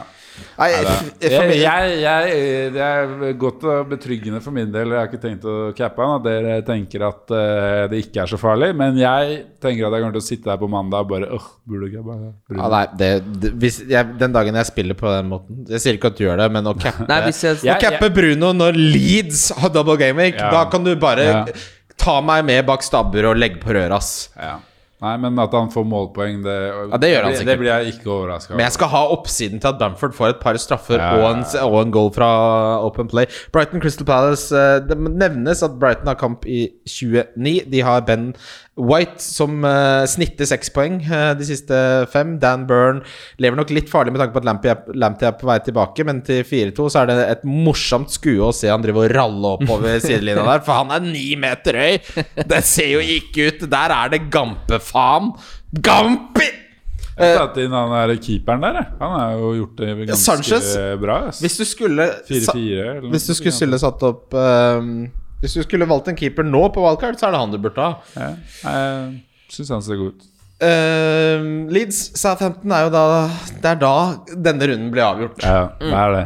[0.58, 4.92] Nei, jeg, jeg, jeg, Det er godt og betryggende for min del.
[4.94, 6.12] Jeg har ikke tenkt å cappe han.
[6.18, 8.68] At dere tenker at uh, det ikke er så farlig.
[8.78, 11.48] Men jeg tenker at jeg kommer til å sitte der på mandag og bare Åh,
[11.66, 12.60] burde ikke bare burde.
[12.60, 13.10] ja, nei, det,
[13.42, 16.24] det, hvis jeg, Den dagen jeg spiller på den måten Jeg sier ikke at du
[16.28, 20.36] gjør det, men å cappe Nei, jeg, Å cappe Bruno når Leeds har double gaming,
[20.38, 20.52] Ja.
[20.54, 21.42] da kan du bare Ja.
[21.98, 24.28] ta meg med bak stabber og legge på røret, ass.
[24.38, 24.58] Ja.
[24.98, 26.54] Nei, men at han får målpoeng, det,
[26.90, 29.78] Ja, det det, det blir jeg ikke overraska Men jeg skal ha oppsiden til at
[29.78, 31.12] Bamford får et par straffer Ja.
[31.20, 32.30] og, en, og en goal fra
[32.82, 33.26] Open Play.
[33.54, 37.70] Brighton Crystal Palace eh, Det nevnes at Brighton har kamp i 29.
[37.70, 38.32] De har Ben
[38.78, 41.78] White som uh, snitter seks poeng uh, de siste
[42.12, 42.36] fem.
[42.42, 43.02] Dan Byrne
[43.42, 44.48] lever nok litt farlig med tanke på at
[44.94, 48.52] Lamptey er, på vei tilbake, men til 4-2 så er det et morsomt skue å
[48.54, 51.98] se han drive og ralle oppover sidelinja der, for han er ni meter høy!
[52.48, 53.68] Det ser jo ikke ut!
[53.68, 55.34] Der er det Gampe-faen!
[55.84, 56.48] Gampi!
[57.18, 58.76] Jeg tatt inn han der keeperen der.
[59.00, 60.68] Han har jo gjort det ganske Sanchez.
[61.02, 61.16] bra.
[61.32, 61.40] ass.
[61.42, 65.08] Hvis du skulle 4-4 Hvis du skulle satt opp ehm,
[65.42, 67.84] Hvis du skulle valgt en keeper nå på wildcard, så er det han du burde
[67.84, 67.92] ha.
[68.18, 68.30] Ja,
[68.64, 70.26] jeg syns han ser god ut.
[70.58, 73.02] Uh, Leeds Southampton er jo da
[73.62, 73.92] Det er da
[74.34, 75.44] denne runden blir avgjort.
[75.44, 76.24] Ja, det er det.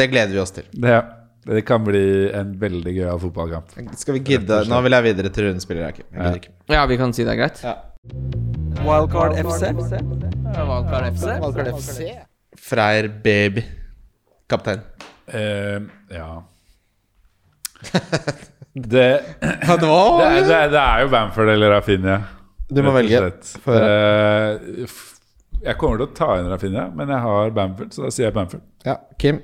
[0.00, 0.66] Det gleder vi oss til.
[0.74, 0.98] det.
[1.46, 3.70] Det kan bli en veldig gøyal fotballkamp.
[3.94, 6.32] Skal vi gidde Nå vil jeg videre til rundens Ja.
[6.74, 7.62] Ja, vi kan si det er greit.
[7.62, 7.76] Ja.
[8.82, 9.70] Wildcard FC.
[10.56, 11.30] Valgkart FC.
[11.38, 12.10] Wildcard FC.
[12.58, 13.62] Freyr Baby.
[14.50, 14.82] Kaptein.
[15.30, 16.42] Uh, ja
[18.76, 19.08] det,
[19.40, 22.16] Ja, det det, er, det, er, det er jo Bamford eller Rafinha.
[22.68, 23.20] Du må velge.
[23.70, 25.12] Eh, f-
[25.66, 28.34] jeg kommer til å ta inn Rafinha, men jeg har Bamford, så da sier jeg
[28.36, 28.64] Bamford.
[28.86, 29.40] Ja, Kim.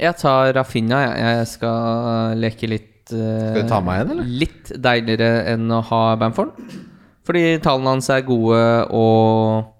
[0.00, 1.36] Jeg tar Rafinha, jeg.
[1.38, 4.32] Jeg skal leke litt uh, Skal du ta meg igjen, eller?
[4.44, 6.56] Litt deiligere enn å ha Bamford.
[7.24, 8.62] Fordi tallene hans er gode
[8.92, 9.70] og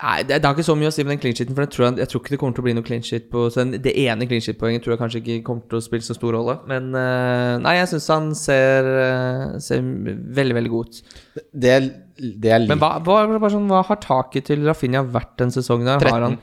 [0.00, 1.72] Nei, det, det har ikke så mye å si med den clean sheeten, for jeg
[1.74, 3.60] tror, jeg, jeg tror ikke det kommer til å bli noe clean sheet på så
[3.60, 6.36] den, Det ene clean sheet-poenget tror jeg kanskje ikke kommer til å spille så stor
[6.38, 6.54] rolle.
[6.70, 11.18] Men uh, nei, jeg syns han ser, uh, ser veldig, veldig god ut.
[11.36, 11.74] Det,
[12.16, 15.90] det er Men hva, hva, bare sånn, hva har taket til Rafinha vært den sesongen?
[15.92, 16.08] der?
[16.08, 16.38] Har han,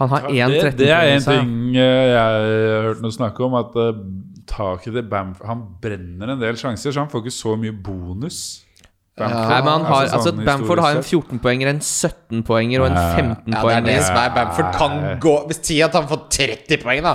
[0.00, 3.44] han har 1 det, 13 det er en ting eh, jeg har hørt noe snakke
[3.44, 3.92] om, at uh,
[4.48, 8.40] taket til Bamford Han brenner en del sjanser, så han får ikke så mye bonus.
[9.14, 12.88] Bamford, Nei, men han har, altså altså, sånn Bamford har en 14-poenger, en 17-poenger og
[12.88, 13.04] en Ja.
[13.46, 14.72] Ja, det er det som er Bamford.
[14.74, 17.14] Kan gå Hvis Tiat har fått 30 poeng, da.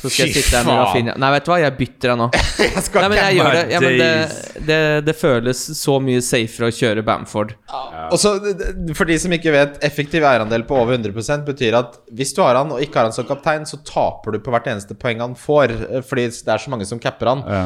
[0.00, 0.78] Så skal jeg sitte der med.
[0.80, 1.14] Rafinha.
[1.20, 2.28] Nei, vet du hva, jeg bytter deg nå.
[2.70, 3.62] Jeg skal Nei, men jeg gjør det.
[3.72, 7.52] Ja, men det, det, det føles så mye safere å kjøre Bamford.
[8.10, 8.32] Og så,
[8.96, 12.58] For de som ikke vet, effektiv eierandel på over 100% betyr at hvis du har
[12.58, 15.36] han og ikke har han som kaptein, så taper du på hvert eneste poeng han
[15.38, 17.44] får, eh, fordi det er så mange som capper han.
[17.44, 17.62] Ja.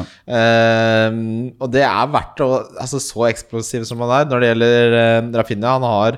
[1.09, 4.95] Um, og det er verdt å Altså, så eksplosiv som han er når det gjelder
[4.95, 5.75] uh, Rafinha.
[5.77, 6.17] Han har,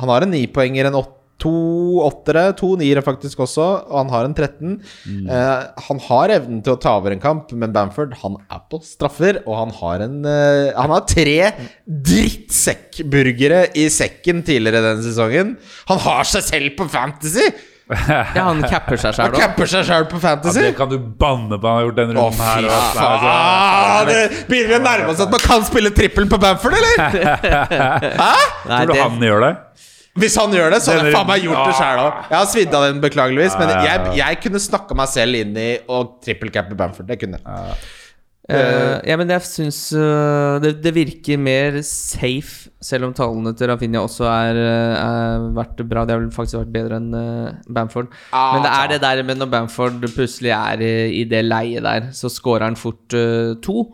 [0.00, 1.50] han har en nipoenger, en åtte To
[2.04, 4.74] åttere, to niere faktisk også, og han har en 13.
[5.24, 8.82] Eh, han har evnen til å ta over en kamp, men Bamford han er på
[8.84, 11.38] straffer, og han har en eh, Han har tre
[11.88, 15.56] drittsekkburgere i sekken tidligere denne sesongen.
[15.90, 17.48] Han har seg selv på Fantasy!
[17.90, 19.40] Ja, han capper seg Han sjøl òg.
[19.42, 20.60] capper seg sjøl på Fantasy.
[20.62, 22.68] Ja, det kan du banne på han har gjort denne runden fy her.
[22.70, 24.06] og- faen!
[24.12, 26.94] Det begynner vi å nærme oss at man kan spille trippel på Bamford, eller?
[28.22, 28.28] Hæ?
[28.70, 29.50] Nei, Tror du det, han gjør det?
[30.20, 32.18] Hvis han gjør det, så hadde jeg faen meg gjort det sjæl òg.
[32.26, 35.70] Jeg har svidd av den, beklageligvis, men jeg, jeg kunne snakka meg selv inn i
[35.90, 37.08] å trippelcappe Bamford.
[37.10, 37.80] Det kunne jeg.
[38.50, 43.70] Uh, ja, men jeg syns uh, det, det virker mer safe, selv om tallene til
[43.70, 46.02] Rafinha også er, eh, er vært bra.
[46.08, 48.08] Det har vel faktisk vært bedre enn uh, Bamford.
[48.32, 51.84] Ah, men det er det der med når Bamford plutselig er i, i det leiet
[51.86, 53.84] der, så scorer han fort eh, to.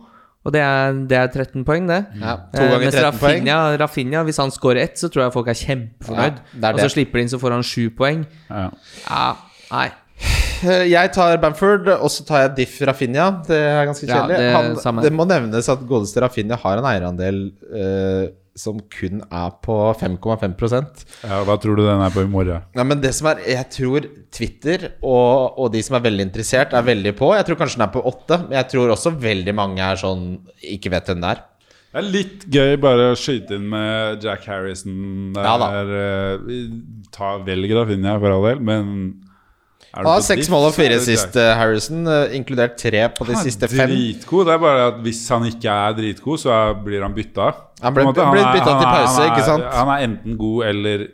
[0.47, 1.99] Og det er, det er 13 poeng, det.
[2.21, 3.41] Ja, to Eh, ganger mens 13 poeng.
[3.43, 6.37] Rafinha, Rafinha, hvis han scorer ett, så tror jeg folk er kjempefornøyd.
[6.39, 8.23] Ja, det er og så slipper de inn, så får han sju poeng.
[8.49, 8.69] Ja.
[9.09, 9.25] Ja,
[9.73, 9.89] nei.
[10.63, 13.27] Eh, Jeg tar Bamford, og så tar jeg Diff Rafinha.
[13.45, 14.37] Det er ganske Ja, kjedelig.
[14.95, 19.75] det- det må nevnes at godeste Rafinha har en eierandel eh, som kun er på
[19.99, 22.65] 5,5% ja, Hva tror du den er på i morgen?
[22.77, 26.73] Nei, men det som er Jeg tror Twitter og, og de som er veldig interessert,
[26.75, 27.31] er veldig på.
[27.37, 30.25] Jeg tror kanskje den er på 8, men jeg tror også veldig mange er sånn
[30.75, 31.45] Ikke vet hvem det er.
[31.87, 35.47] Det er litt gøy bare å skyte inn med Jack Harrison der.
[35.47, 35.69] Ja da.
[37.15, 38.91] ta finner jeg for all del, men
[39.93, 43.43] har på seks mål og fire sist, eh, Harrison, eh, inkludert tre på de Han
[43.43, 43.89] siste fem.
[43.89, 44.45] Dritgod.
[44.45, 47.53] Det er bare at hvis han ikke er dritgod, så blir han bytta.
[47.81, 49.63] Han ble- På en ble bytta til pause, han er- ikke sant?
[49.73, 51.07] Han er enten god eller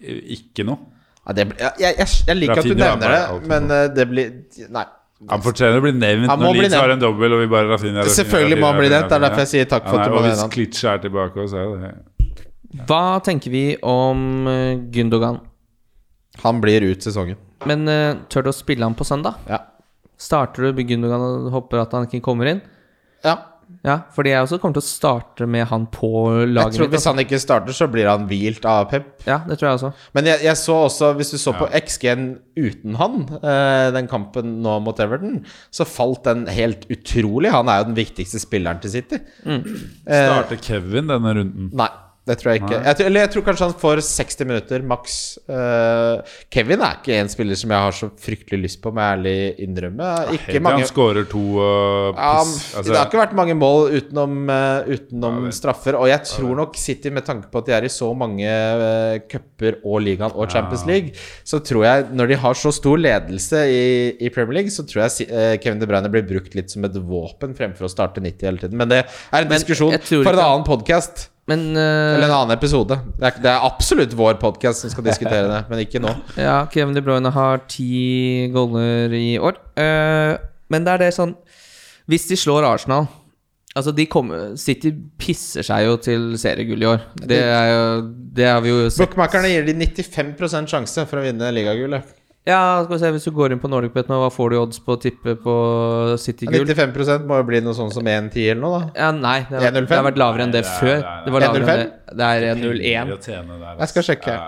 [0.00, 0.78] ikke noe.
[1.26, 3.88] Ja, det, blir- jeg, jeg, jeg liker at du er nevner det, alltid men eh,
[3.88, 4.84] det blir Nei.
[5.28, 8.04] Han fortjener å bli nevnt når bli Leeds har en dobbel og vi bare Rafinha,
[8.04, 9.08] Rafinha Selvfølgelig må han bli nevnt.
[9.08, 10.52] Det er derfor jeg sier takk for at du må nevne hvis.
[10.54, 14.46] Klitsch er tilbake så er det Hva tenker vi om
[14.94, 15.40] Gundogan?
[16.44, 17.36] Han blir ut sesongen.
[17.66, 19.40] Men uh, tør du å spille han på søndag?
[19.50, 19.64] Ja.
[20.18, 22.64] Starter du Gundogan og håper at han ikke kommer inn?
[23.26, 23.38] ja.
[23.84, 26.08] Ja, fordi jeg også kommer til å starte med han på
[26.48, 26.94] laget Jeg tror mitt.
[26.96, 29.10] Hvis han ikke starter, så blir han hvilt av Pep.
[29.12, 29.28] altså.
[29.28, 29.90] Ja, det tror jeg også.
[30.16, 34.58] Men jeg, jeg så også, hvis du så på XG-en uten han, uh, den kampen
[34.64, 35.42] nå mot Everton,
[35.74, 37.52] så falt den helt utrolig.
[37.54, 39.20] Han er jo den viktigste spilleren til City.
[39.44, 39.60] Mm.
[39.60, 41.70] Eh, Starter Kevin denne runden?
[41.76, 41.90] Nei,
[42.28, 42.78] det tror jeg ikke.
[42.84, 45.14] Jeg tror, eller jeg tror kanskje han får 60 minutter maks.
[45.48, 46.20] Uh,
[46.52, 49.36] Kevin er ikke en spiller som jeg har så fryktelig lyst på, må jeg ærlig
[49.64, 50.08] innrømme.
[50.36, 52.66] Ikke Helt mange han skårer to uh, ja, piss.
[52.76, 55.96] Altså, Det har ikke vært mange mål utenom, uh, utenom Ja, straffer.
[56.00, 59.16] Og jeg tror nok City, med tanke på at de er i så mange uh,
[59.32, 61.16] cuper og ligaen og Champions League,
[61.48, 63.80] så tror jeg når de har så stor ledelse i,
[64.28, 67.56] i Premier League, så tror jeg Kevin De Bruyne blir brukt litt som et våpen
[67.56, 68.78] fremfor å starte 90 hele tiden.
[68.78, 71.28] Men det er en Men diskusjon for en ikke- annen podkast.
[71.48, 72.98] Men uh, Eller en annen episode.
[73.16, 76.12] Det er, det er absolutt vår podkast som skal diskutere det, men ikke nå.
[76.48, 79.56] Ja, Kevin De Bruyne har ti goller i år.
[79.78, 80.36] Uh,
[80.68, 81.32] men det er det sånn
[82.10, 83.08] Hvis de slår Arsenal
[83.76, 84.90] Altså, de kommer City
[85.20, 87.02] pisser seg jo til seriegull i år.
[87.20, 87.82] Det er jo
[88.34, 89.04] Det har vi jo sett.
[89.04, 92.16] Bookmakerne gir de 95% sjanse for å vinne ligagullet.
[92.48, 94.60] Ja, skal vi se Hvis du går inn på NordicBet nå, hva får du i
[94.62, 95.54] odds på å tippe på
[96.22, 96.64] City-gull?
[96.64, 99.02] 95 må jo bli noe sånn som 1-10 eller noe, da.
[99.02, 99.90] Ja, nei, det har, 1,05?
[99.90, 100.96] det har vært lavere enn det Nei, det er- før.
[100.96, 102.16] det er- Det var lavere enn det.
[102.16, 103.12] Det er 1,01.
[103.12, 104.38] Å tjene Jeg skal sjekke.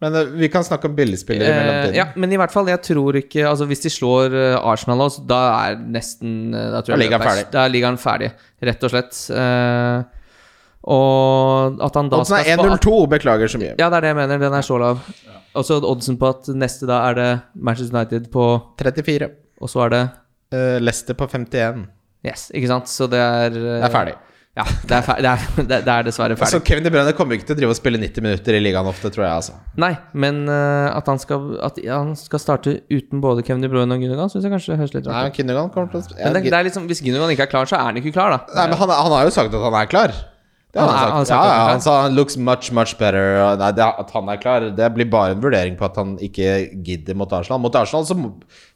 [0.00, 1.94] Men eh, vi kan snakke om billigspillere i Eh, mellomtiden.
[1.94, 5.24] ja, men i hvert fall, jeg tror ikke Altså, hvis de slår eh, Arsenal også,
[5.26, 7.50] da er nesten Da, tror jeg da, er- ferdig.
[7.50, 8.30] Da er ligaen ferdig,
[8.62, 9.30] rett og slett.
[9.34, 10.02] Eh,
[10.88, 13.74] og at han da Oddsen er spå- 1-0-2, beklager så mye.
[13.78, 14.38] Ja, det er det jeg mener.
[14.38, 15.00] Den er så lav.
[15.58, 17.28] Og så oddsen på at neste da er det
[17.58, 18.46] Manchester United på
[18.78, 19.30] 34.
[19.60, 20.06] Og så er det
[20.48, 21.82] Uh, Leicester på 51.
[22.24, 22.88] Yes, ikke sant?
[22.88, 24.14] Så det er uh, Det er ferdig.
[24.56, 26.46] Ja, det er, fer det er, det er dessverre ferdig.
[26.48, 28.88] Altså, Kevin De Bruyne kommer ikke til å drive og spille 90 minutter i ligaen
[28.88, 29.34] ofte, tror jeg.
[29.42, 29.90] altså Nei,
[30.24, 34.00] men uh, at, han skal, at han skal starte uten både Kevin De Bruyne og
[34.02, 35.38] Gundogan, syns jeg kanskje høres litt Nei, rart men ut.
[35.42, 37.68] Gundogan kommer til å sp- Men det, det er liksom, hvis Gundogan ikke er klar,
[37.70, 38.40] så er han ikke klar, da.
[38.56, 40.16] Nei, men han, han har jo sagt at han er klar.
[40.68, 41.32] Det Han han, han sagt.
[41.32, 43.56] Ja, han er ja, han sa han looks much, much better.
[43.56, 46.50] Nei, det, at han er klar, det blir bare en vurdering på at han ikke
[46.84, 47.62] gidder mot Arsenal.
[47.64, 48.16] Mot Arsenal så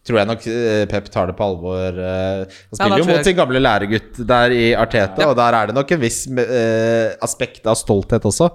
[0.09, 1.93] tror jeg nok eh, Pep tar det på alvor.
[2.01, 2.47] eh.
[2.49, 5.29] Han spiller spiller jo mot sin gamle læregutt der i Arteta, Ja.
[5.29, 8.49] og der er det nok en viss uh, aspekt av stolthet også.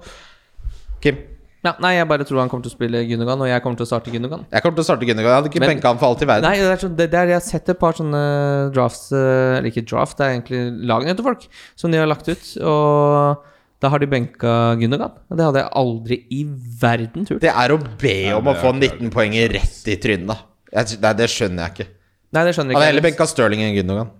[1.00, 1.22] Kim?
[1.66, 3.86] Ja, nei, jeg bare tror han kommer til å spille Gundogan, og jeg kommer til
[3.86, 4.44] å starte Gundogan.
[4.52, 5.26] Jeg kommer til å starte Gundogan.
[5.32, 6.46] Jeg hadde ikke Men- benka han for alt i verden.
[6.46, 8.20] Nei, det er så, det, det er, jeg har sett et par sånne
[8.76, 12.28] drafts eh, Eller ikke draft, det er egentlig lagene til folk som de har lagt
[12.30, 12.46] ut.
[12.62, 13.42] Og
[13.82, 15.18] da har de benka Gundogan.
[15.30, 16.44] Og det hadde jeg aldri i
[16.80, 17.42] verden turt.
[17.42, 20.30] Det er å be om det å få 19 poeng rett i trynet.
[20.30, 20.38] da.
[20.78, 21.88] Jeg, nei, det skjønner jeg ikke.
[22.38, 24.14] Nei, det skjønner jeg Han hadde heller benka Stirling enn Gundogan.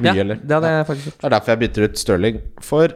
[0.00, 0.36] Mye, Ja, eller?
[0.44, 1.18] det hadde jeg faktisk gjort.
[1.20, 2.94] Det er derfor jeg bytter ut Stirling for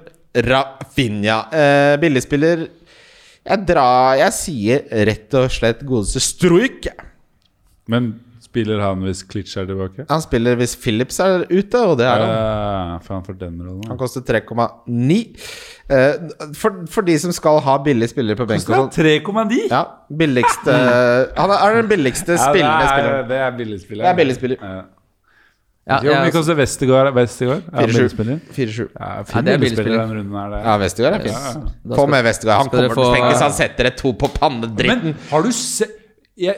[0.49, 1.37] Rafinha.
[1.53, 2.69] Eh, billigspiller
[3.49, 6.89] Jeg drar Jeg sier rett og slett godeste Struik.
[7.89, 8.13] Men
[8.45, 10.05] spiller han hvis Klitsch er tilbake?
[10.09, 12.31] Han spiller hvis Phillips er ute, og det er han.
[12.33, 13.85] Ja, for han får den rollen.
[13.89, 15.19] Han koster 3,9.
[15.89, 19.61] Eh, for, for de som skal ha billige spillere på benken og sånn 3,9!
[19.71, 19.83] Ja,
[20.21, 20.75] billigste
[21.39, 23.21] Han er den billigste spillende spilleren.
[23.23, 24.05] Ja, det er billigspiller.
[24.05, 24.65] Det er billigspiller.
[24.65, 24.83] Ja.
[25.89, 27.15] Ja, jeg- mye koster Vestergaard?
[27.17, 27.63] Vestergaard?
[27.73, 28.41] Ja, 4-7.
[28.53, 28.89] 4-7.
[28.93, 30.17] Ja, Ja, fin det er billigspiller billigspiller.
[30.19, 30.59] runden her.
[30.65, 31.71] Ja, Vestergaard er fint.
[31.97, 32.59] Få med Vestergaard.
[32.63, 33.43] Han kommer til få- fengelse.
[33.43, 35.03] Han setter et to på pannedritten.
[35.05, 35.95] Men har du sett
[36.39, 36.55] jeg,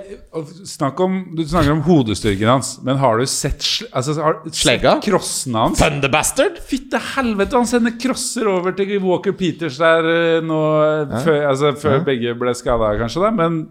[0.68, 3.60] snakk om, Du snakker om hodestyrken hans, men har du sett
[3.94, 5.00] altså, har, Slegga?
[5.00, 5.78] sett crossene hans?
[5.80, 6.58] Thunderbastard!
[6.68, 10.60] Fytte helvete, han sender crosser over til Walker Peters der nå
[11.08, 11.20] ja.
[11.24, 13.68] før, altså, før begge ble skada, kanskje, da, men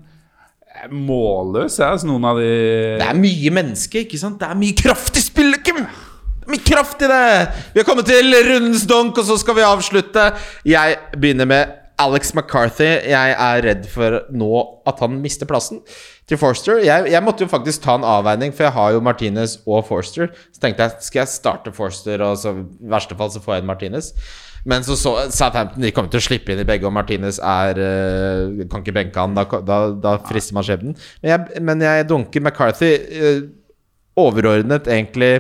[0.82, 4.40] eh, målløs er altså noen av de Det er mye menneske, ikke sant?
[4.40, 5.49] Det er mye kraft i spillet,
[6.50, 7.26] Mye kraft i det!
[7.76, 10.24] Vi har kommet til rundens donk, og så skal vi avslutte.
[10.66, 12.88] Jeg begynner med Alex McCarthy.
[13.12, 15.84] Jeg er redd for nå at han mister plassen
[16.30, 16.80] til Forster.
[16.82, 20.32] Jeg, jeg måtte jo faktisk ta en avveining, for jeg har jo Martinez og Forster.
[20.50, 23.66] Så tenkte jeg skal jeg starte Forster, og så, i verste fall så får jeg
[23.66, 24.10] en Martinez.
[24.66, 27.78] Men så så Southampton de kommer til å slippe inn i begge, og Martinez er
[27.80, 29.38] uh, Kan ikke benke han.
[29.38, 30.98] Da, da, da frister man skjebnen.
[31.22, 33.48] Men men jeg dunker McCarthy Uh,
[34.20, 35.40] overordnet, egentlig.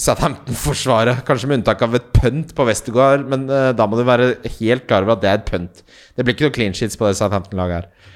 [0.00, 3.26] Southampton-forsvaret, kanskje med unntak av et pønt på Westergård.
[3.28, 5.84] Men uh, da må du være helt klar over at det er et pønt.
[6.16, 8.10] Det blir ikke noe clean sheets på det Southampton-laget her.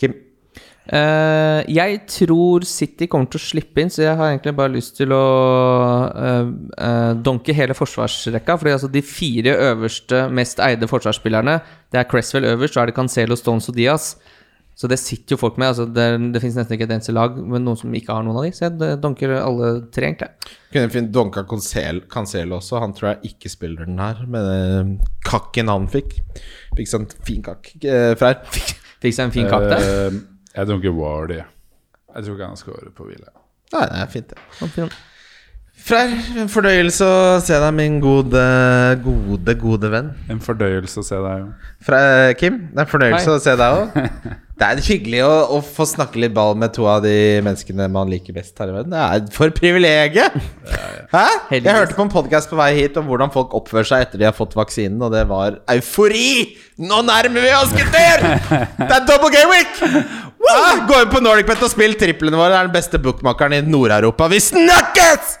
[0.00, 0.16] Kim?
[0.82, 4.96] Uh, jeg tror City kommer til å slippe inn, så jeg har egentlig bare lyst
[4.98, 5.22] til å
[6.10, 8.58] uh, eh, donke hele forsvarsrekka.
[8.58, 11.60] Fordi altså de fire øverste, mest eide forsvarsspillerne,
[11.94, 14.16] det er Cresswell øverst, så er det Cancelo, Stones og Diaz.
[14.74, 15.68] Så det sitter jo folk med.
[15.68, 18.38] Altså det, det finnes nesten ikke et eneste lag med noen som ikke har noen
[18.40, 18.52] av de.
[18.56, 20.30] Så jeg donker alle tre, egentlig.
[20.72, 22.80] Kunne fint dunka Cancel- Cancelo også.
[22.82, 24.94] Han tror jeg ikke spiller den her, med den
[25.28, 26.16] kakken han fikk.
[26.78, 27.74] Fikk sånn fin kakk.
[27.84, 28.40] Uh, Freyr?
[29.02, 29.86] Fikk seg en fin kakk der.
[30.16, 30.20] Uh,
[30.56, 31.40] Jeg dunker Wardy.
[31.42, 33.28] Jeg tror ikke han scorer på hvile.
[33.72, 34.68] Nei, det er fint, det.
[34.74, 34.90] Fin.
[35.82, 38.42] Freyr, en fornøyelse å se deg, min gode,
[39.02, 40.12] gode, gode venn.
[40.30, 41.72] En fordøyelse å se deg, jo.
[41.82, 41.98] Fra,
[42.38, 43.34] Kim, det er en fornøyelse Hei.
[43.34, 43.98] å se deg òg.
[44.62, 48.06] Det er hyggelig å, å få snakke litt ball med to av de menneskene man
[48.12, 48.92] liker best her i verden.
[48.94, 50.36] Det er for privilegiet!
[51.10, 51.24] Hæ?
[51.56, 54.28] Jeg hørte på en podkast på vei hit om hvordan folk oppfører seg etter de
[54.28, 56.52] har fått vaksinen, og det var eufori!
[56.78, 58.22] Nå nærmer vi oss, gutter!
[58.78, 59.82] Det er double game week!
[59.82, 60.64] Hæ?
[60.86, 62.52] Gå inn på NordicBet og spill triplene våre.
[62.54, 64.30] Det er den beste bookmakeren i Nord-Europa.
[64.30, 65.40] Vi snakkes!